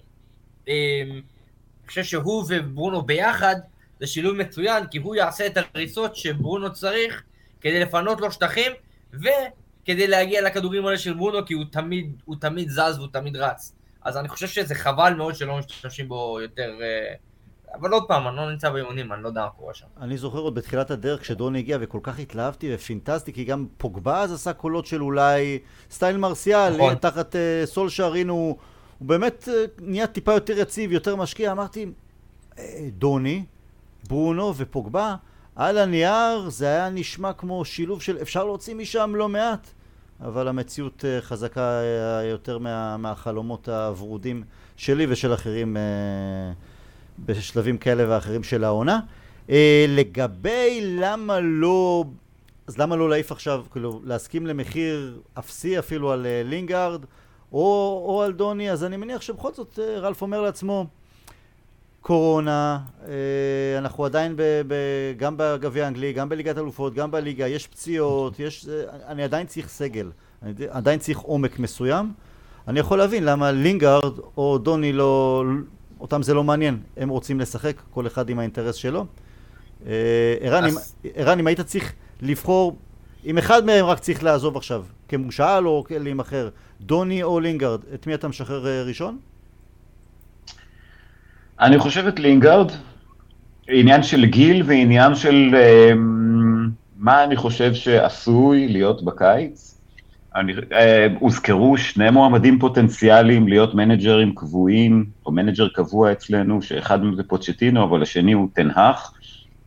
אה, 1.83 1.85
אני 1.85 1.87
חושב 1.87 2.03
שהוא 2.03 2.45
וברונו 2.49 3.01
ביחד 3.01 3.55
זה 3.99 4.07
שילוב 4.07 4.35
מצוין, 4.35 4.87
כי 4.87 4.97
הוא 4.97 5.15
יעשה 5.15 5.47
את 5.47 5.57
הריסות 5.57 6.15
שברונו 6.15 6.73
צריך 6.73 7.23
כדי 7.61 7.79
לפנות 7.79 8.21
לו 8.21 8.31
שטחים, 8.31 8.71
וכדי 9.13 10.07
להגיע 10.07 10.41
לכדורים 10.41 10.85
האלה 10.85 10.97
של 10.97 11.13
ברונו, 11.13 11.45
כי 11.45 11.53
הוא 11.53 11.63
תמיד, 11.71 12.11
הוא 12.25 12.35
תמיד 12.39 12.69
זז 12.69 12.97
והוא 12.97 13.07
תמיד 13.13 13.35
רץ. 13.35 13.73
אז 14.01 14.17
אני 14.17 14.27
חושב 14.27 14.47
שזה 14.47 14.75
חבל 14.75 15.13
מאוד 15.13 15.35
שלא 15.35 15.57
משתמשים 15.57 16.07
בו 16.07 16.39
יותר... 16.41 16.69
אה, 16.81 17.15
אבל 17.73 17.91
עוד 17.91 18.03
פעם, 18.07 18.27
אני 18.27 18.35
לא 18.35 18.51
נמצא 18.51 18.69
באימונים, 18.69 19.13
אני 19.13 19.23
לא 19.23 19.27
יודע 19.27 19.41
מה 19.41 19.49
קורה 19.49 19.73
שם. 19.73 19.85
אני 20.01 20.17
זוכר 20.17 20.37
עוד 20.37 20.55
בתחילת 20.55 20.91
הדרך 20.91 21.21
כשדוני 21.21 21.59
הגיע 21.59 21.77
וכל 21.81 21.99
כך 22.03 22.19
התלהבתי 22.19 22.75
ופינטסטי, 22.75 23.33
כי 23.33 23.43
גם 23.43 23.65
פוגבה 23.77 24.21
אז 24.21 24.33
עשה 24.33 24.53
קולות 24.53 24.85
של 24.85 25.01
אולי 25.01 25.59
סטייל 25.91 26.17
מרסיאל, 26.17 26.75
נכון. 26.75 26.95
תחת 26.95 27.35
uh, 27.35 27.65
סול 27.65 27.89
שערין 27.89 28.29
הוא... 28.29 28.57
הוא 28.99 29.07
באמת 29.07 29.49
אה, 29.51 29.65
נהיה 29.81 30.07
טיפה 30.07 30.33
יותר 30.33 30.59
יציב, 30.59 30.91
יותר 30.91 31.15
משקיע. 31.15 31.51
אמרתי, 31.51 31.85
אה, 32.59 32.87
דוני, 32.97 33.43
ברונו 34.07 34.53
ופוגבה, 34.57 35.15
על 35.55 35.77
הנייר 35.77 36.49
זה 36.49 36.67
היה 36.67 36.89
נשמע 36.89 37.33
כמו 37.33 37.65
שילוב 37.65 38.01
של 38.01 38.17
אפשר 38.21 38.43
להוציא 38.43 38.75
משם 38.75 39.13
לא 39.15 39.29
מעט, 39.29 39.67
אבל 40.21 40.47
המציאות 40.47 41.05
אה, 41.05 41.21
חזקה 41.21 41.81
יותר 42.31 42.57
מה, 42.57 42.97
מהחלומות 42.97 43.69
הוורודים 43.69 44.43
שלי 44.77 45.05
ושל 45.09 45.33
אחרים 45.33 45.77
בשלבים 47.25 47.77
כאלה 47.77 48.09
ואחרים 48.09 48.43
של 48.43 48.63
העונה. 48.63 48.99
לגבי 49.87 50.95
למה 50.99 51.39
לא, 51.39 52.05
אז 52.67 52.77
למה 52.77 52.95
לא 52.95 53.09
להעיף 53.09 53.31
עכשיו, 53.31 53.65
כאילו 53.71 54.01
להסכים 54.03 54.47
למחיר 54.47 55.21
אפסי 55.39 55.79
אפילו 55.79 56.11
על 56.11 56.27
לינגארד? 56.43 57.05
או, 57.53 58.03
או 58.05 58.21
על 58.21 58.33
דוני, 58.33 58.71
אז 58.71 58.83
אני 58.83 58.97
מניח 58.97 59.21
שבכל 59.21 59.53
זאת 59.53 59.79
אה, 59.79 59.99
רלף 59.99 60.21
אומר 60.21 60.41
לעצמו, 60.41 60.85
קורונה, 62.01 62.79
אה, 63.07 63.13
אנחנו 63.77 64.05
עדיין 64.05 64.35
ב, 64.35 64.41
ב, 64.67 64.75
גם 65.17 65.35
בגביע 65.37 65.85
האנגלי, 65.85 66.13
גם 66.13 66.29
בליגת 66.29 66.57
אלופות, 66.57 66.93
גם 66.93 67.11
בליגה, 67.11 67.47
יש 67.47 67.67
פציעות, 67.67 68.39
יש, 68.39 68.67
אה, 68.67 68.83
אני 69.07 69.23
עדיין 69.23 69.47
צריך 69.47 69.69
סגל, 69.69 70.11
אני 70.43 70.53
עדיין 70.69 70.99
צריך 70.99 71.19
עומק 71.19 71.59
מסוים. 71.59 72.13
אני 72.67 72.79
יכול 72.79 72.97
להבין 72.97 73.23
למה 73.23 73.51
לינגארד 73.51 74.19
או 74.37 74.57
דוני 74.57 74.93
לא, 74.93 75.43
אותם 75.99 76.23
זה 76.23 76.33
לא 76.33 76.43
מעניין, 76.43 76.79
הם 76.97 77.09
רוצים 77.09 77.39
לשחק, 77.39 77.75
כל 77.91 78.07
אחד 78.07 78.29
עם 78.29 78.39
האינטרס 78.39 78.75
שלו. 78.75 79.05
ערן, 80.41 80.63
אז... 80.63 80.95
אם, 81.05 81.39
אם 81.39 81.47
היית 81.47 81.61
צריך 81.61 81.93
לבחור, 82.21 82.75
אם 83.25 83.37
אחד 83.37 83.65
מהם 83.65 83.85
רק 83.85 83.99
צריך 83.99 84.23
לעזוב 84.23 84.57
עכשיו, 84.57 84.83
כמושאל 85.07 85.67
או 85.67 85.83
להימכר, 85.89 86.49
דוני 86.81 87.23
או 87.23 87.39
לינגארד, 87.39 87.79
את 87.93 88.07
מי 88.07 88.13
אתה 88.13 88.27
משחרר 88.27 88.67
אה, 88.67 88.83
ראשון? 88.83 89.17
אני 91.59 91.79
חושב 91.79 92.07
את 92.07 92.19
לינגארד, 92.19 92.71
עניין 93.67 94.03
של 94.03 94.25
גיל 94.25 94.63
ועניין 94.65 95.15
של 95.15 95.55
אה, 95.55 95.91
מה 96.97 97.23
אני 97.23 97.35
חושב 97.35 97.73
שעשוי 97.73 98.67
להיות 98.67 99.05
בקיץ. 99.05 99.79
אני, 100.35 100.53
אה, 100.73 101.07
הוזכרו 101.19 101.77
שני 101.77 102.09
מועמדים 102.09 102.59
פוטנציאליים 102.59 103.47
להיות 103.47 103.75
מנג'רים 103.75 104.35
קבועים, 104.35 105.05
או 105.25 105.31
manager 105.31 105.67
קבוע 105.67 106.11
אצלנו, 106.11 106.61
שאחד 106.61 107.03
מהם 107.03 107.15
זה 107.15 107.23
פוצ'טינו, 107.23 107.83
אבל 107.83 108.01
השני 108.01 108.31
הוא 108.31 108.47
טן 108.53 108.73
האח, 108.73 109.13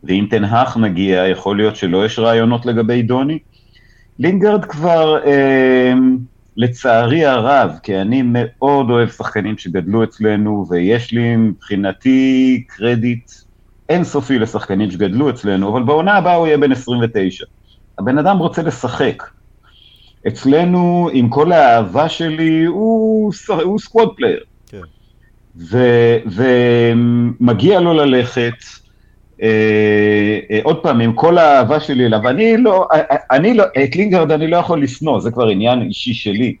ואם 0.03 0.27
טן 0.29 0.48
האח 0.48 0.77
מגיע, 0.77 1.27
יכול 1.27 1.57
להיות 1.57 1.75
שלו 1.75 2.05
יש 2.05 2.19
רעיונות 2.19 2.65
לגבי 2.65 3.01
דוני. 3.01 3.39
לינגארד 4.19 4.65
כבר... 4.65 5.23
אה, 5.25 5.93
לצערי 6.57 7.25
הרב, 7.25 7.71
כי 7.83 8.01
אני 8.01 8.21
מאוד 8.25 8.89
אוהב 8.89 9.09
שחקנים 9.09 9.57
שגדלו 9.57 10.03
אצלנו, 10.03 10.65
ויש 10.69 11.11
לי 11.11 11.35
מבחינתי 11.35 12.63
קרדיט 12.67 13.31
אינסופי 13.89 14.39
לשחקנים 14.39 14.91
שגדלו 14.91 15.29
אצלנו, 15.29 15.69
אבל 15.71 15.83
בעונה 15.83 16.13
הבאה 16.13 16.35
הוא 16.35 16.47
יהיה 16.47 16.57
בן 16.57 16.71
29. 16.71 17.45
הבן 17.99 18.17
אדם 18.17 18.37
רוצה 18.37 18.61
לשחק. 18.61 19.23
אצלנו, 20.27 21.09
עם 21.13 21.29
כל 21.29 21.51
האהבה 21.51 22.09
שלי, 22.09 22.65
הוא, 22.65 23.31
הוא 23.63 23.79
squad 23.79 24.09
player. 24.15 24.39
כן. 24.67 24.81
ומגיע 26.25 27.79
לו 27.79 27.93
ללכת, 27.93 28.53
עוד 30.63 30.77
פעם, 30.83 31.01
עם 31.01 31.13
כל 31.13 31.37
האהבה 31.37 31.79
שלי 31.79 32.05
אליו, 32.05 32.27
אני 32.27 32.57
לא, 32.57 32.87
אה, 32.93 33.15
אני 33.31 33.53
לא, 33.53 33.63
את 33.83 33.95
לינגארד 33.95 34.31
אני 34.31 34.47
לא 34.47 34.57
יכול 34.57 34.83
לשנוא, 34.83 35.19
זה 35.19 35.31
כבר 35.31 35.47
עניין 35.47 35.81
אישי 35.81 36.13
שלי. 36.13 36.55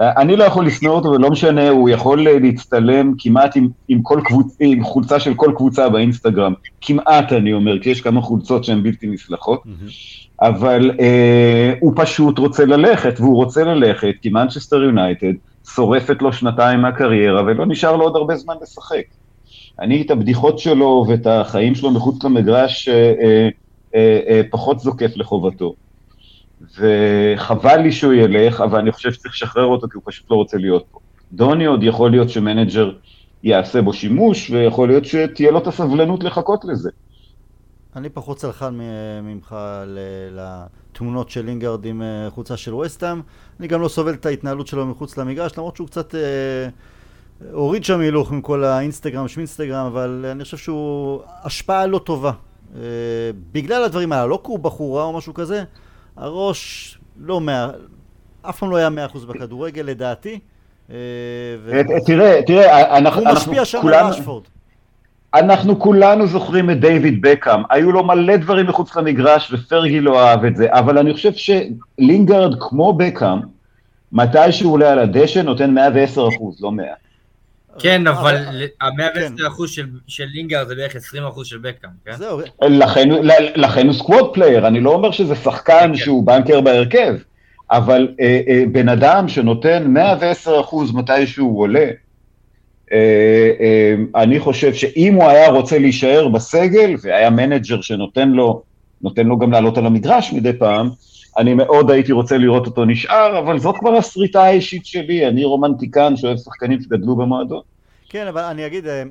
אני 0.00 0.36
לא 0.36 0.44
יכול 0.44 0.66
לשנוא 0.66 0.92
אותו, 0.92 1.08
ולא 1.08 1.30
משנה, 1.30 1.68
הוא 1.68 1.88
יכול 1.88 2.22
להצטלם 2.40 3.12
כמעט 3.18 3.56
עם, 3.56 3.68
עם, 3.88 4.02
כל 4.02 4.20
קבוצ, 4.24 4.56
עם 4.60 4.84
חולצה 4.84 5.20
של 5.20 5.34
כל 5.34 5.52
קבוצה 5.56 5.88
באינסטגרם. 5.88 6.52
כמעט, 6.80 7.32
אני 7.32 7.52
אומר, 7.52 7.78
כי 7.78 7.90
יש 7.90 8.00
כמה 8.00 8.20
חולצות 8.20 8.64
שהן 8.64 8.82
בלתי 8.82 9.06
נסלחות. 9.06 9.62
Mm-hmm. 9.64 10.42
אבל 10.42 10.90
אה, 11.00 11.72
הוא 11.80 11.92
פשוט 11.96 12.38
רוצה 12.38 12.64
ללכת, 12.64 13.14
והוא 13.20 13.36
רוצה 13.36 13.64
ללכת, 13.64 14.14
כי 14.22 14.28
מנצ'סטר 14.28 14.82
יונייטד 14.82 15.32
שורפת 15.74 16.22
לו 16.22 16.32
שנתיים 16.32 16.80
מהקריירה, 16.80 17.42
ולא 17.42 17.66
נשאר 17.66 17.96
לו 17.96 18.02
עוד 18.02 18.16
הרבה 18.16 18.36
זמן 18.36 18.54
לשחק. 18.62 19.02
אני 19.80 20.02
את 20.02 20.10
הבדיחות 20.10 20.58
שלו 20.58 21.04
ואת 21.08 21.26
החיים 21.26 21.74
שלו 21.74 21.90
מחוץ 21.90 22.24
למגרש 22.24 22.88
אה, 22.88 22.94
אה, 22.94 23.48
אה, 23.94 24.20
אה, 24.28 24.40
פחות 24.50 24.80
זוקף 24.80 25.16
לחובתו. 25.16 25.74
וחבל 26.78 27.76
לי 27.76 27.92
שהוא 27.92 28.12
ילך, 28.12 28.60
אבל 28.60 28.78
אני 28.78 28.92
חושב 28.92 29.12
שצריך 29.12 29.34
לשחרר 29.34 29.64
אותו 29.64 29.88
כי 29.88 29.94
הוא 29.94 30.02
פשוט 30.06 30.30
לא 30.30 30.36
רוצה 30.36 30.58
להיות 30.58 30.84
פה. 30.90 30.98
דוני 31.32 31.64
עוד 31.66 31.82
יכול 31.82 32.10
להיות 32.10 32.30
ש 32.30 32.44
manager 32.44 32.92
יעשה 33.42 33.82
בו 33.82 33.92
שימוש, 33.92 34.50
ויכול 34.50 34.88
להיות 34.88 35.04
שתהיה 35.04 35.50
לו 35.50 35.58
את 35.58 35.66
הסבלנות 35.66 36.24
לחכות 36.24 36.64
לזה. 36.64 36.90
אני 37.96 38.08
פחות 38.08 38.36
צלחן 38.36 38.78
ממך 39.22 39.56
לתמונות 40.30 41.30
של 41.30 41.44
לינגארד 41.44 41.84
עם 41.84 42.02
אה, 42.02 42.30
חולצה 42.30 42.56
של 42.56 42.74
וסטאם. 42.74 43.20
אני 43.60 43.68
גם 43.68 43.80
לא 43.80 43.88
סובל 43.88 44.14
את 44.14 44.26
ההתנהלות 44.26 44.66
שלו 44.66 44.86
מחוץ 44.86 45.18
למגרש, 45.18 45.52
למרות 45.58 45.76
שהוא 45.76 45.88
קצת... 45.88 46.14
אה, 46.14 46.68
הוריד 47.52 47.84
שם 47.84 48.00
הילוך 48.00 48.32
עם 48.32 48.40
כל 48.40 48.64
האינסטגרם, 48.64 49.28
שמינסטגרם, 49.28 49.86
אבל 49.86 50.26
אני 50.30 50.44
חושב 50.44 50.56
שהוא 50.56 51.20
השפעה 51.44 51.86
לא 51.86 51.98
טובה. 51.98 52.32
אה, 52.76 52.80
בגלל 53.52 53.84
הדברים 53.84 54.12
האלה, 54.12 54.26
לא 54.26 54.40
כי 54.44 54.50
הוא 54.50 54.58
בחור 54.58 54.98
רע 54.98 55.04
או 55.04 55.12
משהו 55.12 55.34
כזה, 55.34 55.64
הראש 56.16 56.98
לא 57.20 57.40
מאה, 57.40 57.68
אף 58.42 58.58
פעם 58.58 58.70
לא 58.70 58.76
היה 58.76 58.90
מאה 58.90 59.06
אחוז 59.06 59.24
בכדורגל 59.24 59.82
לדעתי. 59.82 60.38
אה, 60.90 60.96
תראה, 62.06 62.40
תראה, 62.46 62.98
אנחנו, 62.98 63.20
הוא 63.20 63.32
משפיע 63.32 63.64
שם 63.64 63.86
על 63.86 63.94
ראשפורד. 63.94 64.42
אנחנו 65.34 65.78
כולנו 65.78 66.26
זוכרים 66.26 66.70
את 66.70 66.80
דיוויד 66.80 67.22
בקהאם, 67.22 67.62
היו 67.70 67.92
לו 67.92 68.04
מלא 68.04 68.36
דברים 68.36 68.66
מחוץ 68.66 68.96
למגרש 68.96 69.52
ופרגי 69.52 70.00
לא 70.00 70.20
אהב 70.28 70.44
את 70.44 70.56
זה, 70.56 70.66
אבל 70.70 70.98
אני 70.98 71.14
חושב 71.14 71.32
שלינגארד 71.32 72.54
כמו 72.60 72.92
בקהאם, 72.92 73.38
מתי 74.12 74.52
שהוא 74.52 74.72
עולה 74.72 74.92
על 74.92 74.98
הדשא 74.98 75.38
נותן 75.38 75.70
110 75.70 76.28
אחוז, 76.28 76.62
לא 76.62 76.72
100. 76.72 76.86
כן, 77.78 78.06
אה, 78.06 78.12
אבל 78.12 78.36
ה-110% 78.80 79.76
כן. 79.76 79.84
של 80.06 80.24
לינגארד 80.24 80.64
זה 80.64 80.74
בערך 80.74 80.96
20% 80.96 80.98
של 81.44 81.58
בקהאם, 81.58 81.90
כן? 82.04 82.16
זהו. 82.16 82.40
לכן 83.56 83.86
הוא 83.86 83.94
squad 83.94 84.34
player, 84.34 84.66
אני 84.66 84.80
לא 84.80 84.90
אומר 84.90 85.10
שזה 85.10 85.34
שחקן 85.34 85.88
כן. 85.88 85.96
שהוא 85.96 86.26
בנקר 86.26 86.60
בהרכב, 86.60 87.14
אבל 87.70 88.08
אה, 88.20 88.40
אה, 88.48 88.64
בן 88.72 88.88
אדם 88.88 89.28
שנותן 89.28 89.94
110% 90.46 90.48
מתי 90.94 91.26
שהוא 91.26 91.60
עולה, 91.60 91.86
אני 94.16 94.40
חושב 94.40 94.74
שאם 94.74 95.14
הוא 95.14 95.28
היה 95.28 95.48
רוצה 95.48 95.78
להישאר 95.78 96.28
בסגל, 96.28 96.94
והיה 97.02 97.30
manager 97.30 97.80
שנותן 97.80 98.28
לו, 98.28 98.62
נותן 99.02 99.26
לו 99.26 99.38
גם 99.38 99.52
לעלות 99.52 99.78
על 99.78 99.86
המגרש 99.86 100.32
מדי 100.32 100.52
פעם, 100.52 100.90
אני 101.38 101.54
מאוד 101.54 101.90
הייתי 101.90 102.12
רוצה 102.12 102.38
לראות 102.38 102.66
אותו 102.66 102.84
נשאר, 102.84 103.38
אבל 103.38 103.58
זאת 103.58 103.76
כבר 103.78 103.96
השריטה 103.96 104.42
האישית 104.42 104.86
שלי, 104.86 105.28
אני 105.28 105.44
רומנטיקן 105.44 106.16
שאוהב 106.16 106.36
שחקנים 106.36 106.80
שגדלו 106.80 107.16
במועדון. 107.16 107.60
כן, 108.08 108.26
אבל 108.26 108.42
אני 108.42 108.66
אגיד, 108.66 108.86
אה, 108.86 109.02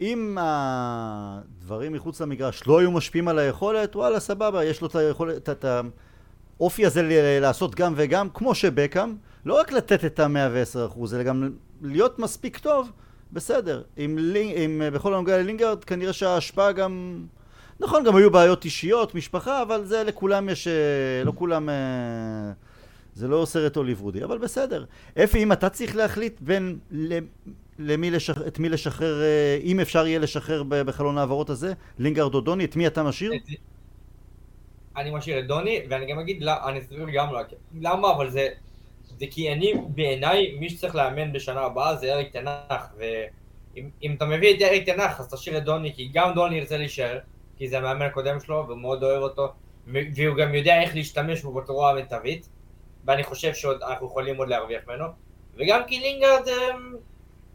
אם 0.00 0.38
הדברים 0.40 1.92
מחוץ 1.92 2.20
למגרש 2.20 2.66
לא 2.66 2.80
היו 2.80 2.90
משפיעים 2.90 3.28
על 3.28 3.38
היכולת, 3.38 3.96
וואלה, 3.96 4.20
סבבה, 4.20 4.64
יש 4.64 4.80
לו 4.80 4.86
את 4.86 4.94
היכולת, 4.94 5.48
את 5.48 5.64
האופי 6.58 6.86
הזה 6.86 7.02
לעשות 7.40 7.74
גם 7.74 7.92
וגם, 7.96 8.28
כמו 8.34 8.54
שבקאם, 8.54 9.14
לא 9.44 9.60
רק 9.60 9.72
לתת 9.72 10.04
את 10.04 10.20
ה-110%, 10.20 11.14
אלא 11.14 11.22
גם 11.22 11.50
להיות 11.82 12.18
מספיק 12.18 12.58
טוב, 12.58 12.90
בסדר. 13.32 13.82
אם, 13.98 14.18
אם 14.56 14.82
בכל 14.92 15.14
הנוגע 15.14 15.38
ללינגרד, 15.38 15.84
כנראה 15.84 16.12
שההשפעה 16.12 16.72
גם... 16.72 17.24
נכון, 17.80 18.04
גם 18.04 18.16
היו 18.16 18.30
בעיות 18.30 18.64
אישיות, 18.64 19.14
משפחה, 19.14 19.62
אבל 19.62 19.84
זה 19.84 20.04
לכולם 20.04 20.48
יש... 20.48 20.68
אה, 20.68 21.24
לא 21.24 21.32
כולם... 21.34 21.68
אה, 21.68 21.74
זה 23.14 23.28
לא 23.28 23.44
סרט 23.46 23.76
הוליוודי, 23.76 24.24
אבל 24.24 24.38
בסדר. 24.38 24.84
אפי, 25.24 25.42
אם 25.42 25.52
אתה 25.52 25.68
צריך 25.68 25.96
להחליט 25.96 26.40
בין 26.40 26.78
למי 27.78 28.10
לשח... 28.10 28.46
את 28.46 28.58
מי 28.58 28.68
לשחרר, 28.68 29.22
אה, 29.22 29.58
אם 29.62 29.80
אפשר 29.80 30.06
יהיה 30.06 30.18
לשחרר 30.18 30.62
בחלון 30.68 31.18
ההעברות 31.18 31.50
הזה, 31.50 31.72
לינגרד 31.98 32.34
או 32.34 32.40
דוני, 32.40 32.64
את 32.64 32.76
מי 32.76 32.86
אתה 32.86 33.02
משאיר? 33.02 33.32
אני 34.96 35.10
משאיר 35.10 35.38
את 35.38 35.46
דוני, 35.46 35.82
ואני 35.90 36.12
גם 36.12 36.18
אגיד, 36.18 36.42
לא, 36.42 36.52
אני 36.68 36.78
אסביר 36.78 37.06
גם 37.14 37.28
למה, 37.80 38.12
אבל 38.12 38.30
זה, 38.30 38.48
זה 39.18 39.26
כי 39.30 39.52
אני, 39.52 39.72
בעיניי, 39.88 40.56
מי 40.60 40.70
שצריך 40.70 40.94
לאמן 40.94 41.32
בשנה 41.32 41.60
הבאה 41.60 41.96
זה 41.96 42.12
אריק 42.12 42.32
תנח, 42.32 42.88
ואם 42.98 44.14
אתה 44.16 44.24
מביא 44.24 44.56
את 44.56 44.62
אריק 44.62 44.86
תנח, 44.86 45.20
אז 45.20 45.34
תשאיר 45.34 45.58
את 45.58 45.64
דוני, 45.64 45.94
כי 45.94 46.10
גם 46.12 46.34
דוני 46.34 46.56
ירצה 46.56 46.76
להישאר, 46.76 47.18
כי 47.56 47.68
זה 47.68 47.78
המאמן 47.78 48.06
הקודם 48.06 48.40
שלו, 48.40 48.64
והוא 48.66 48.78
מאוד 48.78 49.04
אוהב 49.04 49.22
אותו, 49.22 49.52
והוא 49.86 50.36
גם 50.36 50.54
יודע 50.54 50.82
איך 50.82 50.94
להשתמש 50.94 51.42
בו 51.42 51.52
בצורה 51.52 51.90
המיטבית, 51.90 52.48
ואני 53.04 53.22
חושב 53.22 53.54
שאנחנו 53.54 54.06
יכולים 54.06 54.36
עוד 54.36 54.48
להרוויח 54.48 54.82
ממנו, 54.88 55.04
וגם 55.56 55.80
כי 55.86 55.98
לינגרד, 55.98 56.48
אמ, 56.48 56.94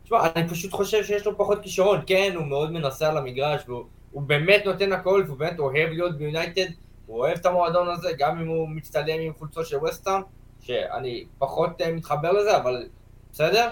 תשמע, 0.04 0.28
אני 0.36 0.50
פשוט 0.50 0.72
חושב 0.72 1.04
שיש 1.04 1.26
לו 1.26 1.38
פחות 1.38 1.62
כישרון, 1.62 2.00
כן, 2.08 2.34
הוא 2.36 2.46
מאוד 2.46 2.72
מנסה 2.72 3.10
על 3.10 3.18
המגרש, 3.18 3.62
והוא 3.68 4.22
באמת 4.22 4.62
נותן 4.66 4.94
הכל, 4.94 5.24
והוא 5.26 5.38
באמת 5.38 5.60
אוהב 5.60 5.90
להיות 5.90 6.18
ביונייטד, 6.18 6.68
הוא 7.06 7.20
אוהב 7.20 7.38
את 7.38 7.46
המועדון 7.46 7.90
הזה, 7.90 8.10
גם 8.18 8.40
אם 8.40 8.48
הוא 8.48 8.70
מצטלם 8.70 9.20
עם 9.20 9.34
חולצות 9.34 9.66
של 9.66 9.78
ווסטהאם, 9.78 10.22
שאני 10.62 11.26
פחות 11.38 11.82
אה, 11.82 11.86
מתחבר 11.92 12.32
לזה, 12.32 12.58
אבל 12.58 12.88
בסדר. 13.32 13.70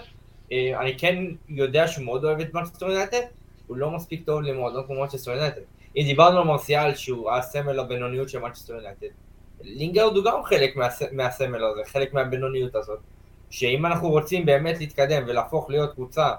אה, 0.50 0.52
אני 0.80 0.98
כן 0.98 1.16
יודע 1.50 1.88
שהוא 1.88 2.06
מאוד 2.06 2.26
אוהב 2.26 2.40
את 2.40 2.54
מנצ'סטר 2.54 2.86
יונייטד, 2.86 3.22
הוא 3.68 3.78
לא 3.78 3.92
מספיק 3.92 4.26
טוב 4.26 4.42
למועדון 4.42 4.84
כמו 4.86 5.02
מנצ'סטר 5.02 5.32
יונייטד. 5.32 5.62
אם 5.98 6.04
דיברנו 6.06 6.40
על 6.40 6.44
מרסיאל 6.48 6.96
שהוא 6.96 7.32
הסמל 7.32 7.80
הבינוניות 7.80 8.30
של 8.30 8.40
מנצ'סטר 8.40 8.74
יונייטד, 8.74 9.08
לינגרד 9.62 10.16
הוא 10.16 10.26
גם 10.26 10.44
חלק 10.44 10.76
מהס... 10.76 11.02
מהסמל 11.12 11.64
הזה, 11.64 11.82
חלק 11.86 12.14
מהבינוניות 12.14 12.76
הזאת. 12.76 13.00
שאם 13.50 13.86
אנחנו 13.86 14.10
רוצים 14.10 14.46
באמת 14.46 14.80
להתקדם 14.80 15.24
ולהפוך 15.28 15.70
להיות 15.70 15.94
קבוצה, 15.94 16.30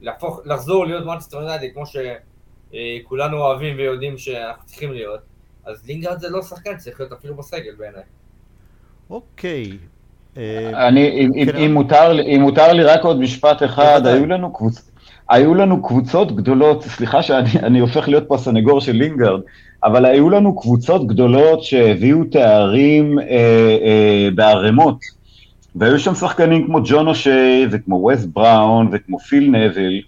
להפוך, 0.00 0.40
לחזור 0.44 0.86
להיות 0.86 1.06
מנצ'סטר 1.06 1.36
יונייטד 1.36 1.66
כמו 1.74 1.84
שכולנו 1.86 3.38
אוהבים 3.38 3.76
ויודעים 3.76 4.18
שאנחנו 4.18 4.66
צריכים 4.66 4.92
להיות, 4.92 5.20
אז 5.64 5.86
לינגרד 5.86 6.18
זה 6.18 6.28
לא 6.28 6.42
שחקן, 6.42 6.76
צריך 6.76 7.00
להיות 7.00 7.12
אפילו 7.12 7.34
בסגל 7.34 7.74
בעיניי. 7.78 8.02
אוקיי. 9.10 9.78
אני, 10.36 11.28
כן, 11.46 11.56
אם, 11.56 11.74
מותר, 11.74 12.72
לי 12.72 12.84
רק 12.84 13.04
עוד 13.04 13.20
משפט 13.20 13.62
אחד, 13.62 14.06
היו 14.06 14.26
לנו 14.26 14.52
קבוצות... 14.52 14.89
היו 15.30 15.54
לנו 15.54 15.82
קבוצות 15.82 16.36
גדולות, 16.36 16.82
סליחה 16.82 17.22
שאני 17.22 17.78
הופך 17.78 18.08
להיות 18.08 18.24
פה 18.28 18.34
הסנגור 18.34 18.80
של 18.80 18.92
לינגרד, 18.92 19.40
אבל 19.84 20.04
היו 20.04 20.30
לנו 20.30 20.60
קבוצות 20.60 21.06
גדולות 21.06 21.64
שהביאו 21.64 22.24
תארים 22.24 23.18
אה, 23.18 23.24
אה, 23.82 24.28
בערימות, 24.34 24.98
והיו 25.74 25.98
שם 25.98 26.14
שחקנים 26.14 26.66
כמו 26.66 26.80
ג'ון 26.84 27.06
אושי, 27.06 27.66
וכמו 27.70 27.96
ווסט 27.96 28.28
בראון, 28.32 28.88
וכמו 28.92 29.18
פיל 29.18 29.50
נבל, 29.50 30.00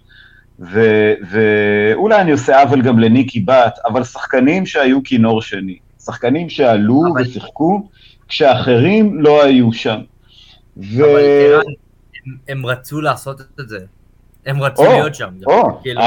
ואולי 1.29 2.21
אני 2.21 2.31
עושה 2.31 2.61
עוול 2.61 2.81
גם 2.81 2.99
לניקי 2.99 3.39
בת, 3.39 3.75
אבל 3.85 4.03
שחקנים 4.03 4.65
שהיו 4.65 5.03
כינור 5.03 5.41
שני, 5.41 5.77
שחקנים 6.05 6.49
שעלו 6.49 7.03
אבל... 7.13 7.21
ושיחקו, 7.21 7.87
כשאחרים 8.27 9.21
לא 9.21 9.43
היו 9.43 9.73
שם. 9.73 9.99
ו... 10.77 11.03
אבל 11.03 11.63
הם, 12.25 12.35
הם 12.47 12.65
רצו 12.65 13.01
לעשות 13.01 13.41
את 13.41 13.69
זה. 13.69 13.79
הם 14.45 14.61
רצו 14.61 14.83
להיות 14.83 15.15
שם. 15.15 15.29
כאילו, 15.81 16.01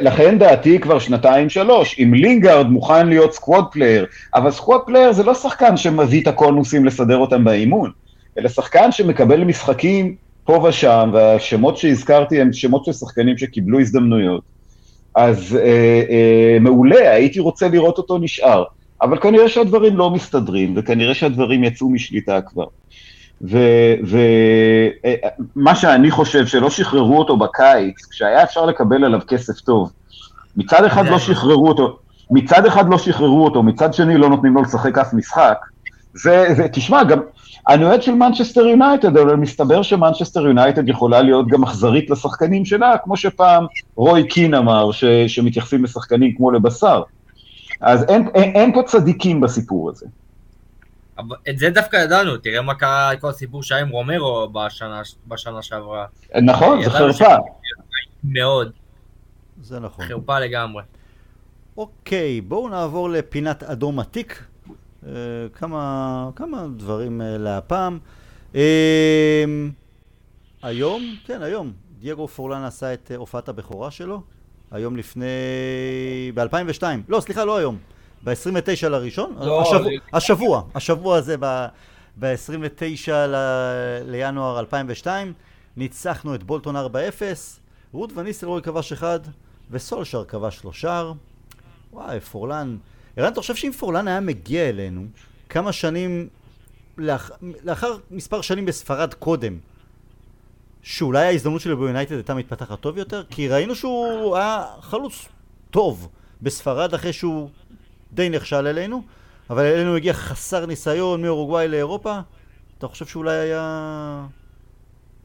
לכן 0.00 0.38
דעתי 0.38 0.78
כבר 0.78 0.98
שנתיים 0.98 1.50
שלוש, 1.50 1.96
אם 1.98 2.14
לינגארד 2.14 2.66
מוכן 2.66 3.08
להיות 3.08 3.34
squad 3.34 3.64
player, 3.72 4.06
אבל 4.34 4.50
squad 4.50 4.80
player 4.86 5.12
זה 5.12 5.22
לא 5.22 5.34
שחקן 5.34 5.76
שמביא 5.76 6.22
את 6.22 6.26
הקונוסים 6.26 6.84
לסדר 6.84 7.16
אותם 7.16 7.44
באימון, 7.44 7.90
אלא 8.38 8.48
שחקן 8.48 8.92
שמקבל 8.92 9.44
משחקים 9.44 10.14
פה 10.44 10.64
ושם, 10.68 11.10
והשמות 11.12 11.76
שהזכרתי 11.76 12.40
הם 12.40 12.52
שמות 12.52 12.84
של 12.84 12.92
שחקנים 12.92 13.38
שקיבלו 13.38 13.80
הזדמנויות. 13.80 14.42
אז 15.14 15.56
אה, 15.56 16.02
אה, 16.10 16.58
מעולה, 16.60 17.10
הייתי 17.14 17.40
רוצה 17.40 17.68
לראות 17.68 17.98
אותו 17.98 18.18
נשאר. 18.18 18.64
אבל 19.02 19.18
כנראה 19.18 19.48
שהדברים 19.48 19.96
לא 19.96 20.10
מסתדרים, 20.10 20.74
וכנראה 20.76 21.14
שהדברים 21.14 21.64
יצאו 21.64 21.90
משליטה 21.90 22.40
כבר. 22.40 22.64
ומה 25.56 25.74
שאני 25.74 26.10
חושב, 26.10 26.46
שלא 26.46 26.70
שחררו 26.70 27.18
אותו 27.18 27.36
בקיץ, 27.36 28.06
כשהיה 28.10 28.42
אפשר 28.42 28.66
לקבל 28.66 29.04
עליו 29.04 29.20
כסף 29.28 29.60
טוב. 29.60 29.92
מצד 30.56 30.84
אחד 30.84 31.06
לא 31.06 31.18
שחררו 31.18 31.68
אותו, 31.68 31.98
מצד 32.30 32.66
אחד 32.66 32.88
לא 32.88 32.98
שחררו 32.98 33.44
אותו, 33.44 33.62
מצד 33.62 33.94
שני 33.94 34.16
לא 34.16 34.28
נותנים 34.28 34.54
לו 34.54 34.62
לשחק 34.62 34.98
אף 34.98 35.14
משחק. 35.14 35.58
זה, 36.14 36.46
זה, 36.56 36.68
תשמע, 36.68 37.04
גם, 37.04 37.20
אני 37.68 37.84
אוהד 37.84 38.02
של 38.02 38.14
מנצ'סטר 38.14 38.66
יונייטד, 38.66 39.16
אבל 39.16 39.36
מסתבר 39.36 39.82
שמנצ'סטר 39.82 40.46
יונייטד 40.46 40.88
יכולה 40.88 41.22
להיות 41.22 41.48
גם 41.48 41.64
אכזרית 41.64 42.10
לשחקנים 42.10 42.64
שלה, 42.64 42.98
כמו 43.04 43.16
שפעם 43.16 43.66
רוי 43.96 44.26
קין 44.26 44.54
אמר, 44.54 44.92
ש, 44.92 45.04
שמתייחסים 45.04 45.84
לשחקנים 45.84 46.34
כמו 46.36 46.50
לבשר. 46.50 47.02
אז 47.80 48.04
אין, 48.08 48.28
אין, 48.34 48.56
אין 48.56 48.74
פה 48.74 48.82
צדיקים 48.82 49.40
בסיפור 49.40 49.90
הזה. 49.90 50.06
את 51.48 51.58
זה 51.58 51.70
דווקא 51.70 51.96
ידענו, 51.96 52.36
תראה 52.36 52.62
מה 52.62 52.74
קרה 52.74 53.10
כל 53.20 53.28
הסיפור 53.28 53.62
שהיה 53.62 53.80
עם 53.80 53.88
רומרו 53.88 54.48
בשנה, 54.52 55.02
בשנה 55.28 55.62
שעברה. 55.62 56.06
נכון, 56.42 56.82
זה 56.84 56.90
חרפה. 56.90 57.36
מאוד. 58.24 58.72
זה 59.62 59.80
נכון. 59.80 60.04
חרפה 60.04 60.40
לגמרי. 60.40 60.82
אוקיי, 61.76 62.40
בואו 62.40 62.68
נעבור 62.68 63.10
לפינת 63.10 63.62
אדום 63.62 64.00
עתיק. 64.00 64.44
אה, 65.06 65.12
כמה, 65.54 66.30
כמה 66.36 66.66
דברים 66.76 67.20
אה, 67.20 67.38
להפעם. 67.38 67.98
אה, 68.54 69.44
היום, 70.62 71.02
כן, 71.26 71.42
היום, 71.42 71.72
דייגו 72.00 72.28
פורלן 72.28 72.64
עשה 72.64 72.94
את 72.94 73.10
הופעת 73.16 73.48
הבכורה 73.48 73.90
שלו. 73.90 74.22
היום 74.70 74.96
לפני... 74.96 75.26
ב-2002. 76.34 76.82
לא, 77.08 77.20
סליחה, 77.20 77.44
לא 77.44 77.56
היום. 77.56 77.78
ב-29 78.24 78.88
לראשון? 78.88 79.34
לא, 79.38 79.62
השבוע, 79.62 79.82
זה... 79.82 79.88
השבוע, 80.12 80.62
השבוע 80.74 81.16
הזה 81.16 81.36
ב-29 81.36 83.10
ב- 83.10 84.02
לינואר 84.04 84.58
2002 84.60 85.32
ניצחנו 85.76 86.34
את 86.34 86.42
בולטון 86.42 86.76
4-0 86.76 86.80
רות 87.92 88.10
וניסלרוי 88.14 88.62
כבש 88.62 88.92
אחד 88.92 89.20
וסולשר 89.70 90.24
כבש 90.24 90.56
שלושה 90.58 91.12
וואי, 91.92 92.20
פורלן 92.20 92.76
ערן, 93.16 93.32
אתה 93.32 93.40
חושב 93.40 93.54
שאם 93.54 93.72
פורלן 93.72 94.08
היה 94.08 94.20
מגיע 94.20 94.68
אלינו 94.68 95.06
כמה 95.48 95.72
שנים 95.72 96.28
לאח... 96.98 97.30
לאחר 97.64 97.96
מספר 98.10 98.40
שנים 98.40 98.66
בספרד 98.66 99.14
קודם 99.14 99.58
שאולי 100.82 101.26
ההזדמנות 101.26 101.60
שלו 101.60 101.76
ביונייטד 101.76 102.14
הייתה 102.14 102.34
מתפתחת 102.34 102.80
טוב 102.80 102.98
יותר? 102.98 103.24
כי 103.30 103.48
ראינו 103.48 103.74
שהוא 103.74 104.36
היה 104.36 104.64
חלוץ 104.80 105.28
טוב 105.70 106.08
בספרד 106.42 106.94
אחרי 106.94 107.12
שהוא 107.12 107.50
די 108.12 108.28
נכשל 108.28 108.66
אלינו, 108.66 109.02
אבל 109.50 109.64
אלינו 109.64 109.96
הגיע 109.96 110.12
חסר 110.12 110.66
ניסיון 110.66 111.22
מאורוגוואי 111.22 111.68
לאירופה, 111.68 112.18
אתה 112.78 112.88
חושב 112.88 113.06
שאולי 113.06 113.36
היה... 113.36 114.26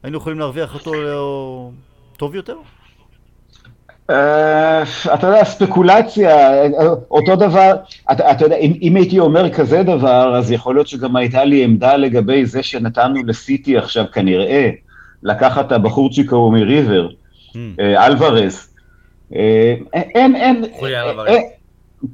היינו 0.02 0.18
יכולים 0.18 0.38
להרוויח 0.38 0.74
אותו. 0.74 0.92
טוב 2.16 2.34
יותר? 2.34 2.56
אה, 4.10 4.82
אתה 5.14 5.26
יודע, 5.26 5.44
ספקולציה, 5.44 6.62
אותו 7.10 7.36
דבר, 7.36 7.76
אתה 8.10 8.44
יודע, 8.44 8.56
אם 8.56 8.96
הייתי 8.96 9.18
אומר 9.18 9.50
כזה 9.50 9.82
דבר, 9.82 10.36
אז 10.36 10.52
יכול 10.52 10.74
להיות 10.74 10.86
שגם 10.86 11.16
הייתה 11.16 11.44
לי 11.44 11.64
עמדה 11.64 11.96
לגבי 11.96 12.46
זה 12.46 12.62
שנתנו 12.62 13.22
לסיטי 13.26 13.76
עכשיו 13.76 14.04
כנראה, 14.12 14.70
לקחת 15.22 15.66
את 15.66 15.72
הבחורצ'יק 15.72 16.32
ההוא 16.32 16.52
מריבר, 16.52 17.08
hmm. 17.08 17.56
אה, 17.80 18.06
אלוורז. 18.06 18.68
אה, 19.34 19.74
אין, 19.94 20.36
אין, 20.36 20.64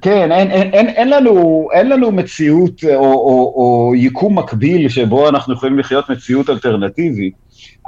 כן, 0.02 0.32
אין, 0.32 0.50
אין, 0.50 0.74
אין, 0.74 0.88
אין, 0.88 1.10
לנו, 1.10 1.68
אין 1.72 1.88
לנו 1.88 2.10
מציאות 2.10 2.84
או, 2.84 3.04
או, 3.04 3.54
או 3.56 3.92
יקום 3.94 4.38
מקביל 4.38 4.88
שבו 4.88 5.28
אנחנו 5.28 5.54
יכולים 5.54 5.78
לחיות 5.78 6.10
מציאות 6.10 6.50
אלטרנטיבית, 6.50 7.34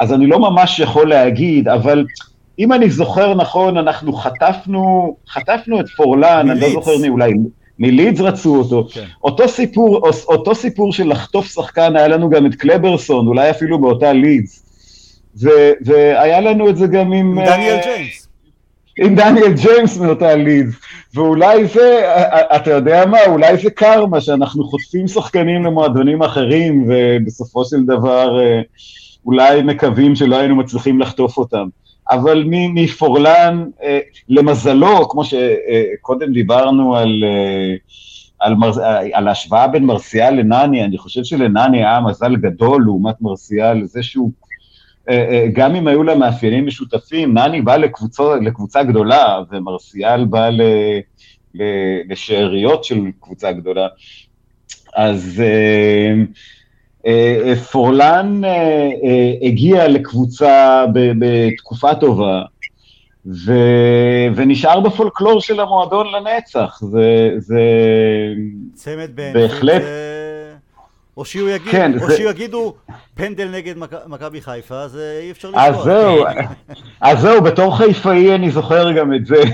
אז 0.01 0.12
אני 0.12 0.27
לא 0.27 0.38
ממש 0.38 0.81
יכול 0.81 1.09
להגיד, 1.09 1.69
אבל 1.69 2.05
אם 2.59 2.73
אני 2.73 2.90
זוכר 2.90 3.35
נכון, 3.35 3.77
אנחנו 3.77 4.12
חטפנו, 4.12 5.17
חטפנו 5.29 5.81
את 5.81 5.88
פורלן, 5.97 6.51
אני 6.51 6.61
לא 6.61 6.71
זוכר 6.71 6.99
מי, 6.99 7.09
אולי 7.09 7.33
מלידס 7.79 8.21
רצו 8.21 8.57
אותו. 8.57 8.88
כן. 8.93 9.05
אותו, 9.25 9.49
סיפור, 9.49 10.09
אותו 10.29 10.55
סיפור 10.55 10.93
של 10.93 11.09
לחטוף 11.09 11.47
שחקן, 11.47 11.97
היה 11.97 12.09
לנו 12.09 12.31
גם 12.31 12.47
את 12.47 12.55
קלברסון, 12.55 13.27
אולי 13.27 13.51
אפילו 13.51 13.79
באותה 13.79 14.12
לידס. 14.12 14.64
והיה 15.85 16.40
לנו 16.40 16.71
את 16.71 16.77
זה 16.77 16.87
גם 16.87 17.12
עם... 17.12 17.45
דניאל 17.45 17.81
ג'יימס. 17.85 18.24
עם 18.99 19.15
דניאל 19.15 19.53
ג'יימס 19.53 19.99
מאותה 19.99 20.35
לידס, 20.35 20.75
ואולי 21.15 21.67
זה, 21.67 22.01
אתה 22.57 22.71
יודע 22.71 23.07
מה, 23.07 23.19
אולי 23.27 23.57
זה 23.57 23.71
קרמה 23.71 24.21
שאנחנו 24.21 24.65
חוטפים 24.65 25.09
שחקנים 25.09 25.65
למועדונים 25.65 26.23
אחרים, 26.23 26.85
ובסופו 26.89 27.65
של 27.65 27.85
דבר 27.85 28.41
אה, 28.41 28.61
אולי 29.27 29.63
מקווים 29.63 30.15
שלא 30.15 30.37
היינו 30.37 30.57
מצליחים 30.57 31.01
לחטוף 31.01 31.39
אותם. 31.39 31.69
אבל 32.11 32.45
מפורלן, 32.49 33.65
אה, 33.83 33.99
למזלו, 34.29 35.09
כמו 35.09 35.23
שקודם 35.25 36.33
דיברנו 36.33 36.97
על, 36.97 37.25
אה, 37.27 37.75
על, 38.39 38.55
מר, 38.55 38.73
על 39.13 39.29
ההשוואה 39.29 39.69
בין 39.69 39.85
מרסיאל 39.85 40.35
לנני, 40.35 40.85
אני 40.85 40.99
חושב 40.99 41.25
שלנני 41.25 41.79
היה 41.79 42.01
מזל 42.01 42.37
גדול 42.37 42.83
לעומת 42.83 43.15
מרסיאל, 43.21 43.85
זה 43.85 44.03
שהוא 44.03 44.31
אה, 44.31 44.44
אה, 44.44 44.44
גם 45.53 45.75
אם 45.75 45.88
היו 45.88 46.03
לה 46.03 46.14
מאפיינים 46.14 46.67
משותפים, 46.67 47.38
נני 47.38 47.61
בא 47.61 47.77
לקבוצה, 47.77 48.23
לקבוצה 48.43 48.83
גדולה, 48.83 49.38
ומרסיאל 49.51 50.25
בא 50.25 50.49
ל, 50.49 50.62
ל, 51.55 51.62
לשאריות 52.09 52.85
של 52.85 53.01
קבוצה 53.21 53.53
גדולה. 53.53 53.87
אז 54.95 55.43
אה, 55.45 56.14
אה, 57.07 57.57
פורלן 57.57 58.45
אה, 58.45 58.51
אה, 59.05 59.35
הגיע 59.43 59.88
לקבוצה 59.88 60.85
ב, 60.95 61.12
בתקופה 61.19 61.95
טובה, 61.95 62.43
ו, 63.27 63.53
ונשאר 64.35 64.81
בפולקלור 64.81 65.40
של 65.40 65.61
המועדון 65.61 66.07
לנצח. 66.12 66.81
זה, 66.81 67.31
זה 67.38 67.62
צמד 68.75 69.11
בהחלט... 69.35 69.83
זה... 69.83 70.13
או 71.16 71.24
שיהיו 71.24 71.48
יגיד, 71.48 71.72
כן, 71.72 71.92
או 72.03 72.07
זה... 72.07 72.22
יגידו 72.22 72.74
פנדל 73.14 73.48
נגד 73.48 73.74
מכבי 74.07 74.40
חיפה, 74.40 74.81
אז 74.81 74.96
אה, 74.96 75.18
אי 75.20 75.31
אפשר 75.31 75.48
לקרוא. 75.48 75.62
אז 75.62 75.77
זהו, 75.85 76.24
אז 77.00 77.20
זהו, 77.20 77.42
בתור 77.42 77.77
חיפאי 77.77 78.35
אני 78.35 78.50
זוכר 78.50 78.92
גם 78.92 79.14
את 79.14 79.27
זה. 79.27 79.42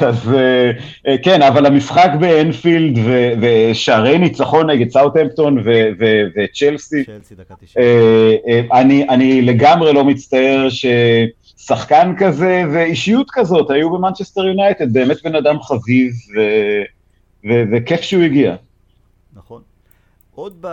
אז 0.00 0.34
אה, 0.34 0.70
אה, 1.06 1.18
כן, 1.22 1.42
אבל 1.42 1.66
המשחק 1.66 2.10
באנפילד 2.20 2.98
ושערי 3.40 4.18
ניצחון 4.18 4.70
נגד 4.70 4.90
סאוטהמפטון 4.90 5.64
וצ'לסי, 6.34 7.04
אני, 8.72 9.08
אני 9.08 9.42
לגמרי 9.42 9.92
לא 9.92 10.04
מצטער 10.04 10.68
ששחקן 10.70 12.14
כזה 12.18 12.62
ואישיות 12.72 13.26
כזאת 13.30 13.70
היו 13.70 13.90
במנצ'סטר 13.90 14.44
יונייטד, 14.44 14.92
באמת 14.92 15.22
בן 15.24 15.34
אדם 15.34 15.62
חביב 15.62 16.12
וכיף 17.72 18.00
שהוא 18.00 18.22
הגיע. 18.22 18.56
עוד 20.36 20.56
ב... 20.60 20.68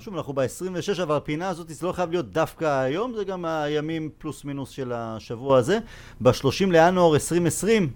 שוב, 0.00 0.16
אנחנו 0.16 0.32
ב-26, 0.32 1.02
אבל 1.02 1.16
הפינה 1.16 1.48
הזאת 1.48 1.68
זה 1.68 1.86
לא 1.86 1.92
חייב 1.92 2.10
להיות 2.10 2.32
דווקא 2.32 2.80
היום, 2.80 3.14
זה 3.16 3.24
גם 3.24 3.44
הימים 3.44 4.10
פלוס 4.18 4.44
מינוס 4.44 4.70
של 4.70 4.92
השבוע 4.92 5.58
הזה. 5.58 5.78
ב-30 6.20 6.70
לינואר 6.70 7.14
2020, 7.14 7.90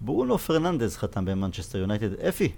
ברונו 0.00 0.38
פרננדז 0.38 0.96
חתם 0.96 1.24
במנצ'סטר 1.24 1.78
יונייטד. 1.78 2.20
אפי, 2.20 2.52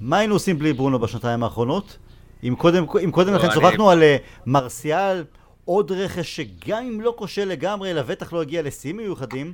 מה 0.00 0.18
היינו 0.18 0.34
עושים 0.34 0.58
בלי 0.58 0.72
ברונו 0.72 0.98
בשנתיים 0.98 1.42
האחרונות? 1.42 1.98
אם 2.44 2.54
קודם, 2.58 2.84
אם 3.04 3.10
קודם 3.10 3.32
לא, 3.32 3.38
לכן 3.38 3.50
שוחחנו 3.50 3.90
על 3.90 4.02
uh, 4.02 4.46
מרסיאל, 4.46 5.24
עוד 5.64 5.92
רכש 5.92 6.36
שגם 6.36 6.84
אם 6.84 7.00
לא 7.00 7.14
כושל 7.16 7.44
לגמרי, 7.44 7.94
לבטח 7.94 8.32
לא 8.32 8.42
הגיע 8.42 8.62
לשיאים 8.62 8.96
מיוחדים, 8.96 9.52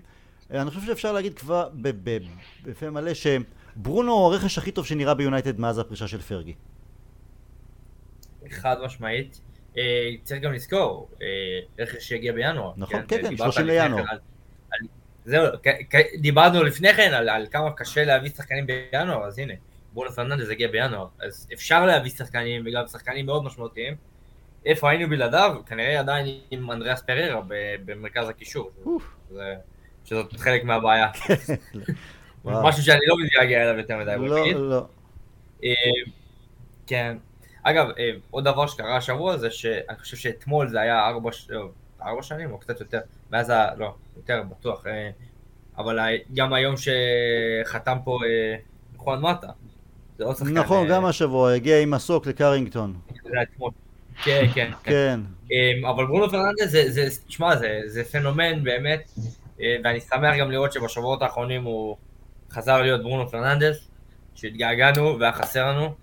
אה, 0.55 0.63
אני 0.63 0.71
חושב 0.71 0.87
שאפשר 0.87 1.13
להגיד 1.13 1.35
כבר 1.35 1.69
בפה 2.63 2.91
מלא 2.91 3.13
שברונו 3.15 4.13
הוא 4.13 4.33
הרכש 4.33 4.59
הכי 4.59 4.71
טוב 4.71 4.87
שנראה 4.87 5.15
ביונייטד 5.15 5.61
מאז 5.61 5.79
הפרישה 5.79 6.09
של 6.09 6.21
פרגי. 6.21 6.55
חד 8.53 8.77
משמעית. 8.85 9.41
אה, 9.79 10.11
צריך 10.23 10.43
גם 10.43 10.53
לזכור, 10.53 11.09
אה, 11.23 11.27
רכש 11.79 12.09
שהגיע 12.09 12.33
בינואר. 12.33 12.73
נכון, 12.77 13.01
כן, 13.09 13.23
כן, 13.23 13.37
30 13.37 13.67
לינואר. 13.67 14.05
זהו, 15.25 15.47
דיברנו 16.21 16.63
לפני 16.63 16.95
כן 16.95 17.15
על, 17.15 17.29
על 17.29 17.47
כמה 17.51 17.73
קשה 17.73 18.05
להביא 18.05 18.31
שחקנים 18.31 18.67
בינואר, 18.67 19.25
אז 19.25 19.39
הנה, 19.39 19.55
ברונו 19.93 20.13
פרננדס 20.13 20.51
הגיע 20.51 20.69
בינואר, 20.69 21.07
אז 21.21 21.49
אפשר 21.53 21.87
להביא 21.87 22.11
שחקנים, 22.11 22.63
וגם 22.67 22.87
שחקנים 22.87 23.27
מאוד 23.27 23.45
משמעותיים. 23.45 23.97
איפה 24.67 24.91
היינו 24.91 25.09
בלעדיו? 25.09 25.57
כנראה 25.67 26.01
עדיין 26.01 26.41
עם 26.51 26.71
אנדריאס 26.71 27.03
פררה 27.03 27.41
במרכז 27.85 28.29
הקישור. 28.29 28.71
שזאת 30.05 30.33
חלק 30.37 30.65
מהבעיה. 30.65 31.09
משהו 32.45 32.83
שאני 32.83 33.01
לא 33.07 33.17
מתגעגע 33.25 33.63
אליו 33.63 33.79
יותר 33.79 33.99
מדי. 33.99 34.15
לא, 34.19 34.69
לא. 34.71 34.87
אה, 35.65 35.71
כן, 36.87 37.17
אגב, 37.69 37.87
אה, 37.99 38.11
עוד 38.31 38.45
דבר 38.45 38.67
שקרה 38.67 38.97
השבוע 38.97 39.37
זה 39.37 39.51
שאני 39.51 39.99
חושב 40.01 40.17
שאתמול 40.17 40.69
זה 40.69 40.81
היה 40.81 41.09
ארבע, 41.09 41.31
לא, 41.49 41.69
ארבע 42.03 42.23
שנים 42.23 42.53
או 42.53 42.59
קצת 42.59 42.81
יותר, 42.81 43.01
מאז 43.31 43.51
ה... 43.51 43.75
לא, 43.77 43.95
יותר 44.17 44.43
בטוח, 44.51 44.87
אה, 44.87 45.11
אבל 45.79 45.99
גם 46.35 46.53
היום 46.53 46.75
שחתם 46.77 47.97
פה 48.05 48.19
חואן 48.97 49.21
מטה, 49.21 49.47
זה 50.19 50.25
עוד 50.25 50.37
שחקן... 50.37 50.53
נכון, 50.53 50.89
גם 50.89 51.05
השבוע, 51.05 51.53
הגיע 51.53 51.81
עם 51.81 51.91
מסוק 51.91 52.27
לקרינגטון. 52.27 52.95
זה 53.23 53.43
אתמול. 53.43 53.71
כן, 54.25 54.47
כן, 54.55 54.71
כן. 54.83 54.91
כן. 54.93 55.21
אמ, 55.51 55.87
אבל 55.87 56.07
ברונו 56.07 56.31
פרננדס 56.31 56.69
זה, 56.69 56.91
זה, 56.91 57.09
תשמע, 57.27 57.57
זה, 57.57 57.81
זה 57.87 58.05
פנומן 58.05 58.65
באמת, 58.65 59.11
ואני 59.59 60.01
שמח 60.01 60.37
גם 60.39 60.51
לראות 60.51 60.73
שבשבועות 60.73 61.23
האחרונים 61.23 61.65
הוא 61.65 61.97
חזר 62.51 62.83
להיות 62.83 63.03
ברונו 63.03 63.29
פרננדס, 63.29 63.89
שהתגעגענו 64.35 65.19
והיה 65.21 65.33
חסר 65.33 65.69
לנו, 65.69 65.95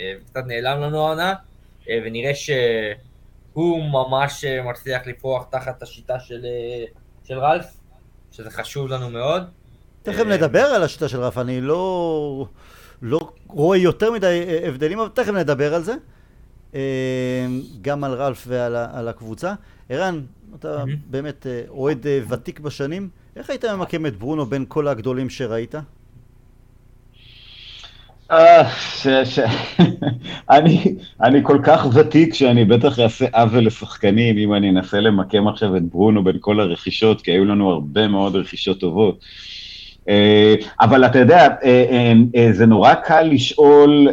וקצת 0.00 0.44
נעלם 0.46 0.80
לנו 0.80 1.06
העונה, 1.06 1.34
אה, 1.88 1.98
ונראה 2.04 2.34
שהוא 2.34 3.84
ממש 3.92 4.44
אה, 4.44 4.62
מצליח 4.62 5.06
לפרוח 5.06 5.46
תחת 5.50 5.82
השיטה 5.82 6.20
של, 6.20 6.44
אה, 6.44 6.84
של 7.24 7.38
רלף, 7.38 7.66
שזה 8.32 8.50
חשוב 8.50 8.88
לנו 8.88 9.10
מאוד. 9.10 9.42
תכף 10.02 10.18
אה, 10.18 10.24
נדבר 10.24 10.64
על 10.64 10.82
השיטה 10.82 11.08
של 11.08 11.20
רף, 11.20 11.38
אני 11.38 11.60
לא, 11.60 12.46
לא 13.02 13.18
רואה 13.46 13.78
יותר 13.78 14.10
מדי 14.10 14.44
אה, 14.48 14.68
הבדלים, 14.68 15.00
אבל 15.00 15.08
תכף 15.08 15.32
נדבר 15.32 15.74
על 15.74 15.82
זה. 15.82 15.94
אה, 16.74 17.46
גם 17.82 18.04
על 18.04 18.12
רלף 18.12 18.44
ועל 18.48 18.76
על 18.76 19.08
הקבוצה. 19.08 19.54
ערן, 19.88 20.20
אתה. 20.54 20.84
באמת 21.06 21.46
אה, 21.46 21.62
אוהד 21.68 22.06
אה, 22.06 22.20
ותיק 22.28 22.60
בשנים, 22.60 23.08
איך 23.36 23.50
היית 23.50 23.64
ממקם 23.64 24.06
את 24.06 24.16
ברונו 24.16 24.46
בין 24.46 24.64
כל 24.68 24.88
הגדולים 24.88 25.30
שראית? 25.30 25.74
אה. 28.30 28.70
אני, 31.24 31.42
כל 31.42 31.58
כך 31.62 31.86
ותיק 31.94 32.34
שאני 32.34 32.64
בטח 32.64 32.98
אעשה 32.98 33.26
עוול 33.32 33.66
לשחקנים 33.66 34.38
אם 34.38 34.54
אני 34.54 34.70
אנסה 34.70 35.00
למקם 35.00 35.48
עכשיו 35.48 35.76
את 35.76 35.82
ברונו 35.82 36.24
בין 36.24 36.36
כל 36.40 36.60
הרכישות, 36.60 37.22
כי 37.22 37.30
היו 37.30 37.44
לנו 37.44 37.70
הרבה 37.70 38.08
מאוד 38.08 38.36
רכישות 38.36 38.80
טובות. 38.80 39.18
אה, 40.08 40.54
אבל 40.80 41.06
אתה 41.06 41.18
יודע, 41.18 41.48
אה, 41.64 42.52
זה 42.52 42.66
נורא 42.66 42.94
קל 42.94 43.22
לשאול 43.22 44.08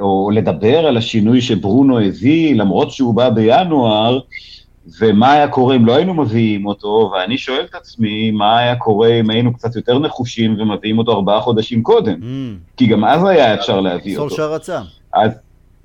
או 0.00 0.30
לדבר 0.34 0.86
על 0.86 0.96
השינוי 0.96 1.40
שברונו 1.40 1.98
הביא, 1.98 2.54
למרות 2.54 2.90
שהוא 2.90 3.14
בא 3.14 3.30
בינואר, 3.30 4.20
ומה 5.00 5.32
היה 5.32 5.48
קורה 5.48 5.76
אם 5.76 5.86
לא 5.86 5.96
היינו 5.96 6.14
מביאים 6.14 6.66
אותו, 6.66 7.12
ואני 7.14 7.38
שואל 7.38 7.64
את 7.70 7.74
עצמי, 7.74 8.30
מה 8.30 8.58
היה 8.58 8.76
קורה 8.76 9.08
אם 9.08 9.30
היינו 9.30 9.54
קצת 9.54 9.76
יותר 9.76 9.98
נחושים 9.98 10.60
ומביאים 10.60 10.98
אותו 10.98 11.12
ארבעה 11.12 11.40
חודשים 11.40 11.82
קודם? 11.82 12.14
Mm, 12.14 12.76
כי 12.76 12.86
גם 12.86 13.04
אז 13.04 13.24
היה 13.24 13.54
אפשר 13.54 13.80
להביא 13.80 14.18
אותו. 14.18 14.28
סולשר 14.28 14.52
רצה. 14.52 14.80
אז, 15.14 15.30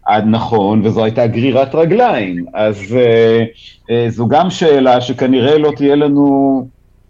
אז 0.08 0.24
נכון, 0.26 0.86
וזו 0.86 1.04
הייתה 1.04 1.28
גרירת 1.28 1.76
רגליים. 1.76 2.46
אז 2.54 2.96
אה, 2.96 3.44
אה, 3.90 4.10
זו 4.10 4.28
גם 4.28 4.50
שאלה 4.50 5.02
שכנראה 5.02 5.58
לא 5.58 5.72
תהיה 5.76 5.96
לנו, 5.96 6.68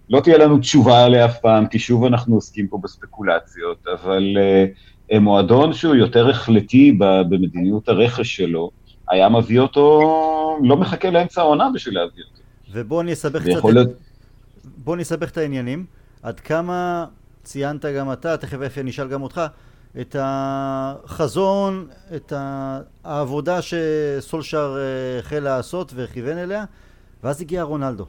לא 0.10 0.20
תהיה 0.20 0.38
לנו 0.38 0.58
תשובה 0.58 1.06
עליה 1.06 1.26
אף 1.26 1.40
פעם, 1.40 1.68
כי 1.68 1.80
שוב 1.80 2.06
אנחנו 2.06 2.36
עוסקים 2.36 2.68
פה 2.68 2.80
בספקולציות, 2.84 3.78
אבל 3.94 4.38
אה, 4.38 4.66
אה, 5.12 5.20
מועדון 5.20 5.74
שהוא 5.74 5.96
יותר 5.96 6.30
החלטי 6.30 6.92
במדיניות 7.30 7.90
הרכש 7.90 8.36
שלו, 8.36 8.70
היה 9.10 9.30
מביא 9.30 9.60
אותו, 9.60 10.60
לא 10.64 10.78
מחכה 10.78 11.10
לאמצע 11.10 11.42
העונה 11.42 11.70
בשביל 11.74 11.96
להביא 11.96 12.24
אותו. 12.24 12.42
ובוא 12.72 13.02
אני 13.02 13.14
אסבך 13.14 13.42
קצת, 13.42 13.64
להיות... 13.64 13.90
בוא 14.64 14.96
נסבך 14.96 15.30
את 15.30 15.38
העניינים. 15.38 15.86
עד 16.24 16.40
כמה 16.40 17.06
ציינת 17.44 17.86
גם 17.86 18.12
אתה, 18.12 18.38
תכף 18.38 18.62
אפי 18.62 18.82
אני 18.82 18.90
אשאל 18.90 19.08
גם 19.08 19.22
אותך, 19.22 19.42
את 20.02 20.16
החזון, 20.20 21.88
את 22.16 22.34
העבודה 23.04 23.60
שסולשר 23.62 24.78
אה, 24.78 25.20
החל 25.20 25.40
לעשות 25.40 25.92
וכיוון 25.96 26.38
אליה, 26.38 26.66
ואז 27.24 27.42
הגיע 27.42 27.64
רונלדו. 27.64 28.06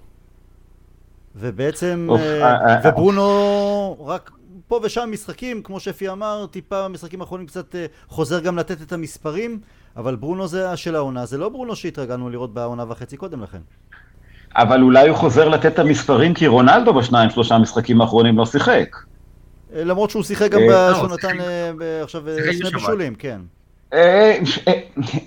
ובעצם, 1.36 2.06
אוף, 2.08 2.20
אה, 2.20 2.54
אה, 2.54 2.80
וברונו 2.84 3.96
רק 4.06 4.30
פה 4.68 4.80
ושם 4.82 5.08
משחקים, 5.12 5.62
כמו 5.62 5.80
שאפי 5.80 6.08
אמר, 6.08 6.46
טיפה 6.50 6.84
במשחקים 6.84 7.20
האחרונים 7.20 7.46
קצת 7.46 7.74
חוזר 8.08 8.40
גם 8.40 8.58
לתת 8.58 8.82
את 8.82 8.92
המספרים, 8.92 9.60
אבל 9.98 10.16
ברונו 10.16 10.46
זה 10.46 10.76
של 10.76 10.96
העונה, 10.96 11.26
זה 11.26 11.38
לא 11.38 11.48
ברונו 11.48 11.76
שהתרגלנו 11.76 12.30
לראות 12.30 12.54
בעונה 12.54 12.84
וחצי 12.88 13.16
קודם 13.16 13.42
לכן. 13.42 13.58
אבל 14.56 14.82
אולי 14.82 15.08
הוא 15.08 15.16
חוזר 15.16 15.48
לתת 15.48 15.66
את 15.66 15.78
המספרים, 15.78 16.34
כי 16.34 16.46
רונלדו 16.46 16.94
בשניים, 16.94 17.30
שלושה 17.30 17.58
משחקים 17.58 18.00
האחרונים 18.00 18.38
לא 18.38 18.46
שיחק. 18.46 18.96
אה, 19.74 19.84
למרות 19.84 20.10
שהוא 20.10 20.22
שיחק 20.22 20.50
גם 20.50 20.60
אה, 20.70 20.94
שהוא 20.94 21.08
לא, 21.08 21.14
נתן 21.14 21.40
אה, 21.40 22.02
עכשיו 22.02 22.28
אה, 22.28 22.52
שני. 22.52 22.70
בישולים, 22.70 23.14
כן. 23.14 23.40
אה, 23.92 24.38
אה, 24.68 24.72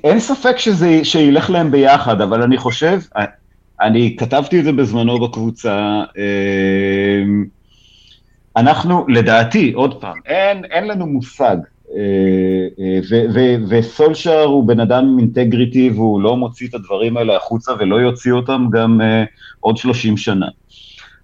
אין 0.03 0.19
ספק 0.19 0.57
שזה, 0.57 0.99
שילך 1.03 1.49
להם 1.49 1.72
ביחד, 1.72 2.22
אבל 2.22 2.41
אני 2.41 2.57
חושב, 2.57 2.99
אה, 3.17 3.26
אני 3.82 4.15
כתבתי 4.19 4.59
את 4.59 4.63
זה 4.63 4.72
בזמנו 4.72 5.19
בקבוצה, 5.19 6.03
אה, 6.17 7.24
אנחנו, 8.57 9.05
לדעתי, 9.07 9.72
עוד 9.74 10.01
פעם, 10.01 10.17
אין, 10.26 10.65
אין 10.65 10.88
לנו 10.88 11.05
מושג, 11.05 11.57
אה, 11.96 12.68
אה, 12.80 13.56
וסולשר 13.70 14.44
הוא 14.44 14.68
בן 14.68 14.80
אדם 14.80 15.06
עם 15.06 15.20
אינטגריטי 15.20 15.89
והוא 15.89 16.22
לא 16.22 16.38
מוציא 16.38 16.68
את 16.68 16.74
הדברים 16.74 17.18
האלה 17.18 17.36
החוצה 17.36 17.72
ולא 17.80 17.96
יוציא 17.96 18.32
אותם 18.32 18.68
גם 18.72 19.02
אה, 19.02 19.24
עוד 19.60 19.78
30 19.78 20.18
שנה. 20.18 20.48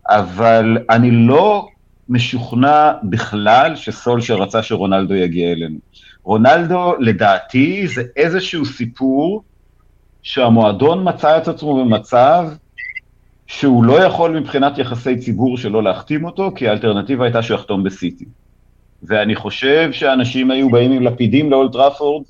אבל 0.10 0.78
אני 0.90 1.12
לא 1.12 1.68
משוכנע 2.10 2.92
בכלל 3.04 3.76
שסולשר 3.76 4.36
רצה 4.36 4.64
שרונלדו 4.64 5.16
יגיע 5.16 5.52
אלינו. 5.52 5.78
רונלדו, 6.24 6.94
לדעתי, 7.00 7.88
זה 7.88 8.04
איזשהו 8.16 8.66
סיפור 8.66 9.44
שהמועדון 10.22 11.10
מצא 11.10 11.38
את 11.38 11.48
עצמו 11.48 11.86
במצב 11.86 12.50
שהוא 13.48 13.84
לא 13.84 14.04
יכול 14.04 14.40
מבחינת 14.40 14.78
יחסי 14.78 15.18
ציבור 15.18 15.58
שלא 15.58 15.84
להחתים 15.84 16.26
אותו, 16.26 16.52
כי 16.56 16.68
האלטרנטיבה 16.68 17.26
הייתה 17.26 17.44
שהוא 17.44 17.56
יחתום 17.56 17.84
בסיטי. 17.84 18.26
ואני 19.04 19.36
חושב 19.36 19.90
שאנשים 19.92 20.52
היו 20.52 20.70
באים 20.70 20.92
עם 20.92 21.02
לפידים 21.04 21.52
לאולט 21.52 21.72
טראפורד, 21.72 22.24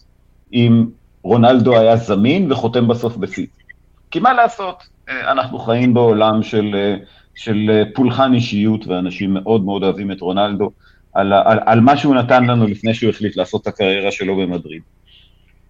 אם 0.54 0.86
רונלדו 1.24 1.78
היה 1.78 1.96
זמין 1.96 2.52
וחותם 2.52 2.88
בסוף 2.88 3.18
בסיטי. 3.18 3.62
כי 4.12 4.20
מה 4.20 4.34
לעשות, 4.34 4.84
אה, 5.10 5.32
אנחנו 5.32 5.60
חיים 5.60 5.94
בעולם 5.94 6.44
של, 6.44 6.76
אה, 6.76 6.96
של 7.36 7.70
אה, 7.70 7.84
פולחן 7.96 8.34
אישיות, 8.34 8.88
ואנשים 8.88 9.34
מאוד 9.34 9.66
מאוד 9.66 9.84
אוהבים 9.84 10.12
את 10.12 10.22
רונלדו, 10.22 10.72
על, 11.14 11.34
על, 11.34 11.60
על 11.66 11.80
מה 11.80 11.98
שהוא 11.98 12.16
נתן 12.16 12.46
לנו 12.46 12.68
לפני 12.68 12.94
שהוא 12.94 13.10
החליט 13.10 13.38
לעשות 13.38 13.62
את 13.62 13.68
הקריירה 13.68 14.12
שלו 14.12 14.36
במדריד. 14.38 14.82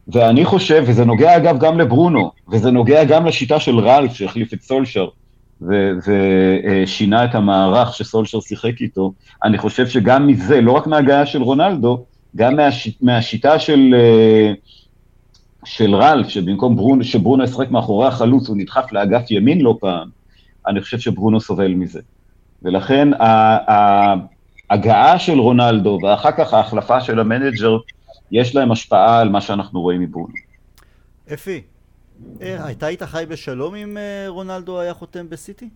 ואני 0.07 0.45
חושב, 0.45 0.83
וזה 0.87 1.05
נוגע 1.05 1.37
אגב 1.37 1.59
גם 1.59 1.79
לברונו, 1.79 2.31
וזה 2.51 2.71
נוגע 2.71 3.03
גם 3.03 3.25
לשיטה 3.25 3.59
של 3.59 3.79
רלף 3.79 4.13
שהחליף 4.13 4.53
את 4.53 4.61
סולשר, 4.61 5.07
ושינה 5.61 7.25
את 7.25 7.35
המערך 7.35 7.93
שסולשר 7.93 8.39
שיחק 8.39 8.81
איתו, 8.81 9.13
אני 9.43 9.57
חושב 9.57 9.87
שגם 9.87 10.27
מזה, 10.27 10.61
לא 10.61 10.71
רק 10.71 10.87
מהגעה 10.87 11.25
של 11.25 11.41
רונלדו, 11.41 12.05
גם 12.35 12.55
מהש, 12.55 12.89
מהשיטה 13.01 13.59
של, 13.59 13.95
אה, 13.97 14.53
של 15.65 15.95
רלף, 15.95 16.27
שבמקום 16.27 16.75
ברונו, 16.75 17.03
שברונו 17.03 17.43
ישחק 17.43 17.71
מאחורי 17.71 18.07
החלוץ, 18.07 18.49
הוא 18.49 18.57
נדחף 18.57 18.91
לאגף 18.91 19.31
ימין 19.31 19.61
לא 19.61 19.77
פעם, 19.79 20.09
אני 20.67 20.81
חושב 20.81 20.99
שברונו 20.99 21.41
סובל 21.41 21.73
מזה. 21.73 22.01
ולכן 22.63 23.09
ההגעה 24.69 25.19
של 25.19 25.39
רונלדו, 25.39 25.99
ואחר 26.03 26.31
כך 26.31 26.53
ההחלפה 26.53 27.01
של 27.01 27.19
המנג'ר, 27.19 27.77
יש 28.31 28.55
להם 28.55 28.71
השפעה 28.71 29.19
על 29.19 29.29
מה 29.29 29.41
שאנחנו 29.41 29.81
רואים 29.81 30.01
מברונו. 30.01 30.33
אפי, 31.33 31.51
אה, 31.51 31.59
הייתה 32.39 32.85
היית 32.85 33.03
חי 33.03 33.25
בשלום 33.29 33.75
אם 33.75 33.97
אה, 33.97 34.25
רונלדו 34.27 34.79
היה 34.79 34.93
חותם 34.93 35.29
בסיטי? 35.29 35.69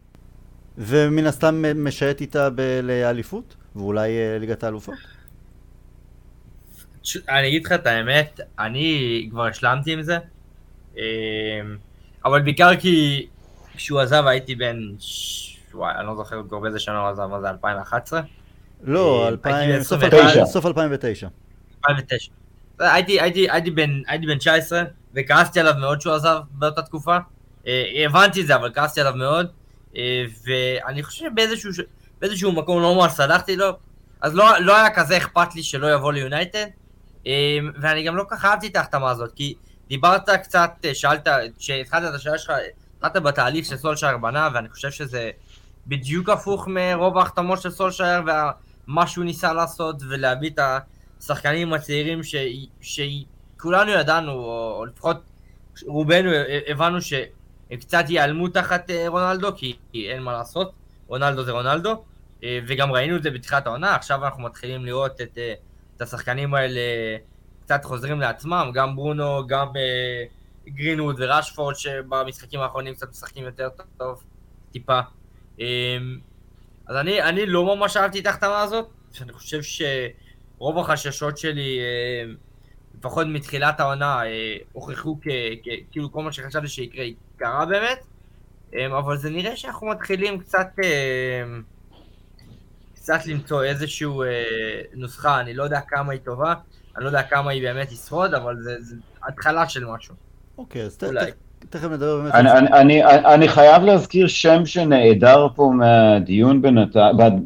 ומן 0.78 1.26
הסתם 1.26 1.66
אה, 1.66 1.74
משייט 1.74 2.22
איתה 2.22 2.50
לאליפות? 2.84 3.56
ואולי 3.76 4.10
אה, 4.10 4.38
ליגת 4.40 4.64
האלופות? 4.64 4.96
אני 7.30 7.48
אגיד 7.48 7.66
לך 7.66 7.72
את 7.72 7.86
האמת, 7.88 8.40
אני 8.60 9.28
כבר 9.32 9.46
השלמתי 9.46 9.94
עם 9.94 10.02
זה, 10.02 10.18
אבל 12.26 12.42
בעיקר 12.42 12.76
כי 12.76 13.28
כשהוא 13.76 14.00
עזב 14.00 14.24
הייתי 14.28 14.56
בן, 14.56 14.78
וואי, 15.74 15.94
אני 15.98 16.08
לא 16.08 16.16
זוכר 16.16 16.42
כבר 16.48 16.60
באיזה 16.60 16.80
שנה 16.80 17.00
הוא 17.00 17.10
עזב, 17.10 17.26
מה 17.26 17.42
זה, 17.42 17.50
2011? 17.50 18.22
לא, 18.84 19.30
אה, 19.46 19.84
סוף 19.84 20.00
ב- 20.00 20.04
2009. 20.04 21.28
2009. 21.78 22.32
סוף 22.82 22.90
2009. 22.90 22.90
2009. 22.90 22.96
הייתי, 22.96 23.22
הייתי, 23.22 23.52
הייתי, 23.52 23.72
בן, 23.72 24.02
הייתי 24.08 24.26
בן 24.26 24.38
19, 24.38 24.84
וכעסתי 25.16 25.60
עליו 25.60 25.74
מאוד 25.80 26.02
שהוא 26.02 26.14
עזב 26.14 26.38
באותה 26.52 26.82
תקופה. 26.82 27.18
אה, 27.68 28.06
הבנתי 28.06 28.42
את 28.42 28.48
זה, 28.48 28.56
אבל 28.56 28.72
כעסתי 28.74 29.02
עליו 29.02 29.16
מאוד. 29.16 29.48
אה, 29.96 30.24
ואני 30.46 31.04
חושב 31.04 31.26
שבאיזשהו 31.26 31.72
באיזשהו 32.22 32.52
מקום 32.52 32.82
לא 32.82 32.96
ממש 32.96 33.12
סלחתי 33.12 33.56
לו, 33.56 33.78
אז 34.22 34.36
לא, 34.36 34.60
לא 34.60 34.78
היה 34.78 34.90
כזה 34.90 35.18
אכפת 35.18 35.56
לי 35.56 35.64
שלא 35.64 35.94
יבוא 35.94 36.14
ליונייטד. 36.14 36.66
אה, 37.28 37.58
ואני 37.82 38.04
גם 38.04 38.16
לא 38.16 38.24
כל 38.24 38.36
כך 38.36 38.46
אהבתי 38.46 38.68
את 38.68 38.76
ההחתמה 38.76 39.10
הזאת, 39.10 39.32
כי 39.36 39.54
דיברת 39.88 40.30
קצת, 40.30 40.72
שאלת, 40.94 41.28
כשהתחלת 41.58 42.10
את 42.10 42.16
השאלה 42.16 42.38
שלך, 42.38 42.54
התחלת 42.98 43.24
בתהליך 43.24 43.66
של 43.66 43.78
סולשייר 43.78 44.18
בנה, 44.18 44.50
ואני 44.54 44.70
חושב 44.70 44.92
שזה 44.92 45.32
בדיוק 45.88 46.30
הפוך 46.30 46.68
מרוב 46.68 47.18
ההחתמות 47.18 47.62
של 47.62 47.72
סולשייר, 47.72 48.22
ומה 48.88 49.08
שהוא 49.08 49.26
ניסה 49.26 49.54
לעשות, 49.54 49.96
ולהביא 50.10 50.50
את 50.50 50.60
השחקנים 51.22 51.74
הצעירים 51.74 52.24
ש... 52.24 52.36
שכולנו 52.82 53.92
ידענו, 53.92 54.32
או, 54.32 54.86
לפחות 54.86 55.18
רובנו 55.86 56.32
הבנו 56.68 57.02
שהם 57.02 57.78
קצת 57.80 58.06
ייעלמו 58.10 58.48
תחת 58.48 58.90
אה, 58.90 59.08
רונלדו, 59.08 59.56
כי, 59.56 59.78
כי 59.92 60.12
אין 60.12 60.24
מה 60.24 60.34
לעשות, 60.34 60.72
רונלדו 61.08 61.44
זה 61.44 61.52
רונלדו, 61.52 62.04
אה, 62.44 62.60
וגם 62.68 62.92
ראינו 62.92 63.18
את 63.18 63.24
זה 63.24 63.32
בתחילת 63.32 63.68
העונה, 63.68 63.96
עכשיו 63.96 64.26
אנחנו 64.26 64.44
מתחילים 64.44 64.86
לראות 64.86 65.22
את 65.22 65.38
אה, 65.38 65.54
את 65.98 66.02
השחקנים 66.02 66.54
האלה 66.54 66.82
קצת 67.64 67.86
חוזרים 67.86 68.20
לעצמם, 68.20 68.72
גם 68.74 68.96
ברונו, 68.96 69.48
גם 69.48 69.68
גרינווד 70.68 71.16
וראשפורד 71.20 71.76
שבמשחקים 71.76 72.60
האחרונים 72.60 72.94
קצת 72.94 73.10
משחקים 73.10 73.44
יותר 73.44 73.70
טוב, 73.98 74.24
טיפה. 74.72 75.00
אז 76.88 76.96
אני, 76.96 77.22
אני 77.22 77.46
לא 77.46 77.76
ממש 77.76 77.98
אהבתי 77.98 78.20
את 78.20 78.26
ההחתמה 78.26 78.62
הזאת, 78.62 78.88
שאני 79.12 79.34
חושב 79.34 79.62
שרוב 80.62 80.78
החששות 80.78 81.38
שלי, 81.38 81.80
לפחות 82.98 83.28
מתחילת 83.28 83.80
העונה, 83.80 84.22
הוכחו 84.72 85.18
כאילו 85.92 86.12
כל 86.12 86.24
מה 86.24 86.32
שחשבתי 86.32 86.68
שיקרה, 86.68 87.06
קרה 87.38 87.66
באמת. 87.66 88.06
אמ, 88.74 88.94
אבל 88.94 89.18
זה 89.18 89.30
נראה 89.30 89.56
שאנחנו 89.56 89.88
מתחילים 89.88 90.40
קצת, 90.40 90.68
קצת 92.96 93.26
למצוא 93.26 93.64
איזושהי 93.64 94.08
אה, 94.08 94.82
נוסחה, 94.94 95.40
אני 95.40 95.54
לא 95.54 95.64
יודע 95.64 95.80
כמה 95.88 96.12
היא 96.12 96.22
טובה, 96.24 96.54
אני 96.96 97.04
לא 97.04 97.10
יודע 97.10 97.24
כמה 97.24 97.52
היא 97.52 97.62
באמת 97.62 97.88
תשרוד, 97.90 98.34
אבל 98.34 98.56
זה, 98.62 98.82
זה 98.82 98.96
התחלה 99.28 99.70
של 99.70 99.86
משהו. 99.86 100.16
אוקיי, 100.58 100.84
אז 100.84 100.98
תכף 101.70 101.90
נדבר 101.92 102.22
באמת. 102.22 102.34
אני, 102.34 102.52
אני, 102.52 102.68
אני, 102.74 103.04
אני 103.06 103.48
חייב 103.48 103.84
להזכיר 103.84 104.28
שם 104.28 104.66
שנעדר 104.66 105.48
פה 105.56 105.72
מהדיון, 105.76 106.62
בנת... 106.62 106.96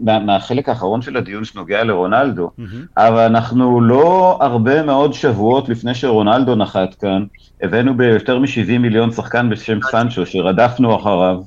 מה, 0.02 0.20
מהחלק 0.20 0.70
האחרון 0.70 1.02
של 1.02 1.18
הדיון 1.18 1.46
שנוגע 1.46 1.84
לרונלדו, 1.84 2.52
mm-hmm. 2.60 2.62
אבל 2.98 3.20
אנחנו 3.20 3.82
לא 3.82 4.38
הרבה 4.42 4.84
מאוד 4.84 5.14
שבועות 5.14 5.70
לפני 5.70 5.96
שרונלדו 5.96 6.56
נחת 6.56 6.94
כאן, 6.94 7.26
הבאנו 7.62 7.98
ביותר 7.98 8.40
מ-70 8.40 8.78
מיליון 8.80 9.12
שחקן 9.12 9.50
בשם 9.50 9.80
סנצ'ו, 9.92 10.26
שרדפנו 10.26 10.96
אחריו 10.96 11.42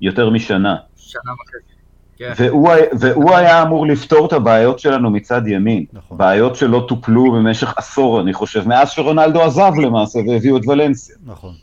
יותר 0.00 0.30
משנה. 0.30 0.76
שנה 0.96 1.32
וחצי. 1.32 1.74
כן. 2.16 2.32
והוא, 2.36 2.70
והוא 3.00 3.34
היה 3.34 3.62
אמור 3.62 3.86
לפתור 3.86 4.26
את 4.26 4.32
הבעיות 4.32 4.78
שלנו 4.78 5.10
מצד 5.10 5.46
ימין. 5.46 5.84
נכון. 5.92 6.18
בעיות 6.18 6.56
שלא 6.56 6.84
טופלו 6.88 7.32
במשך 7.32 7.74
עשור, 7.78 8.20
אני 8.20 8.32
חושב, 8.32 8.68
מאז 8.68 8.90
שרונלדו 8.90 9.42
עזב 9.42 9.72
למעשה 9.82 10.18
והביאו 10.28 10.56
את 10.56 10.62
ולנסיה. 10.66 11.16
נכון. 11.26 11.54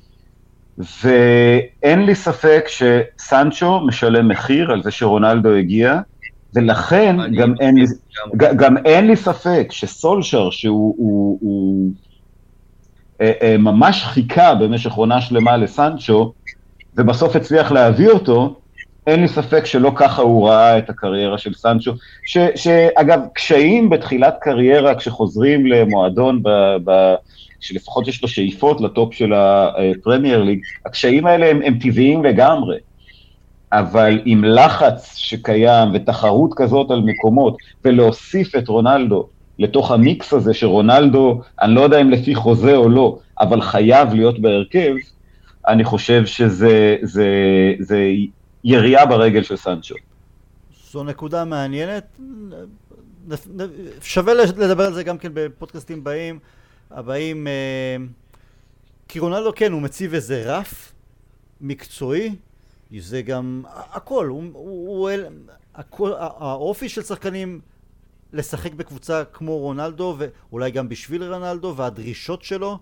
ואין 1.04 2.06
לי 2.06 2.16
ספק 2.16 2.66
שסנצ'ו 2.68 3.80
משלם 3.80 4.28
מחיר 4.28 4.72
על 4.72 4.84
זה 4.84 4.92
שרונלדו 4.92 5.54
הגיע, 5.54 6.00
ולכן 6.56 7.36
גם 7.36 7.54
אין, 7.60 7.78
לי, 7.78 7.86
גם 8.38 8.78
אין 8.78 9.08
לי 9.08 9.16
ספק 9.16 9.68
שסולשר, 9.70 10.50
שהוא 10.50 10.96
הוא, 10.98 11.38
הוא, 11.42 11.90
אה, 13.22 13.32
אה, 13.42 13.58
ממש 13.58 14.04
חיכה 14.04 14.56
במשך 14.56 14.94
עונה 14.94 15.22
שלמה 15.22 15.58
לסנצ'ו, 15.58 16.34
ובסוף 16.98 17.36
הצליח 17.36 17.72
להביא 17.72 18.10
אותו, 18.10 18.56
אין 19.08 19.22
לי 19.22 19.28
ספק 19.28 19.66
שלא 19.66 19.92
ככה 19.96 20.22
הוא 20.22 20.50
ראה 20.50 20.78
את 20.78 20.90
הקריירה 20.90 21.38
של 21.38 21.54
סנצ'ו, 21.54 21.92
ש, 22.26 22.38
שאגב, 22.56 23.20
קשיים 23.34 23.90
בתחילת 23.90 24.36
קריירה 24.42 24.96
כשחוזרים 24.96 25.66
למועדון 25.66 26.44
ב, 26.44 26.50
ב, 26.84 27.14
שלפחות 27.62 28.08
יש 28.08 28.22
לו 28.22 28.28
שאיפות 28.28 28.82
לטופ 28.82 29.14
של 29.14 29.34
הפרמייר 29.34 30.44
ליג, 30.44 30.60
הקשיים 30.86 31.26
האלה 31.26 31.50
הם, 31.50 31.62
הם 31.66 31.80
טבעיים 31.80 32.26
לגמרי. 32.26 32.78
אבל 33.72 34.22
עם 34.26 34.44
לחץ 34.44 35.16
שקיים 35.16 35.90
ותחרות 35.94 36.52
כזאת 36.56 36.92
על 36.92 37.02
מקומות, 37.02 37.58
ולהוסיף 37.86 38.56
את 38.56 38.68
רונלדו 38.68 39.28
לתוך 39.60 39.92
המיקס 39.92 40.34
הזה, 40.34 40.54
שרונלדו, 40.54 41.42
אני 41.62 41.76
לא 41.76 41.82
יודע 41.82 42.02
אם 42.02 42.10
לפי 42.10 42.36
חוזה 42.36 42.76
או 42.76 42.90
לא, 42.90 43.18
אבל 43.40 43.62
חייב 43.62 44.14
להיות 44.14 44.40
בהרכב, 44.40 44.94
אני 45.68 45.84
חושב 45.84 46.26
שזה 46.26 46.98
זה, 47.02 47.28
זה 47.80 48.10
ירייה 48.64 49.06
ברגל 49.06 49.44
של 49.44 49.56
סנצ'ו. 49.56 49.96
זו 50.92 51.04
נקודה 51.04 51.46
מעניינת. 51.46 52.18
שווה 54.02 54.34
לדבר 54.34 54.84
על 54.84 54.94
זה 54.94 55.04
גם 55.04 55.18
כן 55.18 55.32
בפודקאסטים 55.34 56.04
באים. 56.04 56.40
הבאים, 56.92 57.48
אה, 57.48 57.96
כי 59.08 59.20
רונלדו 59.20 59.52
כן, 59.56 59.72
הוא 59.72 59.82
מציב 59.82 60.14
איזה 60.14 60.44
רף 60.46 60.94
מקצועי, 61.62 62.36
זה 63.00 63.22
גם 63.22 63.64
הכל, 63.68 64.28
הוא, 64.28 64.44
הוא, 64.54 65.10
הכל, 65.76 66.12
האופי 66.18 66.90
של 66.90 67.04
שחקנים 67.04 67.62
לשחק 68.34 68.74
בקבוצה 68.74 69.24
כמו 69.34 69.58
רונלדו, 69.58 70.16
ואולי 70.18 70.72
גם 70.72 70.90
בשביל 70.90 71.34
רונלדו, 71.34 71.74
והדרישות 71.78 72.44
שלו, 72.44 72.80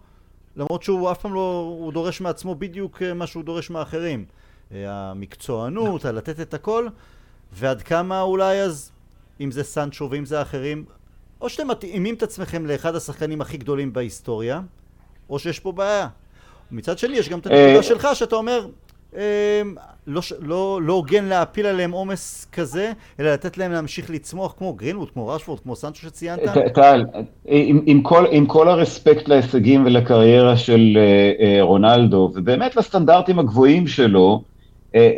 למרות 0.55 0.83
שהוא 0.83 1.11
אף 1.11 1.21
פעם 1.21 1.33
לא, 1.33 1.75
הוא 1.79 1.93
דורש 1.93 2.21
מעצמו 2.21 2.55
בדיוק 2.55 3.01
אה, 3.01 3.13
מה 3.13 3.27
שהוא 3.27 3.43
דורש 3.43 3.69
מאחרים. 3.69 4.25
אה, 4.71 5.11
המקצוענות, 5.11 6.05
לתת 6.05 6.39
את 6.39 6.53
הכל, 6.53 6.87
ועד 7.53 7.81
כמה 7.81 8.21
אולי 8.21 8.61
אז, 8.61 8.91
אם 9.39 9.51
זה 9.51 9.63
סנצ'ו 9.63 10.07
ואם 10.11 10.25
זה 10.25 10.41
אחרים, 10.41 10.85
או 11.41 11.49
שאתם 11.49 11.67
מתאימים 11.67 12.15
את 12.15 12.23
עצמכם 12.23 12.65
לאחד 12.65 12.95
השחקנים 12.95 13.41
הכי 13.41 13.57
גדולים 13.57 13.93
בהיסטוריה, 13.93 14.61
או 15.29 15.39
שיש 15.39 15.59
פה 15.59 15.71
בעיה. 15.71 16.07
מצד 16.71 16.97
שני, 16.97 17.17
יש 17.17 17.29
גם 17.29 17.39
את 17.39 17.45
הנקודה 17.45 17.77
אה, 17.77 17.83
שלך, 17.83 18.07
שאתה 18.13 18.35
אומר, 18.35 18.67
אה, 19.15 19.61
לא, 20.07 20.21
לא, 20.39 20.79
לא 20.83 20.93
הוגן 20.93 21.25
להפיל 21.25 21.65
עליהם 21.65 21.91
עומס 21.91 22.47
כזה, 22.51 22.91
אלא 23.19 23.33
לתת 23.33 23.57
להם 23.57 23.71
להמשיך 23.71 24.09
לצמוח 24.09 24.53
כמו 24.57 24.73
גרינווד, 24.73 25.11
כמו 25.11 25.27
רשפורד, 25.27 25.59
כמו 25.59 25.75
סנצ'ו 25.75 26.01
שציינת. 26.01 26.41
טל, 26.73 27.05
עם, 27.45 27.81
עם, 27.85 28.01
כל, 28.01 28.25
עם 28.31 28.45
כל 28.45 28.67
הרספקט 28.67 29.27
להישגים 29.27 29.85
ולקריירה 29.85 30.57
של 30.57 30.97
uh, 30.97 31.41
uh, 31.41 31.61
רונלדו, 31.61 32.31
ובאמת 32.35 32.75
לסטנדרטים 32.75 33.39
הגבוהים 33.39 33.87
שלו, 33.87 34.41
אה, 34.43 34.58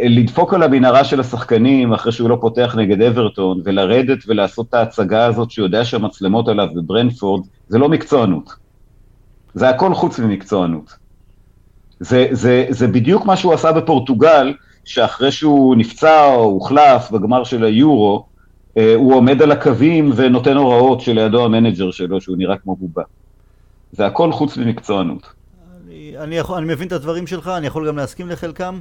לדפוק 0.09 0.53
על 0.53 0.63
המנהרה 0.63 1.03
של 1.03 1.19
השחקנים 1.19 1.93
אחרי 1.93 2.11
שהוא 2.11 2.29
לא 2.29 2.37
פותח 2.41 2.75
נגד 2.77 3.01
אברטון, 3.01 3.61
ולרדת 3.65 4.17
ולעשות 4.27 4.67
את 4.69 4.73
ההצגה 4.73 5.25
הזאת 5.25 5.51
שהוא 5.51 5.65
יודע 5.65 5.85
שהמצלמות 5.85 6.47
עליו 6.47 6.67
בברנפורד, 6.75 7.43
זה 7.67 7.77
לא 7.77 7.89
מקצוענות. 7.89 8.49
זה 9.53 9.69
הכל 9.69 9.93
חוץ 9.93 10.19
ממקצוענות. 10.19 10.95
זה, 11.99 12.27
זה, 12.31 12.65
זה 12.69 12.87
בדיוק 12.87 13.25
מה 13.25 13.37
שהוא 13.37 13.53
עשה 13.53 13.71
בפורטוגל, 13.71 14.53
שאחרי 14.85 15.31
שהוא 15.31 15.75
נפצע 15.75 16.25
או 16.25 16.43
הוחלף 16.43 17.11
בגמר 17.11 17.43
של 17.43 17.63
היורו, 17.63 18.25
אה, 18.77 18.95
הוא 18.95 19.15
עומד 19.15 19.41
על 19.41 19.51
הקווים 19.51 20.11
ונותן 20.15 20.57
הוראות 20.57 21.01
שלידו 21.01 21.45
המנג'ר 21.45 21.91
שלו, 21.91 22.21
שהוא 22.21 22.37
נראה 22.37 22.57
כמו 22.57 22.75
בובה. 22.75 23.03
זה 23.91 24.05
הכל 24.05 24.31
חוץ 24.31 24.57
ממקצוענות. 24.57 25.40
אני, 26.17 26.37
יכול, 26.37 26.57
אני 26.57 26.65
מבין 26.73 26.87
את 26.87 26.93
הדברים 26.93 27.27
שלך, 27.27 27.47
אני 27.47 27.67
יכול 27.67 27.87
גם 27.87 27.97
להסכים 27.97 28.29
לחלקם. 28.29 28.79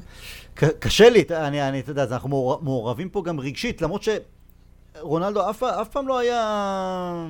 קשה 0.55 1.11
לי, 1.11 1.25
אני, 1.31 1.69
אני, 1.69 1.81
אתה 1.81 1.91
יודע, 1.91 2.05
אנחנו 2.05 2.59
מעורבים 2.63 3.09
פה 3.09 3.23
גם 3.23 3.41
רגשית, 3.41 3.83
למרות 3.83 4.05
שרונלדו 4.97 5.51
אף, 5.51 5.63
אף 5.63 5.89
פעם 5.89 6.09
לא 6.09 6.19
היה 6.19 7.27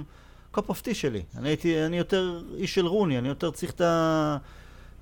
cup 0.51 0.69
of 0.69 0.81
tea 0.81 0.95
שלי. 0.95 1.23
אני 1.37 1.49
הייתי, 1.49 1.85
אני 1.87 1.99
יותר 1.99 2.41
איש 2.57 2.75
של 2.75 2.87
רוני, 2.87 3.19
אני 3.19 3.29
יותר 3.29 3.51
צריך 3.51 3.71
את 3.71 3.81
ה... 3.81 4.37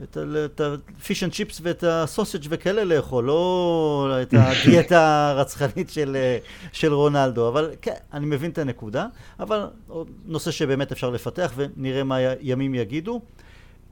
את 0.03 0.61
ה 0.61 0.73
fish 0.73 1.25
and 1.25 1.33
chips 1.33 1.61
ואת 1.63 1.85
ה 1.85 1.92
sausage 1.92 2.47
וכאלה 2.49 2.85
לאכול, 2.85 3.25
לא 3.25 4.09
את 4.23 4.35
הדיאטה 4.39 5.29
הרצחנית 5.31 5.91
של, 5.91 6.17
של 6.73 6.93
רונלדו, 6.93 7.49
אבל 7.49 7.71
כן, 7.83 7.95
אני 8.13 8.27
מבין 8.27 8.51
את 8.51 8.59
הנקודה, 8.59 9.07
אבל 9.41 9.67
נושא 10.27 10.51
שבאמת 10.51 10.93
אפשר 10.93 11.11
לפתח 11.11 11.53
ונראה 11.57 12.05
מה 12.05 12.17
ימים 12.41 12.75
יגידו. 12.75 13.21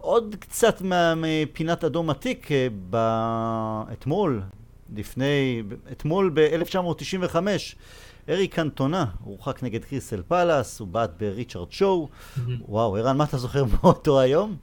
עוד 0.06 0.36
קצת 0.38 0.82
מפינת 1.16 1.84
אדום 1.84 2.10
עתיק, 2.10 2.48
אה, 2.52 3.82
אתמול, 3.92 4.42
לפני, 4.96 5.62
אתמול 5.92 6.30
ב-1995, 6.34 7.36
אריק 8.28 8.54
קנטונה 8.54 9.04
הורחק 9.24 9.62
נגד 9.62 9.84
קריסל 9.84 10.22
פאלאס, 10.28 10.80
הוא 10.80 10.88
בעט 10.88 11.10
בריצ'רד 11.20 11.72
שואו. 11.72 12.08
וואו, 12.68 12.96
ערן, 12.96 13.16
מה 13.16 13.24
אתה 13.24 13.36
זוכר 13.36 13.64
מאותו 13.82 14.20
היום? 14.20 14.56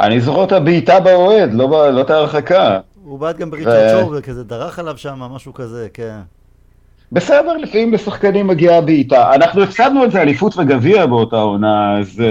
אני 0.00 0.20
זוכר 0.20 0.44
את 0.44 0.52
הבעיטה 0.52 1.00
באוהד, 1.00 1.54
לא, 1.54 1.90
לא 1.90 2.00
את 2.00 2.10
ההרחקה. 2.10 2.80
הוא 3.04 3.18
בעט 3.18 3.36
גם 3.36 3.50
בריצ'רד 3.50 3.88
שואו, 3.90 4.12
וכזה 4.12 4.44
דרך 4.44 4.78
עליו 4.78 4.98
שם, 4.98 5.18
משהו 5.18 5.54
כזה, 5.54 5.88
כן. 5.94 6.18
בסדר, 7.12 7.56
לפעמים 7.56 7.92
לשחקנים 7.92 8.46
מגיעה 8.46 8.80
בעיטה. 8.80 9.34
אנחנו 9.34 9.62
הפסדנו 9.62 10.04
את 10.04 10.10
זה 10.10 10.22
אליפות 10.22 10.54
וגביע 10.58 11.06
באותה 11.06 11.36
עונה, 11.36 11.98
אז... 11.98 12.22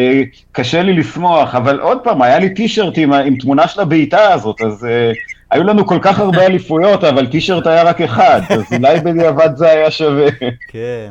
אה, 0.00 0.22
קשה 0.52 0.82
לי 0.82 0.92
לשמוח, 0.92 1.54
אבל 1.54 1.80
עוד 1.80 1.98
פעם, 2.04 2.22
היה 2.22 2.38
לי 2.38 2.54
טישרט 2.54 2.94
עם, 2.96 3.12
עם 3.12 3.36
תמונה 3.36 3.68
של 3.68 3.80
הבעיטה 3.80 4.32
הזאת, 4.32 4.60
אז 4.60 4.84
אה, 4.84 5.12
היו 5.50 5.64
לנו 5.64 5.86
כל 5.86 5.98
כך 6.02 6.18
הרבה 6.18 6.46
אליפויות, 6.46 7.04
אבל 7.04 7.26
טישרט 7.26 7.66
היה 7.66 7.82
רק 7.82 8.00
אחד, 8.00 8.40
אז 8.50 8.62
אולי 8.72 9.00
בדיעבד 9.00 9.56
זה 9.56 9.70
היה 9.70 9.90
שווה. 9.90 10.30
כן, 10.68 11.10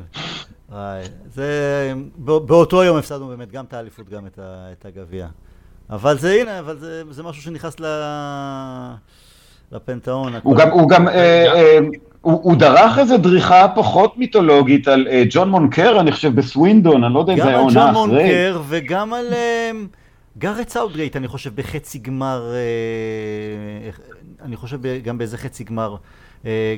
וואי, 0.71 1.01
זה, 1.33 1.93
באותו 2.17 2.83
יום 2.83 2.97
הפסדנו 2.97 3.27
באמת 3.27 3.51
גם 3.51 3.65
את 3.65 3.73
האליפות, 3.73 4.09
גם 4.09 4.25
את, 4.25 4.39
ה, 4.39 4.71
את 4.71 4.85
הגביע. 4.85 5.27
אבל 5.89 6.17
זה, 6.17 6.37
הנה, 6.41 6.59
אבל 6.59 6.77
זה, 6.77 7.03
זה 7.09 7.23
משהו 7.23 7.43
שנכנס 7.43 7.79
ל... 7.79 7.85
לפנתאון. 9.71 10.33
הוא 10.43 10.57
גם, 10.57 10.69
הוא 10.69 10.89
גם, 10.89 11.07
אה, 11.07 11.77
הוא, 12.21 12.39
הוא 12.43 12.55
דרך 12.55 12.99
איזה 12.99 13.17
דריכה 13.17 13.67
פחות 13.75 14.17
מיתולוגית 14.17 14.87
על 14.87 15.07
uh, 15.07 15.27
ג'ון 15.29 15.49
מונקר, 15.49 15.99
אני 15.99 16.11
חושב, 16.11 16.35
בסווינדון, 16.35 17.03
אני 17.03 17.13
לא 17.13 17.19
יודע 17.19 17.33
אם 17.33 17.37
זה 17.37 17.47
היה 17.47 17.57
עונה 17.57 17.91
אחרי. 17.91 17.91
גם 17.91 17.97
על 17.97 18.07
ג'ון 18.07 18.09
מונקר 18.09 18.61
וגם 18.67 19.13
על... 19.13 19.25
Uh, 19.29 19.97
גארת' 20.39 20.69
סאות'גייט, 20.69 21.15
אני 21.15 21.27
חושב, 21.27 21.55
בחצי 21.55 21.99
גמר, 21.99 22.53
אה, 22.53 23.89
אני 24.45 24.55
חושב 24.55 24.79
גם 25.03 25.17
באיזה 25.17 25.37
חצי 25.37 25.63
גמר 25.63 25.95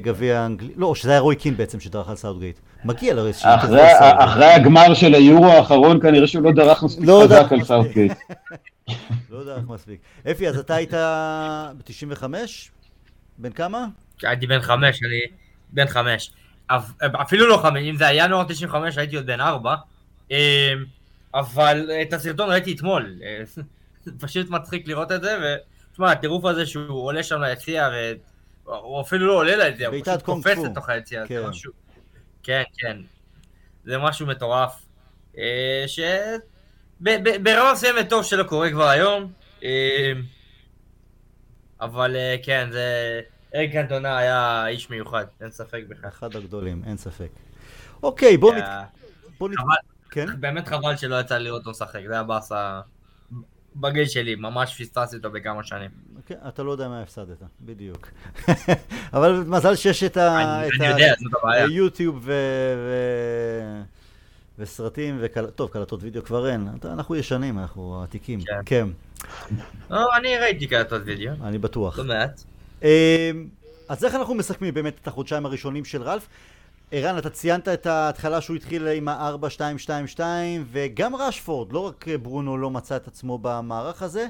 גביע 0.01 0.45
אנגלי, 0.45 0.73
לא, 0.75 0.95
שזה 0.95 1.11
היה 1.11 1.19
רוי 1.19 1.35
קין 1.35 1.57
בעצם 1.57 1.79
שדרך 1.79 2.09
על 2.09 2.15
סאות'גייט. 2.15 2.59
מגיע 2.85 3.13
לו 3.13 3.27
איזושהי... 3.27 3.55
אחרי 4.17 4.45
הגמר 4.45 4.93
של 4.93 5.13
היורו 5.13 5.45
האחרון 5.45 6.01
כנראה 6.01 6.27
שהוא 6.27 6.43
לא 6.43 6.51
דרך 6.51 6.83
מספיק 6.83 7.05
לא 7.07 7.21
חזק 7.23 7.51
על 7.51 7.63
סאות'גייט. 7.63 8.13
לא 9.31 9.43
דרך 9.43 9.63
מספיק. 9.69 9.99
אפי, 10.31 10.47
אז 10.47 10.57
אתה 10.57 10.75
היית 10.75 10.93
ב-95? 10.93 12.23
בן 13.37 13.51
כמה? 13.51 13.85
הייתי 14.23 14.47
בן 14.47 14.61
חמש, 14.61 15.03
אני 15.03 15.37
בן 15.69 15.87
חמש. 15.87 16.31
אפילו 17.03 17.47
לא 17.47 17.57
חמש, 17.57 17.83
אם 17.89 17.95
זה 17.97 18.07
היה 18.07 18.25
ינואר 18.25 18.43
95 18.47 18.97
הייתי 18.97 19.15
עוד 19.15 19.25
בן 19.25 19.41
ארבע. 19.41 19.75
אמ, 20.31 20.37
אבל 21.33 21.91
את 22.01 22.13
הסרטון 22.13 22.49
ראיתי 22.49 22.73
אתמול. 22.73 23.15
פשוט 24.19 24.49
מצחיק 24.49 24.87
לראות 24.87 25.11
את 25.11 25.21
זה, 25.21 25.37
ותשמע, 25.91 26.11
הטירוף 26.11 26.45
הזה 26.45 26.65
שהוא 26.65 27.05
עולה 27.05 27.23
שם 27.23 27.41
ליציע, 27.41 27.89
והוא 28.65 29.01
אפילו 29.01 29.27
לא 29.27 29.33
עולה 29.33 29.55
ליציע, 29.55 29.87
הוא 29.87 30.01
פשוט 30.03 30.21
קופץ 30.21 30.57
לתוך 30.57 30.89
היציע. 30.89 31.27
כן. 31.27 31.47
משהו... 31.47 31.71
כן, 32.43 32.63
כן. 32.77 32.97
זה 33.85 33.97
משהו 33.97 34.27
מטורף. 34.27 34.85
אה, 35.37 35.83
ש... 35.87 35.99
ברמה 37.43 37.73
מסוימת 37.73 38.09
טוב 38.09 38.23
שלא 38.23 38.43
קורה 38.43 38.71
כבר 38.71 38.87
היום. 38.87 39.31
אה, 41.81 41.85
אבל 41.85 42.15
אה, 42.15 42.35
כן, 42.43 42.67
זה... 42.71 43.21
אריק 43.55 43.75
אנטונה 43.75 44.17
היה 44.17 44.67
איש 44.67 44.89
מיוחד, 44.89 45.25
אין 45.41 45.51
ספק 45.51 45.83
בכלל. 45.87 46.09
אחד 46.09 46.35
הגדולים, 46.35 46.83
אין 46.85 46.97
ספק. 46.97 47.29
אוקיי, 48.03 48.37
בוא 48.37 48.53
נת... 48.53 48.63
בוא 49.37 49.49
נת... 49.49 49.57
כן? 50.11 50.25
באמת 50.39 50.67
חבל 50.67 50.95
שלא 50.95 51.19
יצא 51.19 51.37
לי 51.37 51.43
לראות 51.43 51.59
אותו 51.59 51.71
משחק, 51.71 51.99
זה 52.07 52.13
היה 52.13 52.23
באסה 52.23 52.81
בגיל 53.75 54.05
שלי, 54.05 54.35
ממש 54.35 54.81
פספסתי 54.81 55.15
אותו 55.15 55.31
בכמה 55.31 55.63
שנים. 55.63 55.89
כן, 56.25 56.35
אתה 56.47 56.63
לא 56.63 56.71
יודע 56.71 56.87
מה 56.87 57.01
הפסדת, 57.01 57.37
בדיוק. 57.61 58.07
אבל 59.13 59.43
מזל 59.47 59.75
שיש 59.75 60.03
את 60.03 60.17
ה... 60.17 60.61
אני 61.45 61.79
וסרטים, 64.61 65.21
טוב, 65.55 65.69
קלטות 65.69 66.03
וידאו 66.03 66.23
כבר 66.23 66.49
אין, 66.49 66.67
אנחנו 66.85 67.15
ישנים, 67.15 67.59
אנחנו 67.59 68.03
עתיקים, 68.03 68.39
כן. 68.41 68.53
כן. 68.65 68.87
לא, 69.89 70.17
אני 70.17 70.37
ראיתי 70.37 70.67
קלטות 70.67 71.01
וידאו. 71.05 71.33
אני 71.43 71.57
בטוח. 71.57 71.99
לא 71.99 72.03
מעט. 72.03 72.41
אמ, 72.83 72.87
אז 73.89 74.05
איך 74.05 74.15
אנחנו 74.15 74.33
מסכמים 74.33 74.73
באמת 74.73 74.99
את 75.01 75.07
החודשיים 75.07 75.45
הראשונים 75.45 75.85
של 75.85 76.01
רלף? 76.01 76.27
ערן, 76.91 77.17
אתה 77.17 77.29
ציינת 77.29 77.67
את 77.67 77.85
ההתחלה 77.85 78.41
שהוא 78.41 78.55
התחיל 78.55 78.87
עם 78.87 79.07
ה-4-2-2-2 79.07 80.19
וגם 80.71 81.15
רשפורד, 81.15 81.73
לא 81.73 81.79
רק 81.79 82.05
ברונו 82.21 82.57
לא 82.57 82.69
מצא 82.69 82.95
את 82.95 83.07
עצמו 83.07 83.39
במערך 83.41 84.01
הזה 84.01 84.27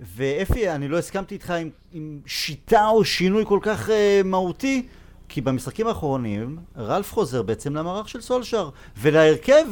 ואפי, 0.00 0.70
אני 0.70 0.88
לא 0.88 0.98
הסכמתי 0.98 1.34
איתך 1.34 1.50
עם, 1.50 1.70
עם 1.92 2.20
שיטה 2.26 2.88
או 2.88 3.04
שינוי 3.04 3.44
כל 3.46 3.58
כך 3.62 3.88
uh, 3.88 3.92
מהותי 4.24 4.86
כי 5.32 5.40
במשחקים 5.40 5.86
האחרונים 5.86 6.58
רלף 6.76 7.12
חוזר 7.12 7.42
בעצם 7.42 7.76
למערך 7.76 8.08
של 8.08 8.20
סולשר 8.20 8.70
ולהרכב, 8.98 9.64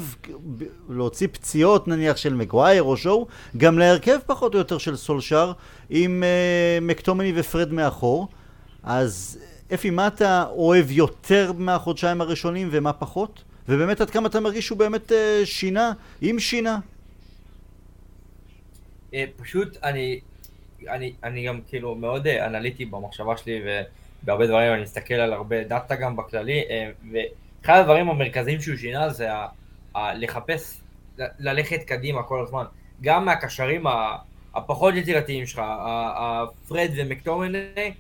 להוציא 0.89 1.29
פציעות 1.33 1.89
נניח 1.89 2.17
של 2.17 2.35
מגווייר 2.35 2.83
או 2.83 2.97
שואו 2.97 3.27
גם 3.57 3.79
להרכב 3.79 4.19
פחות 4.27 4.55
או 4.55 4.59
יותר 4.59 4.79
של 4.79 4.97
סולשר 4.97 5.53
עם 5.91 6.23
uh, 6.23 6.85
מקטומני 6.85 7.33
ופרד 7.37 7.73
מאחור 7.73 8.29
אז 8.83 9.39
אפי, 9.75 9.91
מה 9.91 10.07
אתה 10.07 10.45
אוהב 10.51 10.91
יותר 10.91 11.53
מהחודשיים 11.53 12.21
הראשונים 12.21 12.69
ומה 12.71 12.93
פחות? 12.93 13.43
ובאמת 13.69 14.01
עד 14.01 14.11
כמה 14.11 14.29
אתה 14.29 14.41
מרגיש 14.41 14.67
שהוא 14.67 14.79
באמת 14.79 15.13
אה, 15.13 15.41
שינה, 15.45 15.93
אם 16.23 16.37
שינה? 16.39 16.79
אה, 19.15 19.25
פשוט 19.37 19.77
אני, 19.83 20.21
אני, 20.89 21.13
אני 21.25 21.47
גם 21.47 21.61
כאילו 21.69 21.95
מאוד 21.95 22.27
אנליטי 22.27 22.85
במחשבה 22.85 23.37
שלי 23.37 23.61
ובהרבה 24.23 24.47
דברים 24.47 24.73
אני 24.73 24.83
מסתכל 24.83 25.15
על 25.15 25.33
הרבה 25.33 25.65
דאטה 25.65 25.95
גם 25.95 26.17
בכללי 26.17 26.63
ואחד 27.13 27.81
הדברים 27.81 28.11
המרכזיים 28.11 28.61
שהוא 28.61 28.77
שינה 28.77 29.11
זה 29.11 29.33
ה, 29.33 29.47
ה, 29.95 30.15
לחפש, 30.15 30.81
ללכת 31.39 31.83
קדימה 31.87 32.23
כל 32.23 32.43
הזמן. 32.43 32.65
גם 33.03 33.25
מהקשרים 33.25 33.85
הפחות 34.55 34.95
יצירתיים 34.95 35.47
שלך, 35.47 35.63
הפרד 35.65 36.91
ומקטומני 36.97 37.93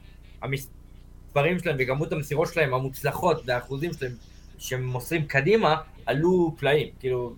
המספרים 0.42 1.58
שלהם 1.58 1.76
וכמות 1.78 2.12
המסירות 2.12 2.48
שלהם 2.48 2.74
המוצלחות 2.74 3.42
והאחוזים 3.46 3.92
שלהם 3.92 4.12
שהם 4.58 4.86
מוסרים 4.86 5.26
קדימה 5.26 5.76
עלו 6.06 6.54
פלאים, 6.58 6.88
כאילו 7.00 7.32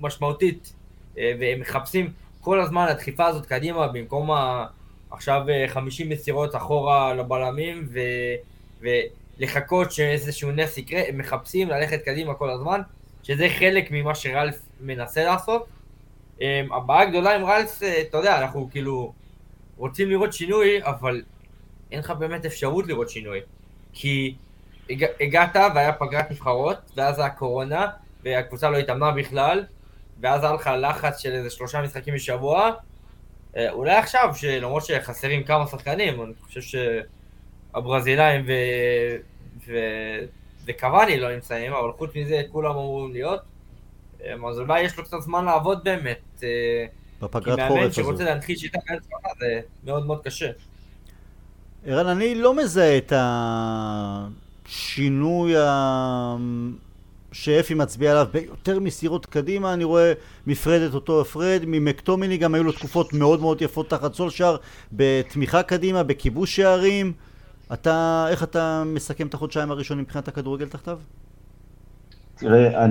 משמעותית 0.00 0.72
אה, 1.18 1.32
והם 1.40 1.60
מחפשים 1.60 2.12
כל 2.40 2.60
הזמן 2.60 2.86
הדחיפה 2.88 3.26
הזאת 3.26 3.46
קדימה 3.46 3.88
במקום 3.88 4.30
ה... 4.30 4.66
עכשיו 5.14 5.42
50 5.68 6.06
אה, 6.06 6.16
מסירות 6.16 6.56
אחורה 6.56 7.14
לבלמים 7.14 7.88
ו... 7.92 8.00
ולחכות 8.80 9.92
שאיזשהו 9.92 10.50
נס 10.50 10.78
יקרה, 10.78 11.02
הם 11.08 11.18
מחפשים 11.18 11.68
ללכת 11.68 12.02
קדימה 12.04 12.34
כל 12.34 12.50
הזמן, 12.50 12.80
שזה 13.22 13.48
חלק 13.58 13.90
ממה 13.90 14.14
שרלף 14.14 14.60
מנסה 14.80 15.24
לעשות. 15.24 15.66
אה, 16.42 16.62
הבעיה 16.70 17.08
הגדולה 17.08 17.36
עם 17.36 17.44
רלף, 17.44 17.80
אתה 18.00 18.18
יודע, 18.18 18.38
אנחנו 18.38 18.68
כאילו 18.72 19.12
רוצים 19.76 20.10
לראות 20.10 20.32
שינוי, 20.32 20.82
אבל 20.82 21.22
אין 21.92 21.98
לך 21.98 22.10
באמת 22.10 22.44
אפשרות 22.44 22.86
לראות 22.86 23.10
שינוי. 23.10 23.40
כי 23.92 24.34
הג... 24.90 25.04
הגעת 25.20 25.56
והיה 25.74 25.92
פגרת 25.92 26.30
נבחרות, 26.30 26.78
ואז 26.96 27.18
הקורונה, 27.18 27.86
והקבוצה 28.22 28.70
לא 28.70 28.76
התאמנה 28.76 29.10
בכלל, 29.10 29.64
ואז 30.20 30.44
היה 30.44 30.52
לך 30.52 30.70
לחץ 30.80 31.18
של 31.18 31.32
איזה 31.32 31.50
שלושה 31.50 31.82
משחקים 31.82 32.14
בשבוע. 32.14 32.70
אה, 33.56 33.72
אולי 33.72 33.96
עכשיו, 33.96 34.34
שלמרות 34.36 34.84
שחסרים 34.84 35.44
כמה 35.44 35.66
שחקנים, 35.66 36.22
אני 36.22 36.32
חושב 36.42 36.78
שהברזילאים 37.72 38.44
ו... 38.46 38.52
ו... 39.66 39.72
וקוואני 40.66 41.20
לא 41.20 41.34
נמצאים, 41.34 41.72
אבל 41.72 41.92
חוץ 41.92 42.10
מזה 42.14 42.42
כולם 42.52 42.70
אמורים 42.70 43.12
להיות. 43.12 43.40
אה, 44.24 44.34
אז 44.50 44.58
אולי 44.58 44.80
יש 44.82 44.98
לו 44.98 45.04
קצת 45.04 45.20
זמן 45.20 45.44
לעבוד 45.44 45.84
באמת. 45.84 46.42
אה, 46.42 46.86
בפגרת 47.22 47.58
חורף 47.68 47.70
הזו. 47.70 47.70
כי 47.70 47.76
מאמן 47.80 47.92
שרוצה 47.92 48.24
להנחיל 48.24 48.56
שיטה 48.56 48.78
כאלה 48.86 49.00
זה 49.38 49.60
מאוד 49.84 50.06
מאוד 50.06 50.22
קשה. 50.24 50.50
ערן, 51.86 52.06
אני 52.06 52.34
לא 52.34 52.54
מזהה 52.56 52.98
את 52.98 53.12
השינוי. 54.66 55.54
שאפי 57.34 57.74
מצביע 57.74 58.10
עליו 58.10 58.26
ביותר 58.32 58.80
מסירות 58.80 59.26
קדימה, 59.26 59.74
אני 59.74 59.84
רואה 59.84 60.12
מפרד 60.46 60.80
את 60.80 60.94
אותו 60.94 61.20
הפרד, 61.20 61.62
ממקטומיני 61.66 62.36
גם 62.36 62.54
היו 62.54 62.64
לו 62.64 62.72
תקופות 62.72 63.12
מאוד 63.12 63.40
מאוד 63.40 63.62
יפות 63.62 63.90
תחת 63.90 64.14
סולשר, 64.14 64.56
בתמיכה 64.92 65.62
קדימה, 65.62 66.02
בכיבוש 66.02 66.56
שערים. 66.56 67.12
אתה, 67.72 68.26
איך 68.30 68.42
אתה 68.42 68.82
מסכם 68.86 69.26
את 69.26 69.34
החודשיים 69.34 69.70
הראשונים 69.70 70.04
מבחינת 70.04 70.28
הכדורגל 70.28 70.66
תחתיו? 70.66 70.98
תראה, 72.36 72.86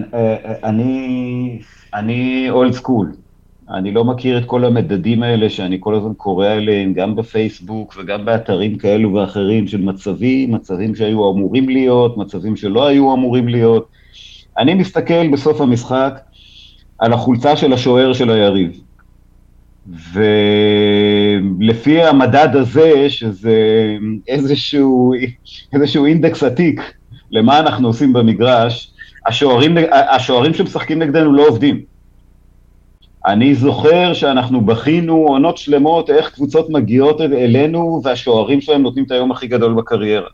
אני, 0.63 1.59
אני 1.93 2.49
אולד 2.49 2.73
סקול. 2.73 3.11
אני 3.69 3.91
לא 3.91 4.05
מכיר 4.05 4.37
את 4.37 4.45
כל 4.45 4.65
המדדים 4.65 5.23
האלה 5.23 5.49
שאני 5.49 5.77
כל 5.79 5.95
הזמן 5.95 6.13
קורא 6.13 6.47
עליהם, 6.47 6.93
גם 6.93 7.15
בפייסבוק 7.15 7.95
וגם 7.97 8.25
באתרים 8.25 8.77
כאלו 8.77 9.13
ואחרים 9.13 9.67
של 9.67 9.81
מצבים, 9.81 10.51
מצבים 10.51 10.95
שהיו 10.95 11.31
אמורים 11.31 11.69
להיות, 11.69 12.17
מצבים 12.17 12.55
שלא 12.55 12.87
היו 12.87 13.13
אמורים 13.13 13.47
להיות. 13.47 14.02
אני 14.57 14.73
מסתכל 14.73 15.27
בסוף 15.27 15.61
המשחק 15.61 16.19
על 16.99 17.13
החולצה 17.13 17.55
של 17.55 17.73
השוער 17.73 18.13
של 18.13 18.29
היריב. 18.29 18.81
ולפי 21.59 22.03
המדד 22.03 22.49
הזה, 22.53 23.09
שזה 23.09 23.57
איזשהו, 24.27 25.13
איזשהו 25.73 26.05
אינדקס 26.05 26.43
עתיק 26.43 26.81
למה 27.31 27.59
אנחנו 27.59 27.87
עושים 27.87 28.13
במגרש, 28.13 28.93
השוערים, 29.27 29.77
השוערים 29.91 30.53
שמשחקים 30.53 30.99
נגדנו 30.99 31.33
לא 31.33 31.47
עובדים. 31.47 31.81
אני 33.25 33.55
זוכר 33.55 34.13
שאנחנו 34.13 34.65
בכינו 34.65 35.15
עונות 35.15 35.57
שלמות 35.57 36.09
איך 36.09 36.29
קבוצות 36.29 36.69
מגיעות 36.69 37.21
אלינו 37.21 38.01
והשוערים 38.03 38.61
שלהם 38.61 38.81
נותנים 38.81 39.05
את 39.05 39.11
היום 39.11 39.31
הכי 39.31 39.47
גדול 39.47 39.73
בקריירה. 39.73 40.29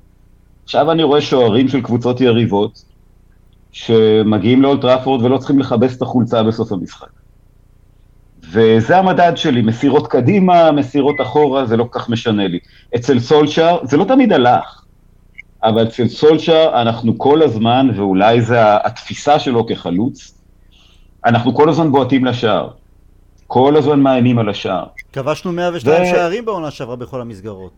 עכשיו 0.64 0.92
אני 0.92 1.04
רואה 1.04 1.22
שוערים 1.22 1.68
של 1.68 1.82
קבוצות 1.82 2.22
יריבות 2.22 2.89
שמגיעים 3.72 4.62
לאולטראפורד 4.62 5.26
ולא 5.26 5.38
צריכים 5.38 5.60
לכבס 5.60 5.98
את 5.98 6.02
החולצה 6.02 6.44
בסוף 6.44 6.72
המשחק. 6.72 7.08
וזה 8.52 8.98
המדד 8.98 9.32
שלי, 9.36 9.62
מסירות 9.62 10.08
קדימה, 10.08 10.72
מסירות 10.72 11.16
אחורה, 11.22 11.66
זה 11.66 11.78
לא 11.78 11.84
כל 11.84 12.00
כך 12.00 12.10
משנה 12.10 12.48
לי. 12.48 12.60
אצל 12.96 13.20
סולשר, 13.20 13.78
זה 13.84 13.98
לא 13.98 14.04
תמיד 14.04 14.34
הלך, 14.34 14.84
אבל 15.64 15.84
אצל 15.84 16.08
סולשר 16.08 16.72
אנחנו 16.82 17.18
כל 17.18 17.44
הזמן, 17.44 17.90
ואולי 17.96 18.42
זה 18.42 18.76
התפיסה 18.86 19.40
שלו 19.40 19.66
כחלוץ, 19.68 20.34
אנחנו 21.26 21.56
כל 21.56 21.70
הזמן 21.70 21.92
בועטים 21.92 22.26
לשער. 22.26 22.70
כל 23.48 23.76
הזמן 23.78 24.00
מאיימים 24.00 24.40
על 24.40 24.50
השער. 24.50 24.86
כבשנו 25.14 25.52
102 25.52 26.04
ו... 26.04 26.06
שערים 26.06 26.46
בעונה 26.46 26.72
שעברה 26.72 26.96
בכל 26.96 27.22
המסגרות. 27.22 27.72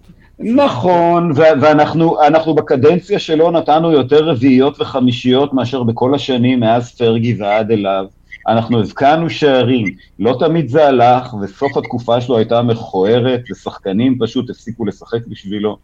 נכון, 0.43 1.31
ואנחנו 1.35 2.53
בקדנציה 2.55 3.19
שלו 3.19 3.51
נתנו 3.51 3.91
יותר 3.91 4.25
רביעיות 4.25 4.81
וחמישיות 4.81 5.53
מאשר 5.53 5.83
בכל 5.83 6.15
השנים 6.15 6.59
מאז 6.59 6.97
פרגי 6.97 7.35
ועד 7.39 7.71
אליו. 7.71 8.05
אנחנו 8.47 8.79
הבקענו 8.79 9.29
שערים, 9.29 9.87
לא 10.19 10.35
תמיד 10.39 10.69
זה 10.69 10.87
הלך, 10.87 11.33
וסוף 11.33 11.77
התקופה 11.77 12.21
שלו 12.21 12.37
הייתה 12.37 12.61
מכוערת, 12.61 13.41
ושחקנים 13.51 14.17
פשוט 14.19 14.49
הפסיקו 14.49 14.85
לשחק 14.85 15.27
בשבילו. 15.27 15.77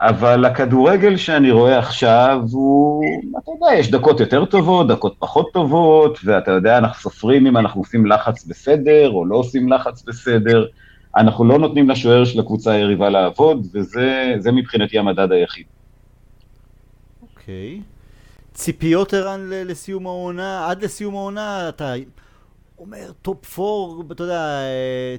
אבל 0.00 0.44
הכדורגל 0.44 1.16
שאני 1.16 1.50
רואה 1.50 1.78
עכשיו 1.78 2.40
הוא, 2.52 3.04
אתה 3.38 3.50
יודע, 3.50 3.78
יש 3.78 3.90
דקות 3.90 4.20
יותר 4.20 4.44
טובות, 4.44 4.88
דקות 4.88 5.14
פחות 5.18 5.52
טובות, 5.52 6.18
ואתה 6.24 6.50
יודע, 6.50 6.78
אנחנו 6.78 7.02
סופרים 7.02 7.46
אם 7.46 7.56
אנחנו 7.56 7.80
עושים 7.80 8.06
לחץ 8.06 8.44
בסדר 8.44 9.10
או 9.10 9.24
לא 9.24 9.36
עושים 9.36 9.72
לחץ 9.72 10.02
בסדר. 10.02 10.66
אנחנו 11.16 11.44
לא 11.44 11.58
נותנים 11.58 11.90
לשוער 11.90 12.24
של 12.24 12.40
הקבוצה 12.40 12.72
היריבה 12.72 13.10
לעבוד, 13.10 13.66
וזה 13.72 14.52
מבחינתי 14.52 14.98
המדד 14.98 15.32
היחיד. 15.32 15.66
אוקיי. 17.22 17.80
Okay. 17.80 17.82
ציפיות 18.54 19.14
ערן 19.14 19.40
לסיום 19.50 20.06
העונה, 20.06 20.70
עד 20.70 20.84
לסיום 20.84 21.14
העונה 21.14 21.68
אתה 21.68 21.94
אומר 22.78 23.12
top 23.22 23.58
4, 23.58 24.14
אתה 24.14 24.22
יודע, 24.22 24.60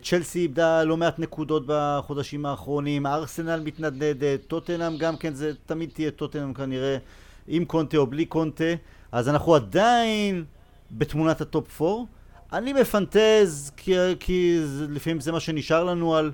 צ'לסי 0.04 0.40
איבדה 0.40 0.84
לא 0.84 0.98
מעט 0.98 1.20
נקודות 1.20 1.64
בחודשים 1.68 2.46
האחרונים, 2.46 3.06
ארסנל 3.06 3.62
מתנדנדת, 3.66 4.40
טוטנאם 4.48 4.98
גם 4.98 5.18
כן, 5.18 5.34
זה 5.34 5.52
תמיד 5.66 5.90
תהיה 5.94 6.12
טוטנאם 6.12 6.54
כנראה, 6.54 6.98
עם 7.48 7.66
קונטה 7.66 7.98
או 7.98 8.08
בלי 8.08 8.26
קונטה, 8.26 8.74
אז 9.12 9.30
אנחנו 9.30 9.56
עדיין 9.56 10.44
בתמונת 10.92 11.42
ה 11.42 11.52
top 11.52 11.82
4. 11.82 12.04
אני 12.54 12.74
מפנטז, 12.74 13.72
כי, 13.78 13.96
כי 14.20 14.60
לפעמים 14.90 15.20
זה 15.20 15.32
מה 15.32 15.40
שנשאר 15.40 15.84
לנו 15.84 16.16
על... 16.16 16.32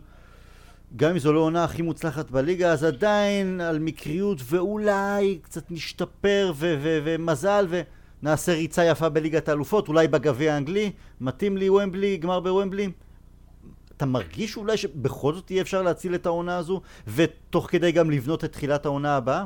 גם 0.95 1.11
אם 1.11 1.20
זו 1.20 1.34
לא 1.34 1.39
עונה 1.39 1.63
הכי 1.63 1.82
מוצלחת 1.82 2.32
בליגה, 2.32 2.72
אז 2.72 2.84
עדיין 2.84 3.61
על 3.61 3.80
מקריות 3.80 4.38
ואולי 4.45 5.39
קצת 5.41 5.72
נשתפר 5.72 6.51
ו- 6.55 6.76
ו- 6.82 6.99
ומזל 7.03 7.67
ונעשה 8.22 8.53
ריצה 8.53 8.86
יפה 8.86 9.09
בליגת 9.09 9.49
האלופות, 9.49 9.88
אולי 9.88 10.07
בגביע 10.07 10.53
האנגלי, 10.53 10.91
מתאים 11.22 11.57
לי 11.57 11.70
ומבלי, 11.70 12.17
גמר 12.17 12.39
בוומבלי. 12.39 12.89
אתה 13.97 14.05
מרגיש 14.05 14.57
אולי 14.57 14.78
שבכל 14.78 15.34
זאת 15.34 15.51
יהיה 15.51 15.61
אפשר 15.61 15.82
להציל 15.82 16.15
את 16.15 16.26
העונה 16.26 16.57
הזו, 16.57 16.82
ותוך 17.07 17.67
כדי 17.72 17.91
גם 17.91 18.11
לבנות 18.11 18.43
את 18.43 18.51
תחילת 18.51 18.86
העונה 18.86 19.15
הבאה? 19.15 19.45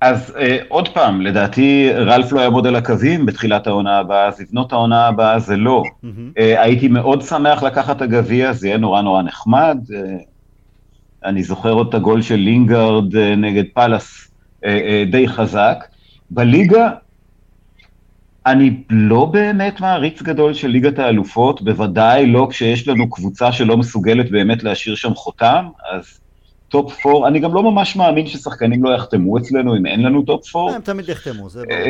אז 0.00 0.34
אה, 0.38 0.58
עוד 0.68 0.88
פעם, 0.88 1.20
לדעתי 1.20 1.90
רלף 1.92 2.32
לא 2.32 2.40
יעמוד 2.40 2.66
על 2.66 2.76
הקווים 2.76 3.26
בתחילת 3.26 3.66
העונה 3.66 3.98
הבאה, 3.98 4.26
אז 4.26 4.40
לבנות 4.40 4.72
העונה 4.72 5.06
הבאה 5.06 5.38
זה 5.38 5.56
לא. 5.56 5.82
Mm-hmm. 5.86 6.08
אה, 6.38 6.62
הייתי 6.62 6.88
מאוד 6.88 7.22
שמח 7.22 7.62
לקחת 7.62 7.96
את 7.96 8.02
הגביע, 8.02 8.52
זה 8.52 8.68
יהיה 8.68 8.78
נורא 8.78 9.02
נורא 9.02 9.22
נחמד. 9.22 9.78
אה, 9.94 10.16
אני 11.24 11.42
זוכר 11.42 11.70
עוד 11.72 11.88
את 11.88 11.94
הגול 11.94 12.22
של 12.22 12.36
לינגארד 12.36 13.16
אה, 13.16 13.36
נגד 13.36 13.64
פאלאס 13.74 14.30
אה, 14.64 14.70
אה, 14.70 15.04
די 15.10 15.28
חזק. 15.28 15.84
בליגה, 16.30 16.90
אני 18.46 18.82
לא 18.90 19.24
באמת 19.24 19.80
מעריץ 19.80 20.22
גדול 20.22 20.54
של 20.54 20.68
ליגת 20.68 20.98
האלופות, 20.98 21.62
בוודאי 21.62 22.26
לא 22.26 22.46
כשיש 22.50 22.88
לנו 22.88 23.10
קבוצה 23.10 23.52
שלא 23.52 23.76
מסוגלת 23.76 24.30
באמת 24.30 24.62
להשאיר 24.62 24.94
שם 24.94 25.14
חותם, 25.14 25.66
אז... 25.92 26.25
top 26.68 27.06
4, 27.06 27.28
אני 27.28 27.38
גם 27.38 27.54
לא 27.54 27.62
ממש 27.62 27.96
מאמין 27.96 28.26
ששחקנים 28.26 28.84
לא 28.84 28.90
יחתמו 28.90 29.38
אצלנו 29.38 29.76
אם 29.76 29.86
אין 29.86 30.02
לנו 30.02 30.22
top 30.22 30.56
4. 30.56 30.74
הם 30.74 30.80
תמיד 30.80 31.08
יחתמו, 31.08 31.48
זה 31.48 31.62
ברור. 31.68 31.80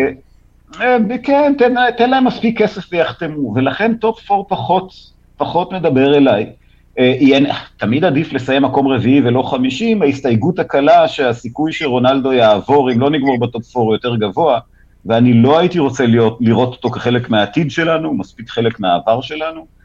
אה, 0.80 0.96
אה, 1.10 1.18
כן, 1.22 1.54
תן, 1.58 1.74
תן 1.98 2.10
להם 2.10 2.24
מספיק 2.24 2.62
כסף 2.62 2.92
ויחתמו, 2.92 3.54
ולכן 3.54 3.94
top 3.94 4.30
4 4.30 4.42
פחות, 4.48 4.92
פחות 5.36 5.72
מדבר 5.72 6.16
אליי. 6.16 6.52
יהיה, 6.96 7.38
אה, 7.38 7.56
תמיד 7.76 8.04
עדיף 8.04 8.32
לסיים 8.32 8.62
מקום 8.62 8.88
רביעי 8.88 9.20
ולא 9.20 9.42
חמישי, 9.42 9.92
עם 9.92 10.02
ההסתייגות 10.02 10.58
הקלה 10.58 11.08
שהסיכוי 11.08 11.72
שרונלדו 11.72 12.32
יעבור, 12.32 12.92
אם 12.92 13.00
לא 13.00 13.10
נגמור 13.10 13.38
ב 13.40 13.49
top 13.49 13.76
4 13.76 13.86
הוא 13.86 13.94
יותר 13.94 14.16
גבוה, 14.16 14.58
ואני 15.06 15.32
לא 15.32 15.58
הייתי 15.58 15.78
רוצה 15.78 16.06
להיות, 16.06 16.38
לראות 16.40 16.72
אותו 16.72 16.90
כחלק 16.90 17.30
מהעתיד 17.30 17.70
שלנו, 17.70 18.14
מספיק 18.14 18.50
חלק 18.50 18.80
מהעבר 18.80 19.20
שלנו. 19.20 19.75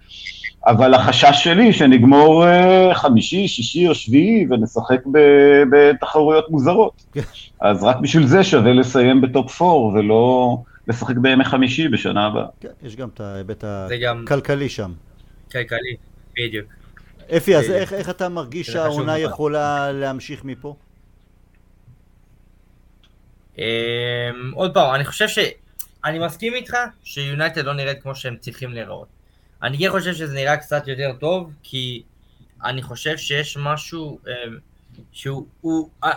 אבל 0.66 0.94
החשש 0.94 1.44
שלי 1.44 1.74
שנגמור 1.74 2.46
אה, 2.46 2.94
חמישי, 2.94 3.48
שישי 3.48 3.88
או 3.88 3.96
שביעי 3.96 4.48
ונשחק 4.50 5.02
בתחרויות 5.72 6.50
מוזרות. 6.50 7.04
כן. 7.12 7.22
אז 7.60 7.84
רק 7.84 7.98
בשביל 7.98 8.28
זה 8.28 8.44
שווה 8.44 8.74
לסיים 8.74 9.22
בטופ 9.22 9.62
4 9.62 9.76
ולא 9.76 10.58
לשחק 10.88 11.16
בימי 11.16 11.46
חמישי 11.46 11.88
בשנה 11.88 12.26
הבאה. 12.26 12.46
כן, 12.60 12.70
יש 12.84 12.96
גם 12.96 13.10
את 13.14 13.20
ההיבט 13.20 13.64
הכלכלי 13.68 14.70
שם. 14.70 14.94
כלכלי, 15.52 15.96
בדיוק. 16.38 16.66
אפי, 17.38 17.56
אז 17.56 17.70
איך, 17.70 17.94
איך 17.94 18.10
אתה 18.10 18.30
מרגיש 18.30 18.68
שהעונה 18.68 19.20
יכולה 19.20 19.92
להמשיך 19.92 20.46
מפה? 20.46 20.76
Um, 23.56 23.60
עוד 24.54 24.74
פעם, 24.74 24.96
אני 24.96 25.06
חושב 25.06 25.28
ש... 25.28 25.40
אני 26.06 26.20
מסכים 26.20 26.54
איתך 26.54 26.74
שיונייטד 27.04 27.66
לא 27.66 27.74
נראית 27.74 28.02
כמו 28.02 28.16
שהם 28.16 28.36
צריכים 28.40 28.74
להיראות. 28.74 29.21
אני 29.64 29.78
כן 29.78 29.90
חושב 29.90 30.14
שזה 30.14 30.34
נראה 30.34 30.58
קצת 30.58 30.88
יותר 30.88 31.12
טוב, 31.20 31.52
כי 31.64 32.04
אני 32.64 32.82
חושב 32.82 33.18
שיש 33.18 33.58
משהו 33.60 34.20
אה, 34.28 34.34
שהוא, 35.12 35.48
הוא, 35.62 35.90
אה, 36.04 36.12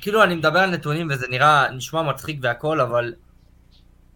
כאילו 0.00 0.22
אני 0.22 0.34
מדבר 0.34 0.58
על 0.58 0.70
נתונים 0.70 1.08
וזה 1.10 1.28
נראה, 1.28 1.70
נשמע 1.70 2.02
מצחיק 2.02 2.38
והכל, 2.42 2.80
אבל 2.80 3.14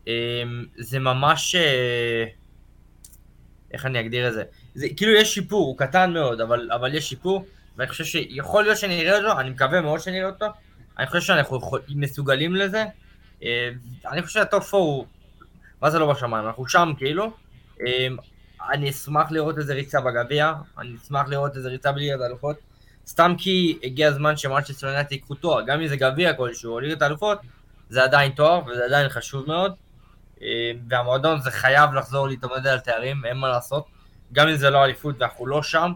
אה, 0.08 0.42
זה 0.78 0.98
ממש, 0.98 1.54
אה, 1.54 2.24
איך 3.72 3.86
אני 3.86 4.00
אגדיר 4.00 4.28
את 4.28 4.32
זה? 4.32 4.44
זה 4.74 4.86
כאילו 4.96 5.12
יש 5.12 5.34
שיפור, 5.34 5.66
הוא 5.66 5.78
קטן 5.78 6.12
מאוד, 6.12 6.40
אבל, 6.40 6.70
אבל 6.74 6.94
יש 6.94 7.08
שיפור, 7.08 7.44
ואני 7.76 7.88
חושב 7.88 8.04
שיכול 8.04 8.62
להיות 8.62 8.78
שנראה 8.78 9.18
אותו, 9.18 9.40
אני 9.40 9.50
מקווה 9.50 9.80
מאוד 9.80 10.00
שנראה 10.00 10.26
אותו, 10.26 10.46
אני 10.98 11.06
חושב 11.06 11.20
שאנחנו 11.20 11.60
מסוגלים 11.88 12.54
לזה, 12.54 12.84
אה, 13.42 13.70
אני 14.06 14.22
חושב 14.22 14.34
שהטופ 14.34 14.74
4 14.74 14.84
הוא, 14.84 15.06
מה 15.80 15.90
זה 15.90 15.98
לא 15.98 16.12
בשמיים, 16.12 16.46
אנחנו 16.46 16.68
שם 16.68 16.92
כאילו, 16.98 17.32
אה, 17.86 18.08
אני 18.70 18.90
אשמח 18.90 19.30
לראות 19.30 19.58
איזה 19.58 19.74
ריצה 19.74 20.00
בגביע, 20.00 20.52
אני 20.78 20.96
אשמח 21.02 21.28
לראות 21.28 21.56
איזה 21.56 21.68
ריצה 21.68 21.92
בליגת 21.92 22.20
האלופות, 22.20 22.56
סתם 23.06 23.34
כי 23.38 23.78
הגיע 23.82 24.08
הזמן 24.08 24.36
שמאצ'סטר 24.36 24.86
יונייטד 24.86 25.12
ייקחו 25.12 25.34
תואר, 25.34 25.62
גם 25.66 25.80
אם 25.80 25.86
זה 25.86 25.96
גביע 25.96 26.34
כלשהו 26.34 26.72
או 26.72 26.80
ליגת 26.80 27.02
האלופות, 27.02 27.38
זה 27.88 28.04
עדיין 28.04 28.32
תואר 28.32 28.66
וזה 28.66 28.84
עדיין 28.84 29.08
חשוב 29.08 29.46
מאוד, 29.46 29.74
אה, 30.42 30.72
והמועדון 30.88 31.40
זה 31.40 31.50
חייב 31.50 31.94
לחזור 31.94 32.28
להתעמד 32.28 32.66
על 32.66 32.78
תארים, 32.78 33.24
אין 33.24 33.36
מה 33.36 33.48
לעשות, 33.48 33.86
גם 34.32 34.48
אם 34.48 34.56
זה 34.56 34.70
לא 34.70 34.84
אליפות 34.84 35.14
ואנחנו 35.18 35.46
לא 35.46 35.62
שם, 35.62 35.92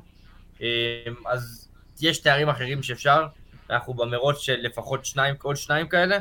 אה, 0.62 0.66
אז 1.26 1.68
יש 2.00 2.18
תארים 2.18 2.48
אחרים 2.48 2.82
שאפשר, 2.82 3.26
ואנחנו 3.68 3.94
במרוץ 3.94 4.38
של 4.38 4.56
לפחות 4.60 5.04
שניים, 5.04 5.34
עוד 5.42 5.56
שניים 5.56 5.88
כאלה, 5.88 6.18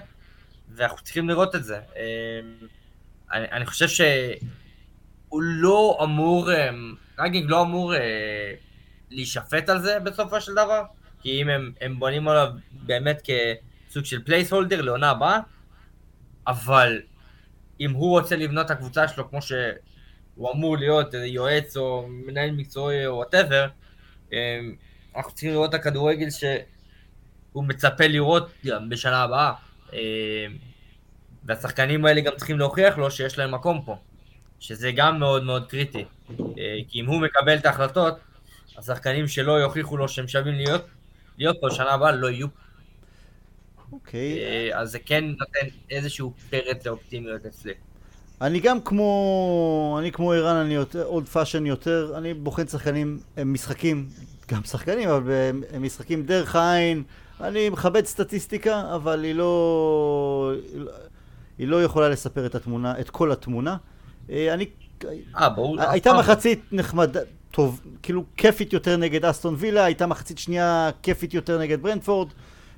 ואנחנו 0.75 0.97
צריכים 1.03 1.29
לראות 1.29 1.55
את 1.55 1.63
זה. 1.63 1.79
אה, 1.95 2.39
אני, 3.31 3.45
אני 3.51 3.65
חושב 3.65 3.87
ש... 3.87 4.01
הוא 5.29 5.41
לא 5.43 5.99
אמור, 6.03 6.49
רנגניק 7.19 7.49
לא 7.49 7.61
אמור 7.61 7.95
אה, 7.95 8.53
להישפט 9.11 9.69
על 9.69 9.81
זה 9.81 9.99
בסופו 9.99 10.41
של 10.41 10.51
דבר, 10.51 10.83
כי 11.21 11.41
אם 11.41 11.49
הם, 11.49 11.71
הם 11.81 11.99
בונים 11.99 12.27
עליו 12.27 12.47
באמת 12.71 13.21
כסוג 13.21 14.05
של 14.05 14.23
placeholder 14.23 14.81
לעונה 14.81 15.09
הבאה, 15.09 15.39
אבל 16.47 17.01
אם 17.79 17.91
הוא 17.91 18.19
רוצה 18.19 18.35
לבנות 18.35 18.65
את 18.65 18.71
הקבוצה 18.71 19.07
שלו 19.07 19.29
כמו 19.29 19.41
שהוא 19.41 20.51
אמור 20.51 20.77
להיות 20.77 21.13
יועץ 21.13 21.77
או 21.77 22.07
מנהל 22.09 22.51
מקצועי 22.51 23.07
או 23.07 23.15
whatever, 23.15 23.67
אנחנו 25.15 25.31
צריכים 25.31 25.51
לראות 25.51 25.69
את 25.69 25.73
הכדורגל 25.73 26.29
שהוא 26.29 27.63
מצפה 27.63 28.07
לראות 28.07 28.49
גם 28.65 28.89
בשנה 28.89 29.23
הבאה. 29.23 29.53
והשחקנים 31.45 32.05
האלה 32.05 32.21
גם 32.21 32.33
צריכים 32.37 32.59
להוכיח 32.59 32.97
לו 32.97 33.11
שיש 33.11 33.37
להם 33.37 33.51
מקום 33.51 33.81
פה. 33.85 33.97
שזה 34.67 34.91
גם 34.91 35.19
מאוד 35.19 35.43
מאוד 35.43 35.65
קריטי. 35.67 36.05
אה, 36.39 36.77
כי 36.87 36.99
אם 36.99 37.05
הוא 37.05 37.21
מקבל 37.21 37.55
את 37.55 37.65
ההחלטות, 37.65 38.13
השחקנים 38.77 39.27
שלו 39.27 39.59
יוכיחו 39.59 39.97
לו 39.97 40.09
שהם 40.09 40.27
שווים 40.27 40.55
להיות, 40.55 40.85
להיות 41.37 41.57
פה 41.61 41.67
שנה 41.71 41.91
הבאה 41.91 42.11
לא 42.11 42.27
יהיו. 42.27 42.47
אוקיי. 43.91 44.39
אה, 44.39 44.79
אז 44.79 44.91
זה 44.91 44.99
כן 44.99 45.25
נותן 45.25 45.67
איזשהו 45.89 46.33
פרץ 46.49 46.85
לאופטימיות 46.85 47.45
אצלי. 47.45 47.73
אני 48.41 48.59
גם 48.59 48.81
כמו, 48.81 49.97
אני 49.99 50.11
כמו 50.11 50.31
ערן, 50.31 50.55
אני 50.55 50.73
יותר, 50.73 51.05
old 51.05 51.27
fashion 51.27 51.65
יותר, 51.65 52.13
אני 52.17 52.33
בוחן 52.33 52.67
שחקנים, 52.67 53.19
הם 53.37 53.53
משחקים, 53.53 54.09
גם 54.51 54.63
שחקנים, 54.63 55.09
אבל 55.09 55.31
הם 55.71 55.83
משחקים 55.83 56.25
דרך 56.25 56.55
העין, 56.55 57.03
אני 57.41 57.69
מכבד 57.69 58.05
סטטיסטיקה, 58.05 58.95
אבל 58.95 59.23
היא 59.23 59.35
לא, 59.35 60.51
היא 61.57 61.67
לא 61.67 61.83
יכולה 61.83 62.09
לספר 62.09 62.45
את 62.45 62.55
התמונה, 62.55 62.99
את 62.99 63.09
כל 63.09 63.31
התמונה. 63.31 63.77
אה, 64.29 64.53
אני... 64.53 64.65
אה, 65.35 65.49
ברור. 65.49 65.81
הייתה 65.81 66.13
מחצית 66.13 66.59
נחמדה, 66.71 67.19
טוב, 67.51 67.81
כאילו 68.03 68.23
כיפית 68.37 68.73
יותר 68.73 68.97
נגד 68.97 69.25
אסטון 69.25 69.55
וילה, 69.57 69.85
הייתה 69.85 70.07
מחצית 70.07 70.37
שנייה 70.37 70.89
כיפית 71.01 71.33
יותר 71.33 71.59
נגד 71.59 71.81
ברנדפורד. 71.81 72.27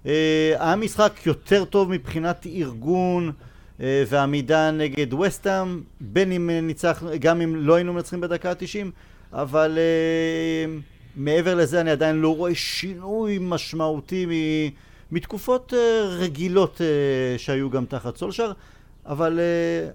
אה, 0.05 0.55
היה 0.59 0.75
משחק 0.75 1.25
יותר 1.25 1.65
טוב 1.65 1.91
מבחינת 1.91 2.45
ארגון 2.45 3.31
אה, 3.81 4.03
ועמידה 4.07 4.71
נגד 4.71 5.13
וסטאם, 5.13 5.81
בין 6.01 6.31
אם 6.31 6.49
ניצח, 6.49 7.03
גם 7.19 7.41
אם 7.41 7.55
לא 7.55 7.75
היינו 7.75 7.93
מנצחים 7.93 8.21
בדקה 8.21 8.49
ה-90, 8.49 8.87
אבל 9.33 9.77
מעבר 11.15 11.55
לזה 11.55 11.81
אני 11.81 11.91
עדיין 11.91 12.15
לא 12.15 12.35
רואה 12.35 12.55
שינוי 12.55 13.37
משמעותי 13.41 14.25
מתקופות 15.11 15.73
רגילות 16.09 16.81
שהיו 17.37 17.69
גם 17.69 17.85
תחת 17.85 18.17
סולשר. 18.17 18.51
אבל 19.05 19.39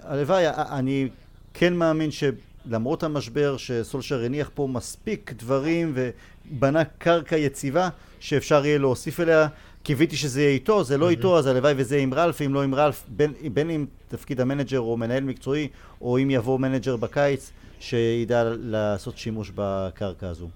הלוואי, 0.02 0.44
אני 0.48 1.08
כן 1.54 1.74
מאמין 1.74 2.10
שלמרות 2.10 3.02
המשבר, 3.02 3.56
שסולשר 3.56 4.24
הניח 4.24 4.50
פה 4.54 4.68
מספיק 4.72 5.32
דברים 5.36 5.94
ובנה 5.94 6.84
קרקע 6.84 7.36
יציבה 7.36 7.88
שאפשר 8.20 8.66
יהיה 8.66 8.78
להוסיף 8.78 9.20
אליה. 9.20 9.48
קיוויתי 9.82 10.16
שזה 10.16 10.40
יהיה 10.40 10.50
איתו, 10.50 10.84
זה 10.84 10.98
לא 10.98 11.10
איתו, 11.10 11.38
אז 11.38 11.46
הלוואי 11.46 11.74
וזה 11.76 11.98
עם 11.98 12.14
רלף, 12.14 12.42
אם 12.42 12.54
לא 12.54 12.62
עם 12.62 12.74
רלף, 12.74 13.04
בין, 13.08 13.32
בין 13.52 13.70
אם 13.70 13.86
תפקיד 14.08 14.40
המנג'ר 14.40 14.80
או 14.80 14.96
מנהל 14.96 15.24
מקצועי, 15.24 15.68
או 16.00 16.18
אם 16.18 16.30
יבוא 16.30 16.58
מנג'ר 16.58 16.96
בקיץ, 16.96 17.50
שידע 17.80 18.44
לעשות 18.58 19.18
שימוש 19.18 19.52
בקרקע 19.54 20.28
הזו. 20.28 20.48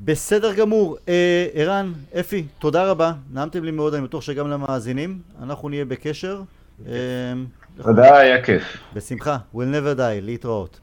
בסדר 0.00 0.54
גמור. 0.54 0.96
אה, 1.08 1.46
ערן, 1.52 1.92
אפי, 2.20 2.44
תודה 2.58 2.90
רבה. 2.90 3.12
נעמתם 3.32 3.64
לי 3.64 3.70
מאוד, 3.70 3.94
אני 3.94 4.04
בטוח 4.04 4.22
שגם 4.22 4.50
למאזינים. 4.50 5.18
אנחנו 5.42 5.68
נהיה 5.68 5.84
בקשר. 5.84 6.42
תודה, 7.82 8.18
היה 8.18 8.44
כיף. 8.44 8.76
בשמחה. 8.94 9.36
We'll 9.54 9.58
never 9.58 9.98
die. 9.98 10.20
להתראות. 10.22 10.80